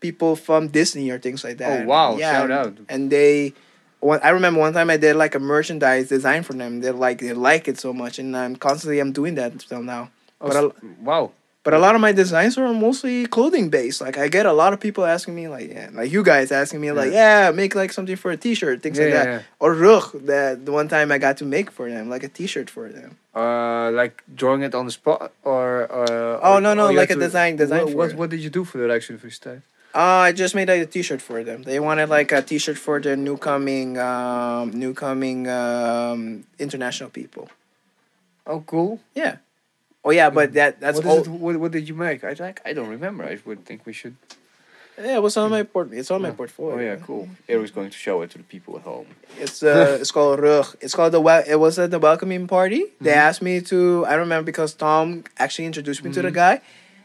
[0.00, 1.82] people from Disney or things like that.
[1.82, 2.16] Oh, wow.
[2.16, 2.72] Yeah, Shout and- out.
[2.88, 3.54] And they.
[4.00, 6.80] One, I remember one time I did like a merchandise design for them.
[6.82, 10.10] They like they like it so much, and I'm constantly I'm doing that still now.
[10.40, 11.32] Oh, But I'll- wow.
[11.68, 14.00] But a lot of my designs are mostly clothing based.
[14.00, 16.80] Like I get a lot of people asking me, like, yeah, like you guys asking
[16.80, 19.44] me, like, yeah, make like something for a T-shirt, things like that.
[19.60, 22.70] Or rug that the one time I got to make for them, like a T-shirt
[22.70, 23.18] for them.
[23.36, 26.40] Uh, like drawing it on the spot, or uh.
[26.42, 28.48] Oh or- no, no, or like a to- design, design What what, what did you
[28.48, 29.60] do for that actually for your
[29.94, 31.64] Uh, I just made like a T-shirt for them.
[31.64, 37.50] They wanted like a T-shirt for the new coming, um, new coming um, international people.
[38.46, 39.00] Oh, cool.
[39.14, 39.36] Yeah.
[40.08, 41.34] Oh yeah, but that that's what, is all.
[41.34, 42.24] it, what, what did you make?
[42.24, 42.62] I like.
[42.64, 43.24] I don't remember.
[43.24, 44.16] I would think we should.
[44.96, 45.92] Yeah, it was on my port.
[45.92, 46.76] It's on my portfolio.
[46.76, 47.28] Oh yeah, cool.
[47.46, 49.06] Eric's going to show it to the people at home.
[49.38, 50.66] It's uh, it's called Rug.
[50.80, 52.82] It's called the wel- It was at the welcoming party.
[53.02, 53.26] They Mhm.
[53.28, 54.06] asked me to.
[54.06, 56.42] I remember because Tom actually introduced me to the Mhm.
[56.44, 56.60] guy.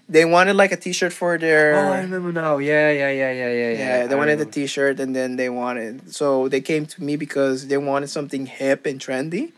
[0.10, 1.76] They wanted like a T-shirt for their.
[1.76, 2.58] Oh, I remember now.
[2.58, 3.72] Yeah, yeah, yeah, yeah, yeah.
[3.84, 4.54] yeah, they I wanted a remember.
[4.54, 5.94] T-shirt, and then they wanted.
[6.20, 9.52] So they came to me because they wanted something hip and trendy.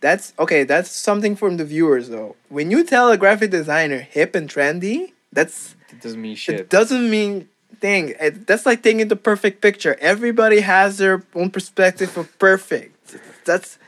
[0.00, 0.64] That's okay.
[0.64, 2.36] That's something from the viewers though.
[2.48, 6.60] When you tell a graphic designer hip and trendy, that's It doesn't mean shit.
[6.60, 7.48] it doesn't mean
[7.80, 8.14] thing.
[8.18, 9.96] It, that's like taking the perfect picture.
[10.00, 13.16] Everybody has their own perspective of perfect.
[13.44, 13.78] That's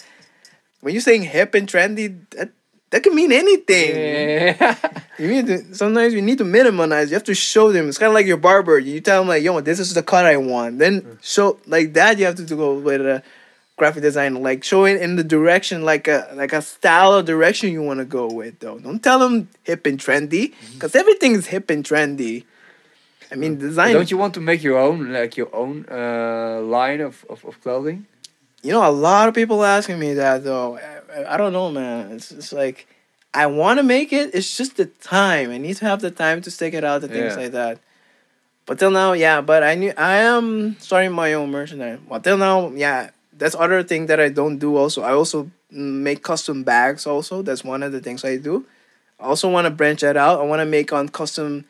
[0.81, 2.21] when you're saying hip and trendy.
[2.31, 2.53] That
[2.91, 3.97] that can mean anything.
[3.97, 4.77] Yeah.
[5.19, 7.11] You need to sometimes you need to minimize.
[7.11, 7.89] You have to show them.
[7.89, 8.79] It's kind of like your barber.
[8.79, 11.19] You tell them like, "Yo, this is the cut I want." Then mm.
[11.23, 12.19] show like that.
[12.19, 13.23] You have to go with a
[13.79, 17.83] graphic design, like showing in the direction, like a like a style or direction you
[17.83, 18.59] want to go with.
[18.59, 22.45] Though, don't tell them hip and trendy, because everything is hip and trendy.
[23.31, 23.93] I mean, design.
[23.95, 27.61] Don't you want to make your own, like your own uh, line of, of, of
[27.63, 28.07] clothing?
[28.63, 30.79] You know, a lot of people asking me that though.
[30.79, 32.13] I, I don't know, man.
[32.13, 32.87] It's it's like
[33.35, 34.35] I want to make it.
[34.35, 35.51] It's just the time.
[35.51, 37.43] I need to have the time to stick it out and things Yeah.
[37.43, 37.79] like that.
[38.67, 39.41] But till now, yeah.
[39.41, 42.01] But I knew I am starting my own merchandise.
[42.09, 43.11] But till now, yeah.
[43.39, 44.77] That's other thing that I don't do.
[44.77, 47.07] Also, I also make custom bags.
[47.07, 48.67] Also, that's one of the things I do.
[49.21, 50.41] I also want to branch that out.
[50.41, 51.65] I want to make on custom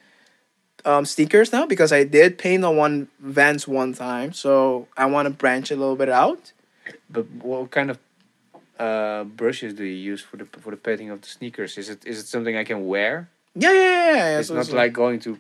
[0.85, 4.33] um, sneakers now because I did paint on one Vans one time.
[4.33, 6.53] So I want to branch a little bit out.
[7.11, 7.99] But what kind of
[8.79, 11.77] uh, brushes do you use for the for the painting of the sneakers?
[11.79, 13.29] Is it is it something I can wear?
[13.55, 14.15] Yeah, yeah, yeah.
[14.15, 14.39] yeah.
[14.39, 15.37] it's So not like going to.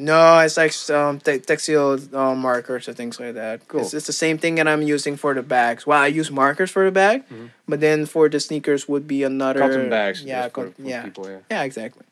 [0.00, 3.68] No, it's like um te- textile uh, markers or things like that.
[3.68, 3.82] Cool.
[3.82, 5.86] It's, it's the same thing that I'm using for the bags.
[5.86, 7.50] Well, I use markers for the bag, Mhm.
[7.68, 10.22] but then for the sneakers would be another Cotton bags.
[10.24, 11.28] Yeah, for, co- for yeah, people.
[11.28, 11.38] Yeah.
[11.50, 12.04] yeah, exactly.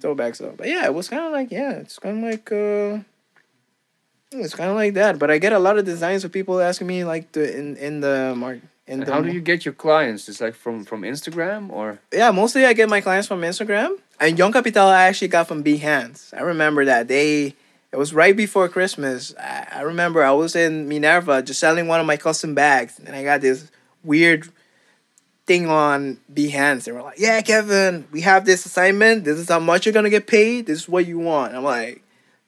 [0.00, 2.98] Throwbacks though, but yeah, it was kind of like yeah, it's kind of like uh.
[4.30, 6.86] It's kind of like that, but I get a lot of designs of people asking
[6.86, 8.58] me like the in in the mark
[8.88, 10.28] in And how do you get your clients?
[10.28, 13.98] It's like from from Instagram or yeah, mostly I get my clients from Instagram.
[14.18, 16.34] And Young Capital I actually got from Behance.
[16.36, 17.06] I remember that.
[17.08, 17.54] They
[17.92, 19.34] It was right before Christmas.
[19.38, 23.14] I, I remember I was in Minerva just selling one of my custom bags, and
[23.14, 23.70] I got this
[24.02, 24.48] weird
[25.46, 26.84] thing on Behance.
[26.84, 29.24] They were like, "Yeah, Kevin, we have this assignment.
[29.24, 30.66] This is how much you're gonna get paid.
[30.66, 32.02] This is what you want." I'm like,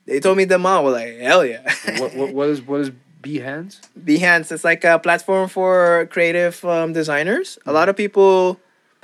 [0.07, 0.85] they told me the amount.
[0.85, 1.63] We're like, hell yeah.
[1.99, 2.91] what, what what is what is
[3.23, 3.81] Behance?
[3.99, 7.59] Behance, it's like a platform for creative um, designers.
[7.67, 8.59] A lot of people,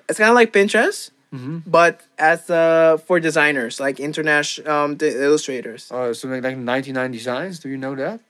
[0.08, 1.58] it's kind of like Pinterest, Mm-hmm.
[1.66, 5.88] but as uh, for designers, like international um, the illustrators.
[5.90, 7.58] Oh, something like 99 Designs.
[7.58, 8.20] Do you know that?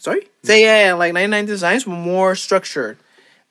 [0.00, 0.26] Sorry?
[0.42, 2.96] Say yeah, yeah, like 99 Designs, more structured.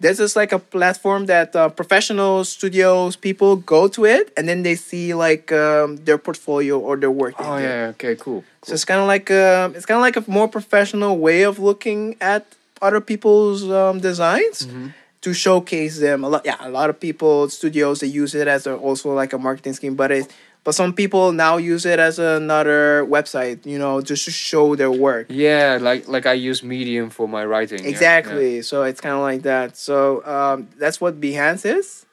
[0.01, 4.63] This is like a platform that uh, professional studios people go to it, and then
[4.63, 7.35] they see like um, their portfolio or their work.
[7.37, 7.63] Oh did.
[7.63, 7.87] yeah.
[7.95, 8.15] Okay.
[8.15, 8.43] Cool.
[8.63, 11.59] So it's kind of like a, it's kind of like a more professional way of
[11.59, 12.45] looking at
[12.81, 14.93] other people's um, designs Mhm.
[15.21, 16.23] to showcase them.
[16.23, 19.33] A lot, yeah, a lot of people studios they use it as a, also like
[19.33, 20.31] a marketing scheme, but it,
[20.63, 24.91] but some people now use it as another website, you know, just to show their
[24.91, 25.27] work.
[25.29, 27.83] Yeah, like like I use Medium for my writing.
[27.83, 28.61] yeah, Exactly.
[28.61, 29.77] So it's kind of like that.
[29.77, 32.05] So um, that's what Behance is.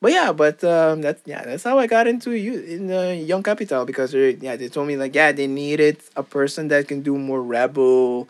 [0.00, 3.42] But yeah, but um, that's yeah, that's how I got into you in uh, Young
[3.42, 7.02] Capital because they yeah they told me like yeah they needed a person that can
[7.02, 8.28] do more rebel,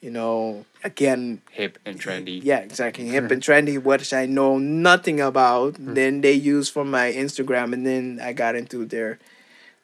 [0.00, 1.42] you know again.
[1.52, 2.40] Hip and trendy.
[2.42, 5.76] yeah exactly hip and trendy which I know nothing about.
[5.76, 5.94] Hmm.
[5.94, 9.18] Then they use for my Instagram and then I got into their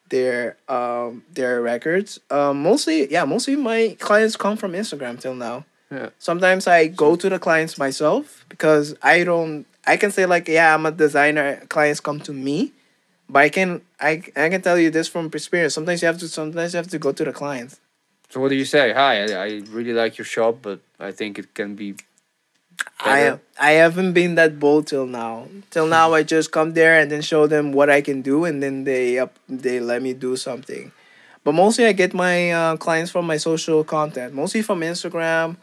[0.09, 2.19] their um their records.
[2.29, 6.09] Um mostly yeah mostly my clients come from Instagram till now Yeah.
[6.19, 10.73] sometimes I go to the clients myself because I don't I can say like yeah
[10.73, 12.73] I'm a designer clients come to me
[13.29, 16.27] but I can I I can tell you this from experience sometimes you have to
[16.27, 17.79] sometimes you have to go to the clients
[18.29, 18.93] So what do you say?
[18.93, 21.95] Hi, I, I really like your shop, but I think it can be.
[22.99, 23.41] I Better.
[23.59, 27.21] I haven't been that bold till now till now I just come there and then
[27.21, 30.91] show them what I can do and then they up they let me do something
[31.43, 35.57] but mostly I get my uh, clients from my social content mostly from Instagram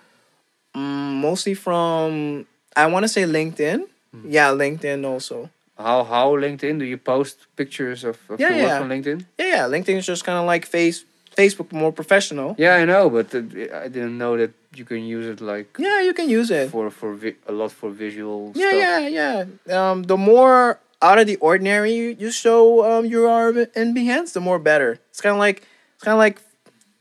[0.75, 4.31] mm, mostly from I want to say LinkedIn Mm-hmm.
[4.31, 6.79] yeah LinkedIn also How how LinkedIn?
[6.79, 8.83] Do you post pictures of, of Yeah, your work yeah.
[8.85, 9.19] on LinkedIn?
[9.39, 9.65] Yeah, yeah.
[9.69, 11.05] LinkedIn is just kind of like face
[11.37, 12.55] Facebook, more professional.
[12.59, 16.15] Yeah, I know, but I didn't know that you can use it like Yeah, you
[16.15, 16.71] can use it.
[16.71, 19.13] for for vi- a lot for visual Yeah, stuff.
[19.13, 19.91] yeah, yeah.
[19.91, 23.51] Um, the more out of the ordinary you, you show um you are
[23.81, 24.91] in Behance, the more better.
[25.11, 25.59] It's kind of like
[25.95, 26.41] it's kind of like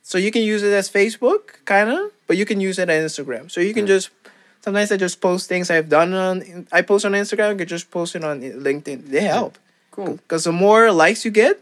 [0.04, 2.96] so you can use it as Facebook, kind of, but you can use it on
[3.08, 3.50] Instagram.
[3.50, 4.10] So you can just
[4.62, 7.52] sometimes I just post things I've done on I post on Instagram.
[7.54, 9.10] I could just post it on LinkedIn.
[9.10, 9.58] They help.
[9.96, 10.20] Cool.
[10.20, 11.56] because the more likes you get,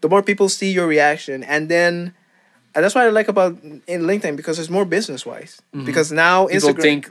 [0.00, 2.14] the more people see your reaction, and then
[2.74, 5.60] and that's what I like about in LinkedIn because it's more business wise.
[5.74, 5.84] Mhm.
[5.84, 7.10] Because now People Instagram, think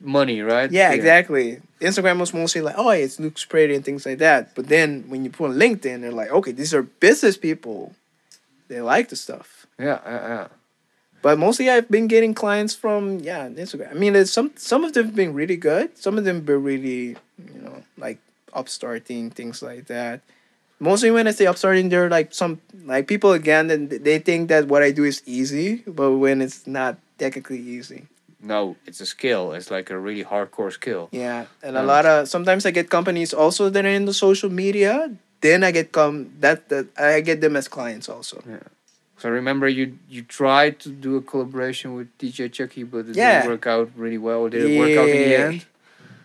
[0.00, 0.70] money, right?
[0.70, 1.60] yeah, exactly.
[1.80, 4.54] Instagram was mostly like, oh, it looks pretty and things like that.
[4.54, 7.94] But then when you put on LinkedIn, they're like, okay, these are business people.
[8.68, 9.66] They like the stuff.
[9.78, 10.48] Yeah, yeah, yeah.
[11.22, 13.90] But mostly, I've been getting clients from yeah Instagram.
[13.90, 15.96] I mean, it's some some of them have been really good.
[15.98, 18.18] Some of them been really you know like
[18.52, 20.20] upstarting things like that.
[20.78, 24.68] Mostly when I say upstarting, they're like some like people again, and they think that
[24.68, 28.06] what I do is easy, but when it's not technically easy.
[28.42, 29.52] No, it's a skill.
[29.52, 31.08] It's like a really hardcore skill.
[31.10, 34.50] Yeah, and a lot of sometimes I get companies also that are in the social
[34.50, 35.10] media.
[35.40, 38.42] Then I get come that that I get them as clients also.
[38.46, 38.58] Yeah.
[39.16, 43.40] So remember, you you tried to do a collaboration with DJ Chuckie, but it Yeah.
[43.40, 44.48] didn't work out really well.
[44.48, 45.66] Did it work out in the end?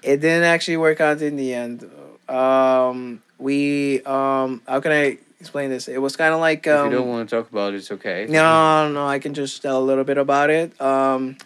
[0.04, 1.90] It didn't actually work out in the end.
[2.28, 5.88] Um, we um, how can I explain this?
[5.88, 7.92] It was kind of like if um, you don't want to talk about it, it's
[7.92, 8.28] okay.
[8.30, 10.80] no, no, I can just tell a little bit about it.
[10.80, 11.38] Um,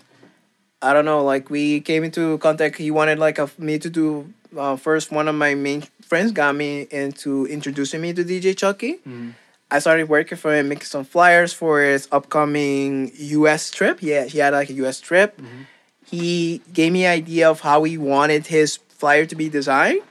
[0.81, 1.23] I don't know.
[1.23, 2.77] Like we came into contact.
[2.77, 5.11] He wanted like a, me to do uh, first.
[5.11, 8.99] One of my main friends got me into introducing me to DJ Chuckie.
[9.07, 9.33] Mhm.
[9.71, 13.71] I started working for him, making some flyers for his upcoming U.S.
[13.71, 13.97] trip.
[14.01, 14.99] Yeah, he had like a U.S.
[15.01, 15.35] trip.
[15.41, 15.65] Mhm.
[16.05, 20.01] He gave me an idea of how he wanted his flyer to be designed,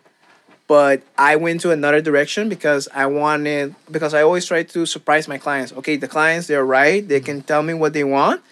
[0.67, 5.29] but I went to another direction because I wanted because I always try to surprise
[5.29, 5.73] my clients.
[5.73, 8.43] Okay, the clients they're right; they can tell me what they want,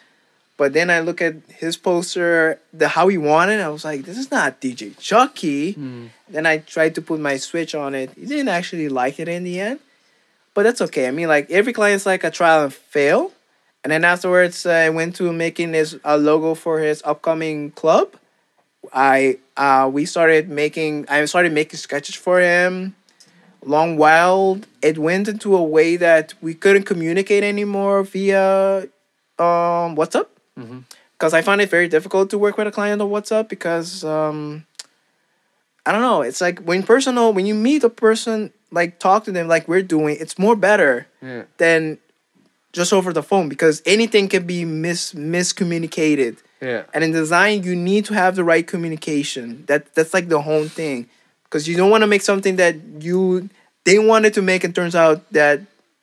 [0.57, 3.61] but then I look at his poster, the how he wanted.
[3.61, 5.75] I was like, this is not DJ Chuckie.
[5.75, 6.11] Mm.
[6.29, 8.13] Then I tried to put my switch on it.
[8.15, 9.81] He didn't actually like it in the end,
[10.55, 11.09] but that's okay.
[11.09, 13.33] I mean, like every client's like a trial and fail.
[13.85, 18.15] And then afterwards, I went to making this a logo for his upcoming club.
[18.93, 22.95] I uh we started making I started making sketches for him.
[23.65, 28.83] Long while it went into a way that we couldn't communicate anymore via
[29.39, 30.27] um WhatsApp
[30.59, 30.85] Mhm.
[31.15, 34.65] because I found it very difficult to work with a client on WhatsApp because um
[35.85, 36.23] I don't know.
[36.23, 39.83] It's like when personal when you meet a person, like talk to them like we're
[39.83, 40.17] doing.
[40.21, 41.45] It's more better Yeah.
[41.59, 41.99] than
[42.73, 46.39] just over the phone because anything can be mis miscommunicated.
[46.63, 46.85] Yeah.
[46.95, 49.65] And in design, you need to have the right communication.
[49.67, 51.09] That that's like the whole thing,
[51.45, 53.51] because you don't want to make something that you
[53.85, 55.61] they wanted to make and turns out that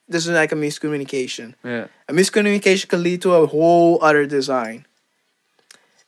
[0.09, 1.55] this is like a miscommunication.
[1.63, 1.87] Yeah.
[2.09, 4.85] A miscommunication can lead to a whole other design.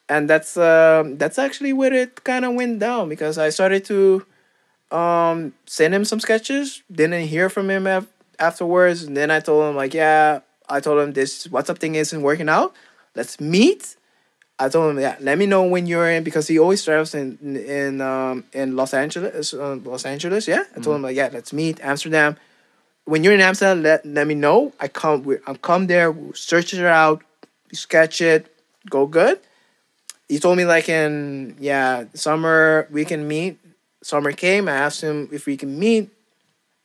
[0.09, 4.25] And that's um that's actually where it kind of went down because I started to
[4.91, 9.69] um send him some sketches, didn't hear from him af- afterwards, and then I told
[9.69, 12.75] him like, yeah, I told him this WhatsApp thing isn't working out.
[13.15, 13.95] Let's meet.
[14.61, 17.39] I told him, yeah, let me know when you're in because he always travels in
[17.41, 20.47] in um in Los Angeles, uh, Los Angeles.
[20.47, 22.37] Yeah, I told him like, yeah, let's meet Amsterdam.
[23.05, 24.71] When you're in Amsterdam, let, let me know.
[24.79, 27.23] I come, we, I'll come there, we'll search it out,
[27.73, 28.55] sketch it,
[28.87, 29.39] go good.
[30.29, 33.57] He told me like in yeah summer we can meet.
[34.03, 34.69] Summer came.
[34.69, 36.11] I asked him if we can meet.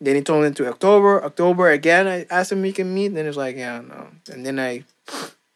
[0.00, 1.22] Then he told me to October.
[1.22, 2.08] October again.
[2.08, 3.08] I asked him if we can meet.
[3.08, 4.08] Then it's like yeah no.
[4.32, 4.84] And then I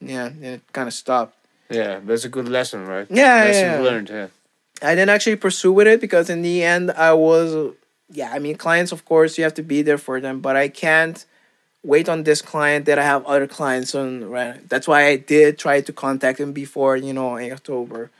[0.00, 1.39] yeah then it kind of stopped.
[1.70, 2.00] Yeah.
[2.04, 3.06] That's a good lesson, right?
[3.10, 3.80] Yeah, lesson yeah.
[3.80, 4.08] learned.
[4.10, 4.28] Yeah.
[4.82, 7.74] I didn't actually pursue with it because in the end I was
[8.12, 10.68] yeah, I mean clients of course you have to be there for them, but I
[10.68, 11.24] can't
[11.82, 14.66] wait on this client that I have other clients on right.
[14.68, 18.10] That's why I did try to contact him before, you know, in October.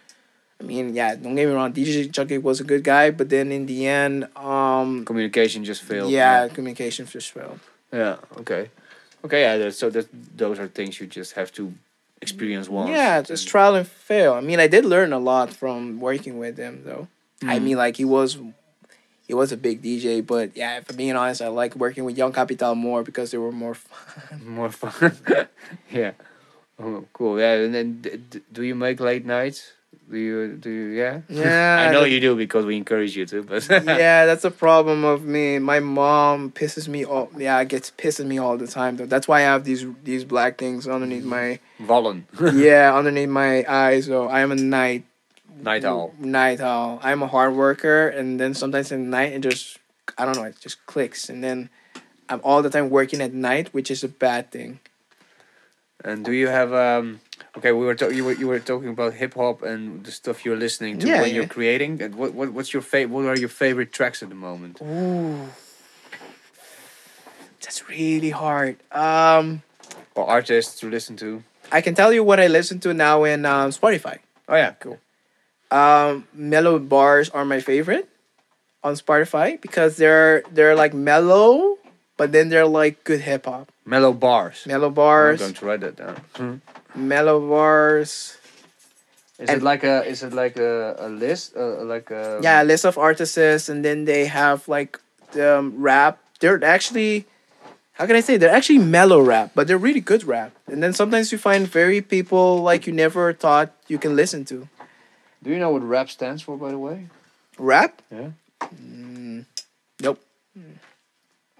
[0.60, 3.50] I mean, yeah, don't get me wrong, DJ Chuckie was a good guy, but then
[3.50, 6.10] in the end, um Communication just failed.
[6.10, 7.58] yeah, communication just failed.
[7.92, 8.16] Yeah.
[8.38, 8.70] Okay.
[9.24, 9.42] Okay.
[9.42, 9.70] Yeah.
[9.70, 11.74] So that those are things you just have to
[12.22, 12.90] experience once.
[12.90, 14.34] Yeah, just and- trial and fail.
[14.34, 17.08] I mean, I did learn a lot from working with him, though.
[17.42, 17.62] I Mm.
[17.62, 18.38] mean, like he was,
[19.26, 22.32] he was a big DJ, but yeah, for being honest, I like working with Young
[22.32, 24.44] Capital more because they were more fun.
[24.46, 25.16] more fun.
[25.90, 26.12] yeah.
[26.78, 27.38] Oh, cool.
[27.38, 27.54] Yeah.
[27.54, 29.72] And then, d- d- do you make late nights?
[30.10, 30.56] Do you?
[30.56, 30.86] Do you?
[30.88, 31.20] Yeah.
[31.28, 33.42] Yeah, I know you do because we encourage you to.
[33.42, 35.58] But yeah, that's a problem of me.
[35.58, 37.28] My mom pisses me off.
[37.36, 38.96] Yeah, gets pissing me all the time.
[38.96, 42.24] Though that's why I have these these black things underneath my Vollen.
[42.54, 44.06] yeah underneath my eyes.
[44.06, 45.04] So I am a night
[45.62, 46.14] Night owl.
[46.18, 47.00] Night owl.
[47.02, 49.78] I'm a hard worker, and then sometimes in the night it just
[50.18, 51.70] I don't know it just clicks, and then
[52.28, 54.80] I'm all the time working at night, which is a bad thing.
[56.02, 57.20] And do you have um?
[57.56, 58.16] Okay, we were talking.
[58.16, 61.20] you were you were talking about hip hop and the stuff you're listening to Yeah,
[61.20, 61.34] when yeah.
[61.36, 62.00] you're creating.
[62.02, 63.14] And what what what's your favorite?
[63.14, 64.78] What are your favorite tracks at the moment?
[64.82, 65.48] Ooh,
[67.60, 68.76] that's really hard.
[68.92, 69.62] Um,
[70.14, 71.42] Or artists to listen to?
[71.72, 74.18] I can tell you what I listen to now in um, Spotify.
[74.48, 74.98] Oh yeah, cool.
[75.70, 78.08] Um, mellow bars are my favorite
[78.82, 81.78] on Spotify because they're they're like mellow,
[82.16, 83.70] but then they're like good hip hop.
[83.86, 84.66] Mellow bars.
[84.66, 85.40] Mellow bars.
[85.40, 86.62] I'm going to write that down.
[86.94, 88.36] Mellow bars.
[89.38, 92.62] Is And- it like a is it like a, a list uh, like a yeah,
[92.62, 95.00] a list of artists, and then they have like
[95.32, 96.18] the um, rap.
[96.40, 97.24] They're actually,
[97.92, 98.36] how can I say?
[98.36, 100.52] They're actually mellow rap, but they're really good rap.
[100.66, 104.68] And then sometimes you find very people like you never thought you can listen to.
[105.42, 107.08] Do you know what rap stands for by the way?
[107.58, 108.02] Rap?
[108.12, 108.30] Yeah.
[108.76, 109.44] Mm,
[110.02, 110.20] nope.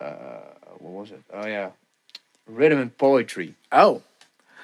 [0.01, 0.40] Uh,
[0.78, 1.23] what was it?
[1.32, 1.70] Oh yeah,
[2.47, 3.55] rhythm and poetry.
[3.73, 4.02] Oh,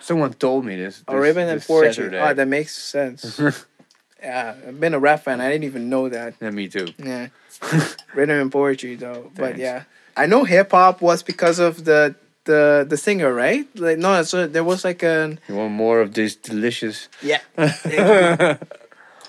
[0.06, 1.02] Someone told me this.
[1.08, 1.60] a this- ribbon and.
[1.62, 2.20] Saturday.
[2.20, 3.40] Oh, that makes sense.
[4.22, 5.40] yeah, I've been a rap fan.
[5.40, 6.34] I didn't even know that.
[6.40, 6.86] yeah, me too.
[6.98, 7.28] Yeah,
[8.14, 9.30] rhythm and poetry though.
[9.34, 9.82] But yeah,
[10.16, 12.14] I know hip hop was because of the
[12.44, 13.66] the the singer, right?
[13.74, 17.08] Like no, so there was like an You want more of this delicious?
[17.20, 17.40] yeah.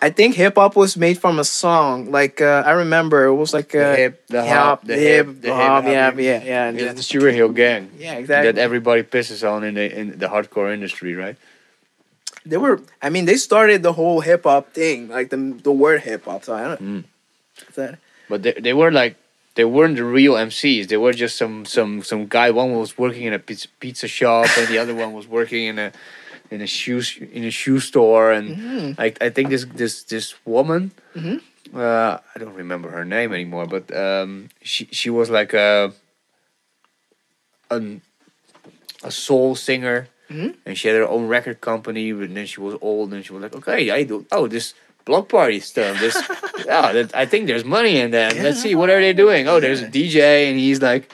[0.01, 2.11] I think hip hop was made from a song.
[2.11, 5.55] Like uh, I remember, it was like The hip, the hop, the hip, the hip,
[5.55, 8.51] hop, hop, yeah, yeah, yeah, and Yeah, the Sugar Hill Gang yeah, exactly.
[8.51, 11.37] that everybody pisses on in the in the hardcore industry, right?
[12.49, 12.81] they were.
[13.01, 16.43] I mean, they started the whole hip hop thing, like the the word hip hop.
[16.43, 16.81] So I don't.
[16.81, 17.03] Mm.
[17.75, 17.99] That,
[18.29, 19.15] But they, they were like
[19.55, 20.87] they weren't the real MCs.
[20.87, 22.51] They were just some some some guy.
[22.51, 25.79] One was working in a pizza, pizza shop, and the other one was working in
[25.79, 25.91] a
[26.51, 27.01] in a shoe
[27.31, 28.31] in a shoe store.
[28.31, 28.95] And Mhm.
[28.99, 30.91] I I think this this this woman.
[31.15, 31.41] Mhm.
[31.75, 35.91] Uh, I don't remember her name anymore, but um, she she was like a
[37.69, 38.01] an
[39.03, 40.55] a soul singer, Mhm.
[40.65, 42.11] and she had her own record company.
[42.13, 44.25] But then she was old, and she was like, "Okay, I do.
[44.31, 44.73] Oh, this
[45.05, 45.99] block party stuff.
[45.99, 46.15] This,
[46.65, 48.35] yeah, that, I think there's money in that.
[48.35, 49.47] Let's see what are they doing.
[49.47, 51.11] Oh, there's a DJ, and he's like."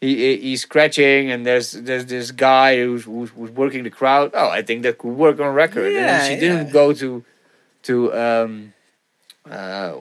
[0.00, 4.30] He, he- he's scratching, and there's there's this guy who's, who's who's working the crowd.
[4.34, 5.86] Oh, I think that could work on record.
[5.88, 7.22] and then Yeah, she didn't go to
[7.82, 8.72] to um
[9.50, 9.92] uh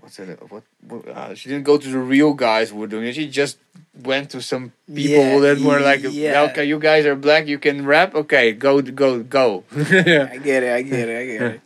[0.00, 3.06] what's it what, what uh, she didn't go to the real guys who were doing
[3.06, 3.56] it she just
[4.02, 6.42] went to some people Yeah, that were like yeah.
[6.50, 10.72] okay you guys are black you can rap okay go go go I get it.
[10.72, 11.18] I get it.
[11.22, 11.60] I get it.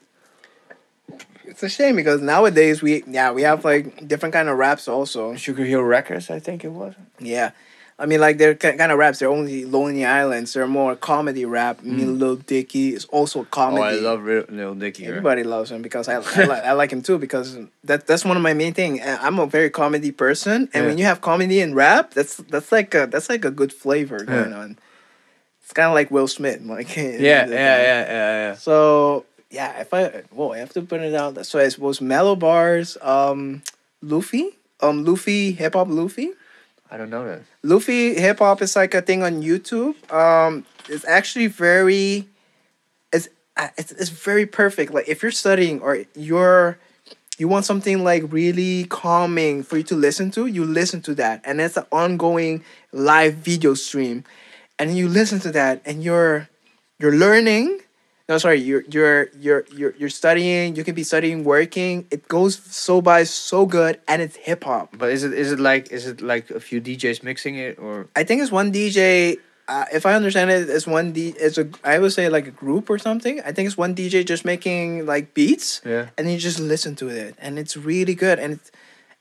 [1.57, 5.35] It's a shame because nowadays we yeah we have like different kind of raps also.
[5.37, 7.53] sugar hill records i think it was Yeah,
[7.99, 9.21] I mean, like they're kind of raps.
[9.21, 10.53] They're only Lonely Islands.
[10.53, 11.83] They're more comedy rap.
[11.83, 13.81] Mean, Lil Dicky is also comedy.
[13.81, 13.87] Mm.
[13.87, 15.05] Oh, I love Lil Dicky.
[15.05, 15.09] right?
[15.09, 18.37] Everybody loves him because I I, like, I like him too because that that's one
[18.37, 19.01] of my main thing.
[19.03, 22.95] I'm a very comedy person, and when you have comedy and rap, that's that's like
[22.95, 24.79] a that's like a good flavor going on.
[25.63, 28.55] It's kind of like Will Smith, like Yeah, yeah, yeah, yeah, yeah.
[28.57, 29.25] So
[29.57, 31.45] yeah, if I whoa, I have to put it out.
[31.47, 33.63] So it was Mellow Bars, um,
[34.05, 36.29] lofi, um, lofi hip hop lofi.
[36.91, 37.41] I don't know that.
[37.65, 39.97] lofi hip hop is like a thing on YouTube.
[40.13, 42.29] Um, it's actually very,
[43.13, 44.93] it's uh, it's it's very perfect.
[44.93, 46.77] Like if you're studying or you're,
[47.39, 51.41] you want something like really calming for you to listen to, you listen to that,
[51.45, 52.63] and it's an ongoing
[52.93, 54.25] live video stream,
[54.79, 56.49] and you listen to that, and you're,
[57.01, 57.81] you're learning.
[58.29, 60.75] No, sorry, you're you're you're you're you're studying.
[60.75, 62.07] You can be studying, working.
[62.11, 64.99] It goes so by so good, and it's hip hop.
[64.99, 68.09] But is it is it like is it like a few DJs mixing it or
[68.17, 69.39] I think it's one DJ.
[69.69, 71.35] Uh, if I understand it, it's one D.
[71.39, 73.41] It's a I would say like a group or something.
[73.43, 76.11] I think it's one DJ just making like beats, yeah?
[76.19, 78.71] and you just listen to it, and it's really good, and it's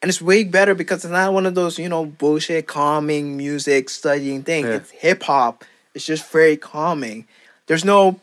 [0.02, 3.90] and it's way better because it's not one of those you know bullshit calming music
[3.90, 4.66] studying thing.
[4.66, 4.78] Yeah.
[4.78, 5.64] It's hip hop.
[5.94, 7.28] It's just very calming.
[7.68, 8.20] There's no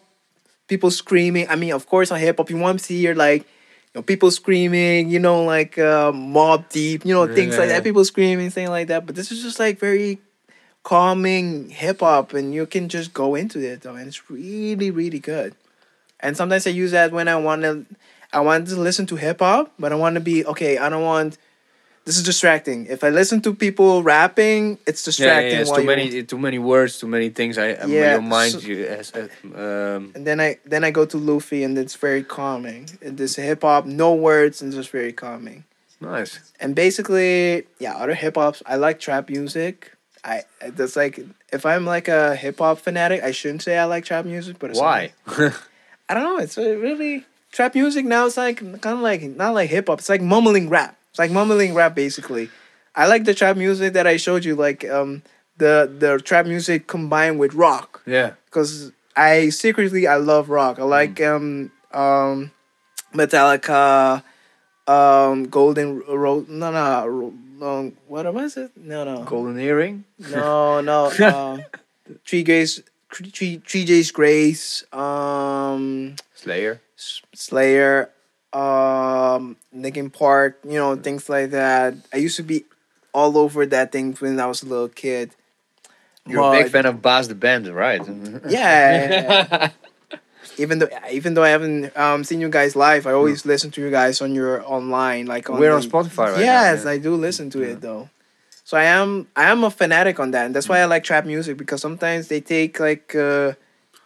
[0.69, 1.49] people screaming.
[1.49, 4.31] I mean, of course, on hip hop, you want to hear like you know people
[4.31, 5.11] screaming.
[5.11, 7.05] You know, like uh, Mobb Deep.
[7.05, 7.75] You know, Yeah, things yeah, like yeah.
[7.77, 7.85] that.
[7.85, 9.07] People screaming, things like that.
[9.07, 10.19] But this is just like very
[10.83, 15.19] calming hip hop, and you can just go into it though, and it's really really
[15.21, 15.55] good.
[16.21, 17.85] And sometimes I use that when I want to,
[18.33, 20.79] I want to listen to hip hop, but I want to be okay.
[20.79, 21.39] I don't want.
[22.05, 22.87] This is distracting.
[22.87, 25.53] If I listen to people rapping, it's Yeah, distracting.
[25.53, 27.59] yeah, it's while too many too many words, too many things.
[27.59, 31.05] I Yeah, your mind so- you, has, uh, um And then I then I go
[31.07, 32.89] to lofi, and it's very calming.
[33.01, 35.63] This hip hop, no words, and just very calming.
[36.01, 36.41] nice.
[36.59, 38.63] And basically, yeah, other hip hops.
[38.67, 39.93] I like trap music.
[40.25, 40.43] I
[40.77, 41.21] that's like
[41.53, 44.71] if I'm like a hip hop fanatic, I shouldn't say I like trap music, but
[44.71, 45.13] it's Why?
[46.09, 46.39] I don't know.
[46.39, 48.27] It's really trap music now.
[48.27, 49.99] It's like kind of like not like hip hop.
[50.01, 50.97] It's like mumbling rap.
[51.13, 52.49] It's like mumbling rap basically.
[52.97, 55.23] I like the trap music that I showed you, like um
[55.59, 58.33] the the trap music combined with rock, yeah.
[58.47, 60.79] because I secretly I love rock.
[60.81, 62.51] I like um um
[63.15, 64.23] Metallica,
[64.89, 66.49] um Golden Road.
[66.49, 67.07] No no.
[67.07, 68.73] Ro- Um, what was it?
[68.75, 70.03] No, no, Golden earring.
[70.19, 71.13] no, no.
[71.23, 71.63] Um,
[72.27, 74.83] Tree Grace, Tree Tree Days Grace.
[74.93, 76.81] Um, Slayer.
[76.99, 78.11] S- Slayer,
[78.53, 81.95] um, Linkin Park, you know, things like that.
[82.13, 82.65] I used to be
[83.13, 85.35] all over that thing when I was a little kid.
[86.27, 88.01] You're a big fan of Bas the Band, right?
[88.49, 89.71] Yeah.
[90.59, 93.81] even though even though I haven't um, seen you guys live, I always listen to
[93.81, 96.91] you guys on your online, like on We're on Spotify right now, yes, yeah.
[96.91, 97.73] I do listen to Yeah.
[97.73, 98.09] it though.
[98.65, 101.27] So I am I am a fanatic on that, and that's why I like trap
[101.27, 103.55] music because sometimes they take like uh,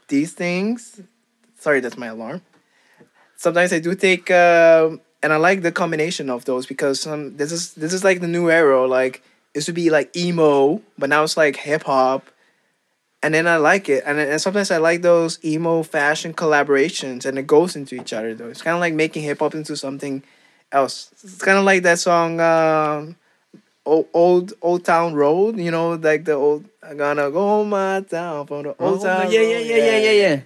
[0.09, 1.01] these things.
[1.59, 2.41] Sorry, that's my alarm.
[3.37, 7.51] Sometimes I do take, um and I like the combination of those because some this
[7.51, 8.87] is this is like the new era.
[8.87, 9.23] Like
[9.55, 12.31] it used to be like emo, but now it's like hip hop,
[13.23, 14.05] and then I like it.
[14.07, 18.35] And, and sometimes I like those emo fashion collaborations, and it goes into each other
[18.35, 18.49] though.
[18.49, 20.23] It's kind of like making hip hop into something
[20.71, 21.11] else.
[21.23, 23.17] It's kind of like that song, um,
[23.85, 25.59] old, old Old Town Road.
[25.59, 26.67] You know, like the old.
[26.83, 29.27] I'm gonna go my town from the old town.
[29.27, 30.41] Oh, yeah, yeah, road." yeah, yeah, yeah, yeah.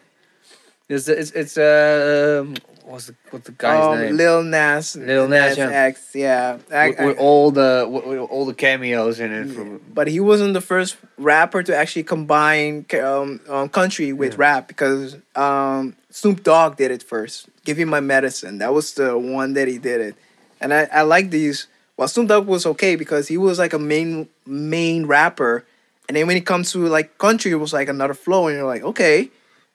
[0.88, 2.54] It's it's it's uh um,
[2.84, 4.16] what's the what's the guy's um, name?
[4.16, 4.96] Lil Nas.
[4.96, 5.68] Lil Nas, yeah.
[5.68, 6.14] X.
[6.14, 6.58] Yeah.
[6.72, 9.52] I- with, with all the with, with all the cameos in it.
[9.52, 14.68] From, but he wasn't the first rapper to actually combine um, um country with rap
[14.68, 17.48] because um Snoop Dogg did it first.
[17.64, 18.58] Give me my medicine.
[18.58, 20.14] That was the one that he did it,
[20.60, 21.66] and I I like these.
[21.96, 25.66] Well, Snoop Dogg was okay because he was like a main main rapper,
[26.08, 28.66] and then when it comes to like country, it was like another flow, and you're
[28.66, 29.30] like, okay,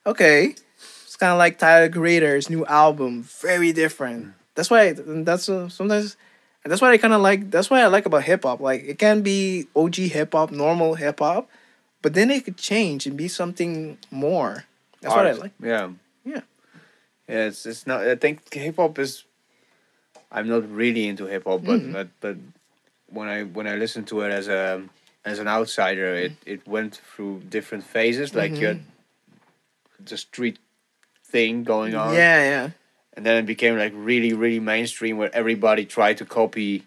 [0.06, 0.56] okay.
[1.16, 4.34] It's kind of like Tyler Creator's new album, very different.
[4.54, 6.18] That's why that's uh, sometimes
[6.62, 7.50] and that's what I kind of like.
[7.52, 8.60] That's what I like about hip hop.
[8.60, 11.50] Like it can be OG hip hop, normal hip hop,
[12.02, 14.66] but then it could change and be something more.
[15.00, 15.54] That's what I like.
[15.64, 15.92] Yeah.
[16.26, 16.42] Yeah.
[17.30, 18.06] Yeah, it's it's not.
[18.06, 19.24] I think hip hop is.
[20.34, 21.94] I'm not really into hip hop, but Mhm.
[21.94, 22.36] but but
[23.08, 24.84] when I when I listen to it as a
[25.24, 28.36] as an outsider, it it went through different phases.
[28.36, 28.82] Like you had
[29.98, 30.60] the street
[31.36, 32.66] thing going on, Yeah, yeah,
[33.16, 36.84] and then it became like really really mainstream, where everybody tried to copy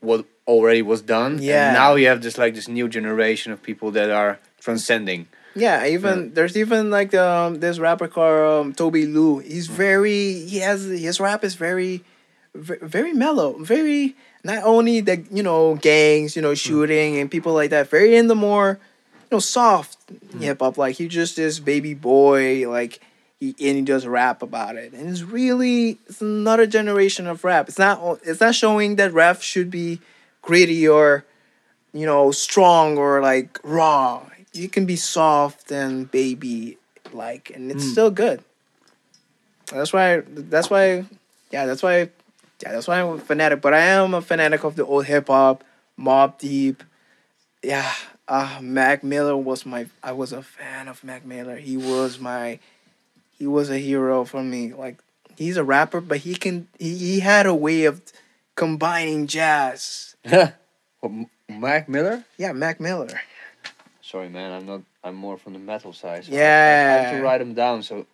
[0.00, 1.32] what already was done.
[1.40, 1.68] Yeah.
[1.68, 4.32] And now you have this like this new generation of people that are
[4.64, 5.26] transcending.
[5.54, 5.86] yeah.
[5.94, 9.38] Even there's even like um this rapper called um, Tobi Lou.
[9.52, 12.02] He's very he has his rap is very
[12.54, 14.14] very mellow, very
[14.44, 17.90] not only the you know gangs, you know shooting and people like that.
[17.90, 18.78] Very in the more,
[19.26, 19.98] you know, soft
[20.40, 20.78] hip hop.
[20.78, 23.00] Like he just this baby boy, like
[23.40, 27.68] he and he does rap about it, and it's really it's another generation of rap.
[27.68, 30.00] It's not it's not showing that rap should be
[30.42, 31.24] gritty or,
[31.92, 34.26] you know, strong or like raw.
[34.52, 36.78] You can be soft and baby
[37.12, 37.92] like, and it's Mm.
[37.92, 38.42] still good.
[39.72, 40.22] That's why.
[40.26, 41.04] That's why.
[41.50, 42.10] Yeah, that's why.
[42.62, 43.60] Yeah, that's why I'm a fanatic.
[43.60, 45.62] But I am a fanatic of the old hip hop,
[45.98, 46.82] Mobb Deep.
[47.62, 47.92] Yeah,
[48.26, 49.86] uh, Mac Miller was my.
[50.02, 51.56] I was a fan of Mac Miller.
[51.56, 52.58] He was my.
[53.38, 54.72] He was a hero for me.
[54.72, 54.98] Like
[55.36, 56.68] he's a rapper, but he can.
[56.78, 58.02] He, he had a way of
[58.54, 60.16] combining jazz.
[61.00, 61.12] What,
[61.48, 62.24] Mac Miller?
[62.38, 63.20] Yeah, Mac Miller.
[64.02, 64.50] Sorry, man.
[64.52, 64.80] I'm not.
[65.04, 66.24] I'm more from the metal side.
[66.24, 67.00] So I- I, Yeah.
[67.02, 67.82] have to write them down.
[67.84, 68.06] So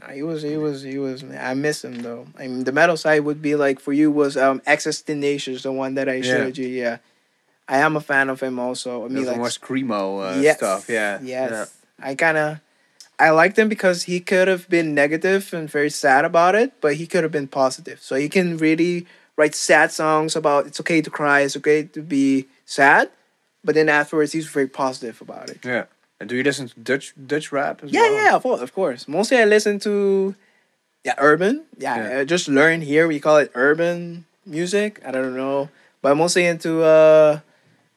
[0.00, 1.24] Nah, He was, he was, he was.
[1.24, 2.26] I miss him though.
[2.38, 5.72] I mean, the metal side would be like for you was um Access Tenacious, the
[5.72, 6.22] one that I Yeah.
[6.22, 6.68] showed you.
[6.68, 6.98] Yeah,
[7.68, 9.04] I am a fan of him also.
[9.04, 10.88] I mean, those like more screamo uh, yes, stuff.
[10.88, 11.18] Yeah.
[11.22, 11.74] yes.
[12.00, 12.58] I kind of,
[13.18, 16.96] I liked him because he could have been negative and very sad about it, but
[16.96, 18.00] he could have been positive.
[18.00, 22.02] So he can really write sad songs about it's okay to cry, it's okay to
[22.02, 23.10] be sad,
[23.64, 25.60] but then afterwards he's very positive about it.
[25.64, 25.72] Yeah.
[25.72, 25.84] yeah.
[26.20, 28.14] And do you listen to Dutch Dutch rap as Yeah, well?
[28.24, 29.06] yeah, of course, of course.
[29.08, 30.34] Mostly I listen to,
[31.04, 31.64] yeah, urban.
[31.78, 32.18] Yeah, Yeah.
[32.20, 33.06] I just learn here.
[33.06, 35.00] We call it urban music.
[35.06, 35.68] I don't know,
[36.02, 37.40] but I'm mostly into uh,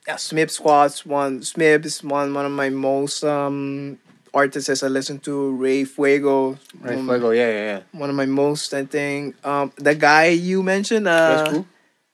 [0.07, 1.44] yeah, Smith Squad's one.
[1.44, 3.98] Smith is one one of my most um
[4.34, 5.56] artists as I listen to.
[5.56, 6.58] Ray Fuego.
[6.82, 7.32] Ray um, Fuego.
[7.32, 7.82] Yeah, yeah, yeah.
[7.91, 9.36] One of my most, I think.
[9.45, 11.08] Um, the guy you mentioned.
[11.08, 11.66] Uh, Fresku.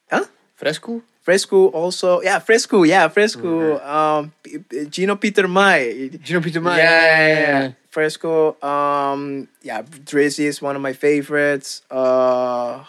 [0.09, 0.25] huh?
[0.59, 1.01] Fresku.
[1.25, 2.21] Fresku also.
[2.21, 2.87] Yeah, Fresku.
[2.87, 3.79] Yeah, Fresku.
[3.85, 6.09] Um, P- P- Gino Peter Mai.
[6.21, 6.77] Gino Peter Mai.
[6.77, 7.71] Yeah, yeah, yeah.
[7.91, 8.61] Fresku.
[8.63, 11.81] Um, yeah, Drizzy is one of my favorites.
[11.89, 12.83] Uh,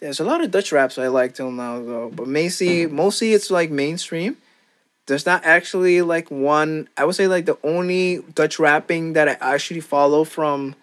[0.00, 3.50] there's a lot of Dutch raps I like till now though, but mostly, mostly it's
[3.52, 4.36] like mainstream.
[5.06, 6.88] There's not actually like one.
[6.96, 10.74] I would say like the only Dutch rapping that I actually follow from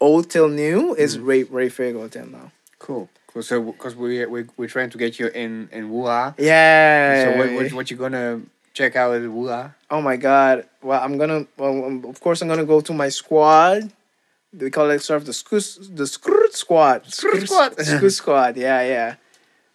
[0.00, 2.52] old till new is Ray Ray Fuego till now.
[2.78, 3.08] Cool.
[3.26, 3.42] Cool.
[3.42, 6.34] So, because we we we're trying to get you in in Woo Hah.
[6.38, 7.24] Yeah.
[7.24, 8.40] So, what, what what you gonna
[8.72, 9.70] check out at Woo Hah?
[9.90, 10.66] Oh my god.
[10.82, 11.46] Well, I'm gonna.
[11.56, 13.92] Well, um, of course, I'm gonna go to my squad.
[14.58, 17.06] We call it sort of the scoot, the scoot squad.
[17.12, 17.78] Scoot squad.
[17.78, 18.56] Scoot squad.
[18.56, 19.14] Yeah, yeah.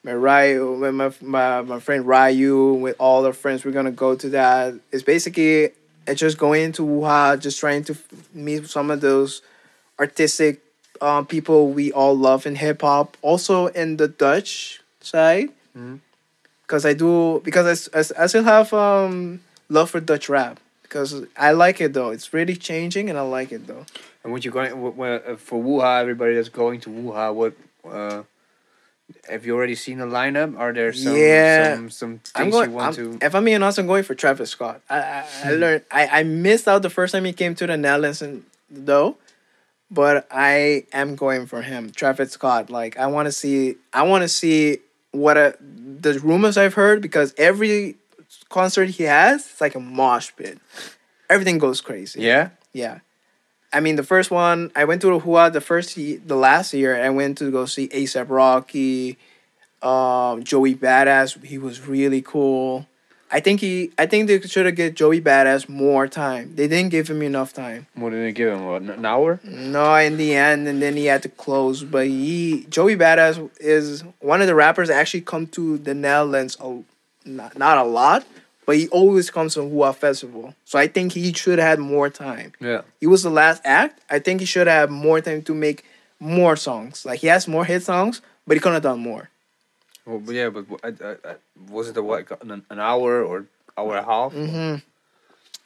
[0.03, 4.15] My Ryu, with my my my friend Ryu, with all our friends, we're gonna go
[4.15, 4.73] to that.
[4.91, 5.71] It's basically
[6.05, 7.97] it's just going into Wuhan, just trying to
[8.34, 9.41] meet some of those
[9.99, 10.61] artistic
[11.01, 13.15] um, people we all love in hip hop.
[13.21, 15.49] Also in the Dutch side,
[16.63, 19.39] because I do because i still have um
[19.69, 22.09] love for Dutch rap because I like it though.
[22.09, 23.85] It's really changing and I like it though.
[24.23, 25.99] And what you going uh, for Woo Hah?
[25.99, 27.53] Everybody that's going to Woo Hah, what?
[27.89, 28.23] Uh,
[29.30, 30.57] have you already seen the lineup?
[30.57, 31.75] Are there some Yeah.
[31.75, 32.69] some some things going.
[32.69, 33.25] you want I'm- to?
[33.25, 34.81] If I'm being honest, I'm going for Travis Scott.
[34.89, 35.49] I I, I hmm.
[35.59, 35.84] learned.
[35.91, 39.17] I, I missed out the first time he came to the Netherlands, and though,
[39.91, 42.69] but I am going for him, Travis Scott.
[42.69, 43.75] Like I want to see.
[43.93, 44.80] I want to see
[45.11, 47.95] what a, the rumors I've heard because every
[48.49, 50.59] concert he has, it's like a mosh pit.
[51.30, 52.21] Everything goes crazy.
[52.21, 52.49] Yeah.
[52.73, 52.99] Yeah.
[53.73, 57.01] I mean, the first one I went to the Hua the first the last year.
[57.01, 59.17] I went to go see ASAP Rocky,
[59.81, 61.43] um, Joey Badass.
[61.43, 62.87] He was really cool.
[63.31, 63.91] I think he.
[63.97, 66.55] I think they should have get Joey Badass more time.
[66.55, 67.87] They didn't give him enough time.
[67.95, 68.65] What did they give him?
[68.67, 69.39] What, an hour?
[69.43, 71.83] No, in the end, and then he had to close.
[71.83, 76.57] But he Joey Badass is one of the rappers that actually come to the Netherlands.
[76.61, 76.83] A,
[77.25, 78.23] not, not a lot,
[78.65, 80.53] but he always comes to Hua Festival.
[80.65, 82.81] So I think he should have had more time Yeah.
[82.99, 83.99] he was the last act.
[84.10, 85.84] I think he should have more time to make
[86.19, 87.06] more songs.
[87.06, 89.30] Like he has more hit songs, but he could have done more.
[90.06, 91.35] Well, but yeah, but I, I, I,
[91.69, 93.45] was it a what an, an hour or
[93.77, 94.34] hour and a half?
[94.34, 94.76] Mm-hmm.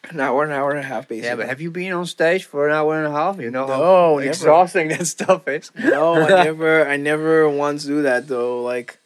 [0.09, 1.27] An hour, an hour and a half, basically.
[1.27, 3.39] Yeah, but have you been on stage for an hour and a half?
[3.41, 4.29] You know No, how never.
[4.29, 5.71] exhausting that stuff is.
[5.77, 8.61] no, I never, I never once do that though.
[8.63, 8.99] Like,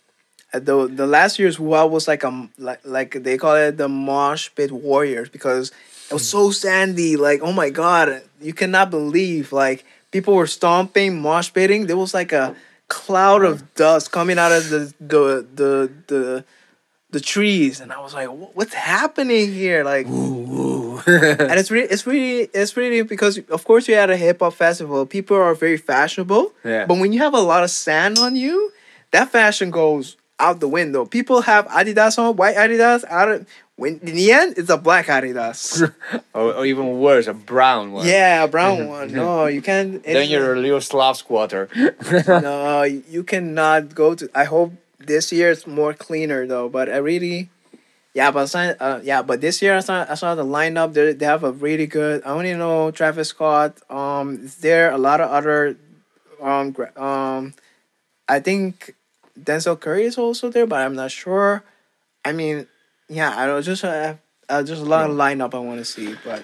[0.54, 4.50] the the last year's Hua was like a like like they call it the mosh
[4.56, 5.72] pit warriors because
[6.10, 6.38] it was hmm.
[6.38, 7.16] so sandy.
[7.16, 11.88] Like, oh my god, you cannot believe like people were stomping, mosh pitting.
[11.88, 12.56] There was like a
[12.90, 16.46] cloud of dust coming out of the the the the,
[17.12, 19.86] the trees, and I was like, what's happening here?
[19.86, 20.06] Like,
[21.08, 24.54] and it's really it's really it's really because of course you're at a hip hop
[24.54, 26.52] festival, people are very fashionable.
[26.66, 26.86] Yeah.
[26.86, 28.74] But when you have a lot of sand on you,
[29.12, 31.06] that fashion goes out the window.
[31.06, 33.06] People have Adidas on, white Adidas.
[33.06, 35.82] Out of when in the end, it's a black Adidas.
[36.34, 38.06] or, or even worse, a brown one.
[38.06, 39.14] yeah, a brown one.
[39.14, 40.04] No, you can't.
[40.04, 41.70] Then you're a little Slav squatter.
[42.28, 44.30] no, you cannot go to.
[44.36, 46.70] I hope this year it's more cleaner though.
[46.70, 47.50] But I really,
[48.14, 50.94] yeah, but uh, yeah, but this year I saw I saw the lineup.
[50.94, 52.24] They they have a really good.
[52.26, 53.78] I only know Travis Scott.
[53.90, 55.78] Um, is there a lot of other,
[56.42, 57.54] um, um,
[58.28, 58.96] I think
[59.44, 61.64] Denzel Curry is also there, but I'm not sure.
[62.24, 62.68] I mean,
[63.10, 64.16] yeah, I don't just uh,
[64.50, 66.44] uh just a lot of lineup I want to see, but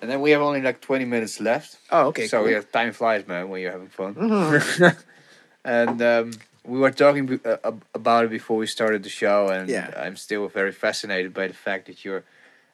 [0.00, 1.78] And then we have only like 20 minutes left.
[1.90, 2.26] oh okay.
[2.26, 2.50] so cool.
[2.50, 4.14] yeah, time flies, man, when you're having fun.
[4.14, 4.96] Mhm.
[5.64, 6.30] and um,
[6.64, 9.90] we were talking be- uh, about it before we started the show, and Yeah.
[9.96, 12.24] I'm still very fascinated by the fact that you're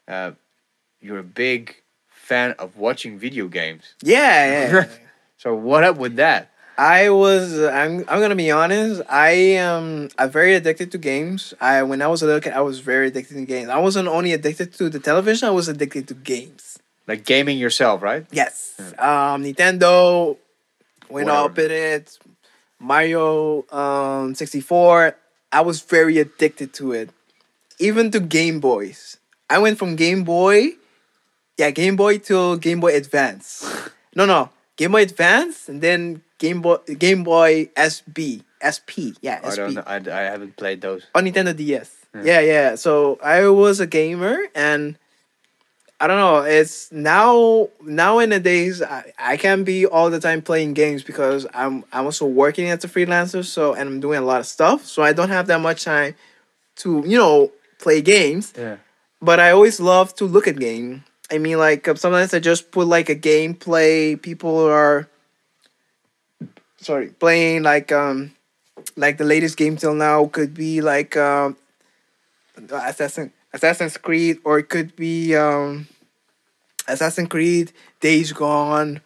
[0.07, 0.31] uh,
[1.01, 1.75] you're a big
[2.09, 3.95] fan of watching video games.
[4.03, 4.85] yeah, yeah.
[5.37, 6.51] So what up with that?
[6.79, 9.01] I was I'm I'm gonna be honest.
[9.09, 11.53] I am I'm very addicted to games.
[11.59, 13.67] I when I was a little kid, I was very addicted to games.
[13.67, 15.49] I wasn't only addicted to the television.
[15.49, 16.79] I was addicted to games.
[17.05, 18.25] Like gaming yourself, right?
[18.31, 18.79] Yes.
[18.97, 20.37] Um, Nintendo
[21.09, 21.51] went Whatever.
[21.51, 22.17] up in it.
[22.79, 25.17] Mario um, 64.
[25.51, 27.09] I was very addicted to it.
[27.77, 29.17] Even to Game Boys.
[29.49, 30.77] I went from Game Boy,
[31.57, 33.67] yeah, Game Boy to Game Boy Advance.
[34.15, 34.49] no, no.
[34.79, 38.43] Game Boy Advance and then Game Boy Game Boy SB.
[38.63, 39.15] SP.
[39.21, 39.83] Yeah, I SP don't know.
[39.85, 41.05] I, I haven't played those.
[41.15, 41.95] on Nintendo DS.
[42.13, 42.25] Hmm.
[42.25, 42.75] Yeah, yeah.
[42.75, 44.97] So I was a gamer, and
[45.99, 46.41] I don't know.
[46.43, 51.03] It's now now in the days I, I can't be all the time playing games
[51.03, 53.43] because I'm I'm also working as a freelancer.
[53.43, 54.85] So and I'm doing a lot of stuff.
[54.85, 56.15] So I don't have that much time
[56.77, 58.53] to you know play games.
[58.57, 58.77] Yeah.
[59.21, 61.03] But I always love to look at game.
[61.31, 64.19] I mean, like sometimes I just put like a gameplay.
[64.21, 65.07] People are
[66.77, 68.31] sorry playing like um
[68.95, 71.57] like the latest game till now could be like um
[72.71, 75.87] Assassin Assassin's Creed or it could be um
[76.87, 79.01] Assassin's Creed Days Gone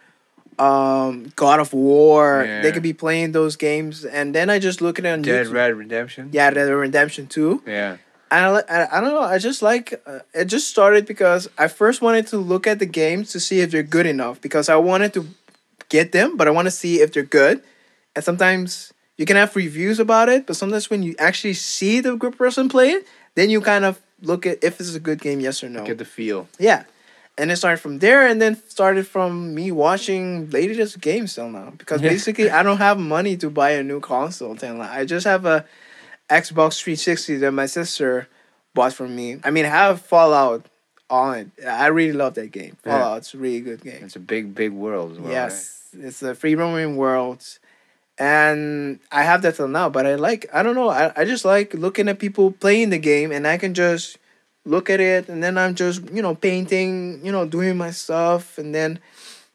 [0.60, 2.62] um God of War Yeah.
[2.62, 5.48] they could be playing those games and then I just look at it on Dead
[5.48, 6.30] YouTube Red Redemption.
[6.32, 7.64] yeah Red Dead Redemption too.
[7.66, 7.98] Yeah.
[8.34, 9.22] I, I, I don't know.
[9.22, 10.46] I just like uh, it.
[10.46, 13.84] Just started because I first wanted to look at the games to see if they're
[13.84, 15.28] good enough because I wanted to
[15.90, 17.62] get them, but I want to see if they're good.
[18.16, 22.16] And sometimes you can have reviews about it, but sometimes when you actually see the
[22.16, 23.06] good person play it,
[23.36, 25.86] then you kind of look at if it's a good game, yes or no.
[25.86, 26.48] Get the feel.
[26.58, 26.86] Yeah.
[27.38, 31.74] And it started from there, and then started from me watching latest games till now.
[31.78, 34.92] Because basically, I don't have money to buy a new console till now.
[34.92, 35.66] I just have a
[36.34, 38.28] Xbox 360 that my sister
[38.74, 39.40] bought for me.
[39.44, 40.66] I mean, I have Fallout
[41.10, 41.66] on it.
[41.66, 42.76] I really love that game.
[42.86, 43.00] Yeah.
[43.00, 44.02] Fallout's a really good game.
[44.04, 45.28] It's a big, big world as well.
[45.28, 45.34] right?
[45.34, 47.46] yes, it's a free roaming world.
[48.18, 51.46] And I have that till now, but I like, I don't know, I, I just
[51.46, 54.18] like looking at people playing the game and I can just
[54.66, 58.58] look at it and then I'm just, you know, painting, you know, doing my stuff
[58.58, 59.00] and then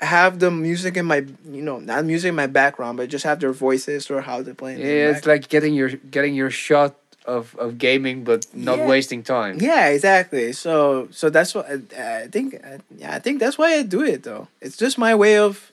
[0.00, 3.40] have the music in my, you know, not music in my background, but just have
[3.40, 4.78] their voices or how they're playing.
[4.78, 6.94] Yeah, it's like getting your getting your shot
[7.26, 8.86] of, of gaming, but not Yeah.
[8.86, 9.58] wasting time.
[9.60, 10.52] Yeah, exactly.
[10.52, 12.54] So, so that's what I, I think.
[12.64, 14.48] I, yeah, I think that's why I do it though.
[14.60, 15.70] It's just my way of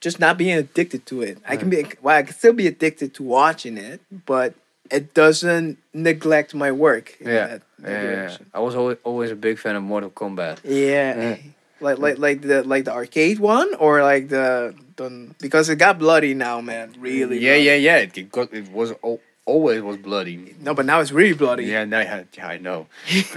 [0.00, 1.38] just not being addicted to it.
[1.48, 4.54] I can be, well, I can still be addicted to watching it, but
[4.90, 7.16] it doesn't neglect my work.
[7.20, 8.36] in Yeah, that- that yeah, yeah.
[8.52, 10.58] I was always, always a big fan of Mortal Kombat.
[10.64, 11.16] Yeah.
[11.16, 11.36] Yeah.
[11.80, 15.98] Like like like the like the arcade one or like the the because it got
[15.98, 16.94] bloody now, man.
[16.98, 17.38] Really.
[17.38, 17.64] Yeah, bloody.
[17.64, 17.96] yeah, yeah.
[17.98, 20.54] It got it was al- always was bloody.
[20.60, 21.64] No, but now it's really bloody.
[21.66, 22.86] Yeah, no, yeah, yeah, I know.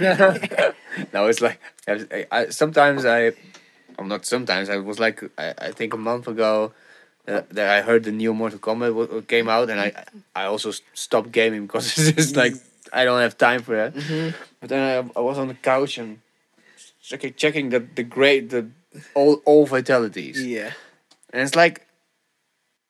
[1.12, 3.32] now it's like I, I sometimes I,
[3.98, 6.72] I'm not sometimes I was like I, I think a month ago.
[7.26, 9.92] Uh, that I heard the new Mortal Kombat wa- came out, and I
[10.34, 12.54] I also stopped gaming because it's just like
[12.90, 13.92] I don't have time for that.
[13.92, 14.32] Mhm.
[14.60, 14.80] But then
[15.14, 16.20] I, I was on the couch and
[17.08, 18.68] checking checking the the great the
[19.14, 20.72] all all fatalities, Yeah.
[21.32, 21.86] and it's like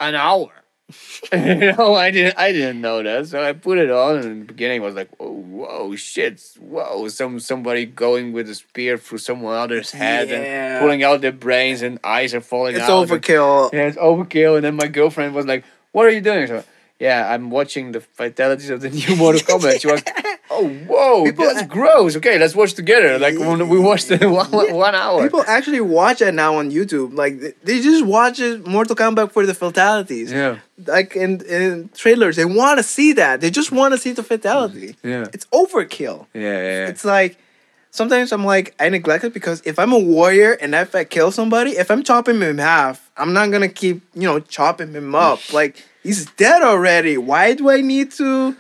[0.01, 0.51] an hour.
[1.33, 4.39] you know, I didn't I didn't know that, so I put it on, and in
[4.41, 8.97] the beginning I was like, "Whoa, whoa, shit, whoa!" Some somebody going with a spear
[8.97, 10.37] through someone else's head Yeah.
[10.39, 13.03] and pulling out their brains, and eyes are falling It's out.
[13.03, 13.71] and- overkill.
[13.75, 14.57] yeah, it's overkill.
[14.57, 15.63] And then my girlfriend was like,
[15.93, 16.65] "What are you doing?" So,
[16.99, 19.83] yeah, I'm watching the fatalities of the new Mortal Kombat.
[19.83, 20.03] She was,
[20.59, 23.19] "Oh, whoa, People- that's gross." Okay, let's watch together.
[23.19, 24.51] Like when we watched it one,
[24.87, 25.23] one hour.
[25.23, 27.17] People actually watch it now on YouTube.
[27.17, 30.33] Like they- just watch it Mortal Kombat for the fatalities.
[30.33, 33.41] yeah, Like in, in trailers, they want to see that.
[33.41, 34.97] They just want to see the fatality.
[35.03, 36.27] yeah, It's overkill.
[36.35, 36.87] yeah, yeah.
[36.89, 37.37] It's like
[37.91, 41.31] sometimes I'm like I neglect it because if I'm a warrior and if I kill
[41.31, 45.15] somebody, if I'm chopping him in half, I'm not gonna keep you know chopping him
[45.15, 45.41] up.
[45.53, 47.17] like he's dead already.
[47.19, 48.57] Why do I need to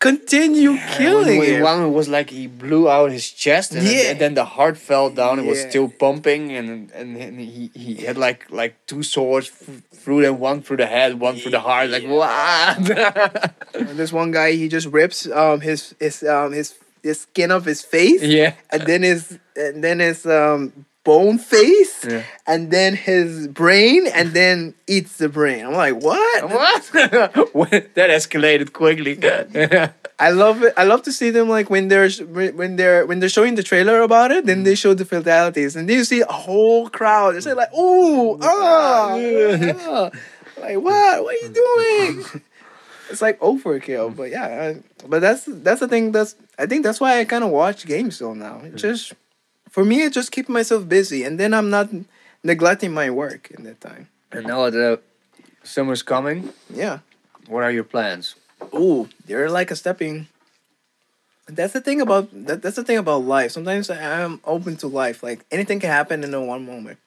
[0.00, 1.62] continue killing him.
[1.62, 5.10] One was like he blew out his chest, and, then- and then the heart fell
[5.10, 5.38] down.
[5.38, 10.22] It was still pumping, and and, he, he had like like two swords f- through
[10.22, 11.90] them, one through the head, one through the heart.
[11.90, 13.54] Like what?
[14.00, 17.82] This one guy, he just rips um his his um his his skin off his
[17.82, 18.54] face, yeah.
[18.70, 22.22] and then his and then his um bone face, Yeah.
[22.46, 25.60] and then his brain, and then eats the brain.
[25.66, 26.38] I'm like, what?
[26.56, 26.82] What?
[27.98, 29.14] that escalated quickly.
[30.26, 30.72] I love it.
[30.76, 32.10] I love to see them like when they're
[32.60, 34.46] when they're when they're showing the trailer about it.
[34.46, 37.34] Then they show the fatalities, and then you see a whole crowd.
[37.36, 40.10] It's like, ooh, ah, ah.
[40.62, 41.14] like what?
[41.24, 42.42] What are you doing?
[43.10, 44.14] it's like overkill.
[44.14, 46.12] But yeah, I, but that's that's the thing.
[46.12, 48.60] That's I think that's why I kind of watch games though now.
[48.64, 49.14] It just
[49.70, 51.88] for me, it just keeps myself busy, and then I'm not
[52.42, 54.08] neglecting my work in that time.
[54.32, 55.00] and now the
[55.62, 56.52] summer's coming.
[56.68, 57.00] Yeah.
[57.46, 58.34] What are your plans?
[58.74, 60.28] Ooh, they're like a stepping.
[61.48, 62.62] That's the thing about that.
[62.62, 63.50] That's the thing about life.
[63.50, 65.22] Sometimes I'm open to life.
[65.22, 66.98] Like anything can happen in a one moment.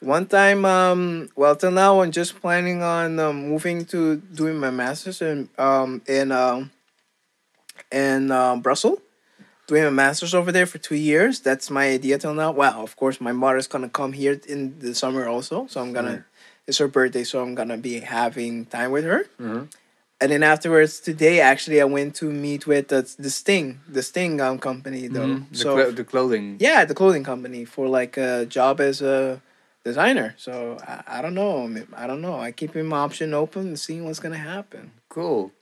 [0.00, 4.70] One time, um, well, till now, I'm just planning on um, moving to doing my
[4.70, 6.70] masters in um in um
[7.90, 9.00] in uh, Brussels,
[9.68, 11.38] doing a masters over there for two years.
[11.40, 12.50] That's my idea till now.
[12.50, 16.24] Well, of course, my mother's gonna come here in the summer also, so I'm gonna.
[16.66, 19.64] It's her birthday, so I'm gonna be having time with her Mm-hmm.
[20.20, 24.40] and then afterwards today actually i went to meet with the, the sting the sting
[24.40, 26.46] um, company though The, so clo- the clothing.
[26.58, 29.40] yeah the clothing company for like a job as a
[29.84, 30.52] designer so
[30.92, 31.54] i, I don't know
[32.02, 35.52] I don't know i keep my option open and seeing what's gonna happen Cool.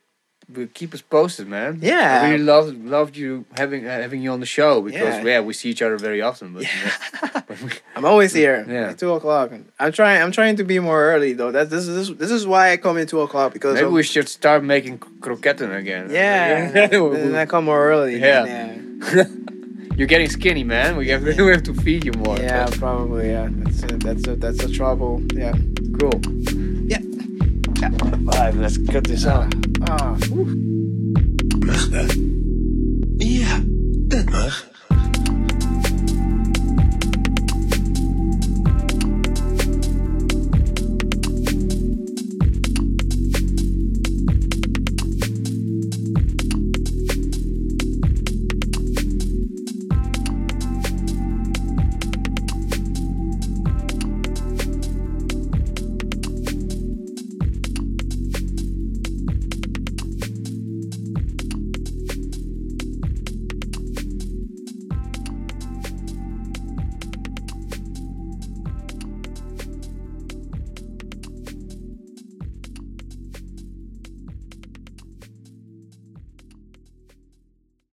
[0.48, 1.81] But keep us posted, man.
[1.82, 2.20] Yeah.
[2.23, 5.24] I really loved loved you having uh, having you on the show because Yeah.
[5.24, 6.55] yeah, we see each other very often.
[6.55, 6.64] But,
[7.48, 8.90] but we- i'm always here Yeah.
[8.90, 9.51] at two o'clock
[9.81, 12.70] i'm trying i'm trying to be more early though that this is this is why
[12.73, 16.10] i come in two o'clock because maybe of- we should start making croquetten again.
[16.10, 16.70] yeah
[17.24, 18.44] and i come more early Yeah.
[18.44, 19.24] yeah
[19.98, 20.97] You're getting skinny, man.
[20.98, 22.36] We have we have to feed you more.
[22.39, 25.55] yeah probably yeah that's a, that's a that's a trouble yeah
[25.98, 26.20] Cool.
[27.92, 28.32] Yeah.
[28.32, 28.56] Five.
[28.56, 29.54] Let's cut this out.
[29.88, 30.16] ah
[31.58, 32.16] Mag dat?
[33.16, 33.60] Ja,
[34.08, 34.74] dat mag.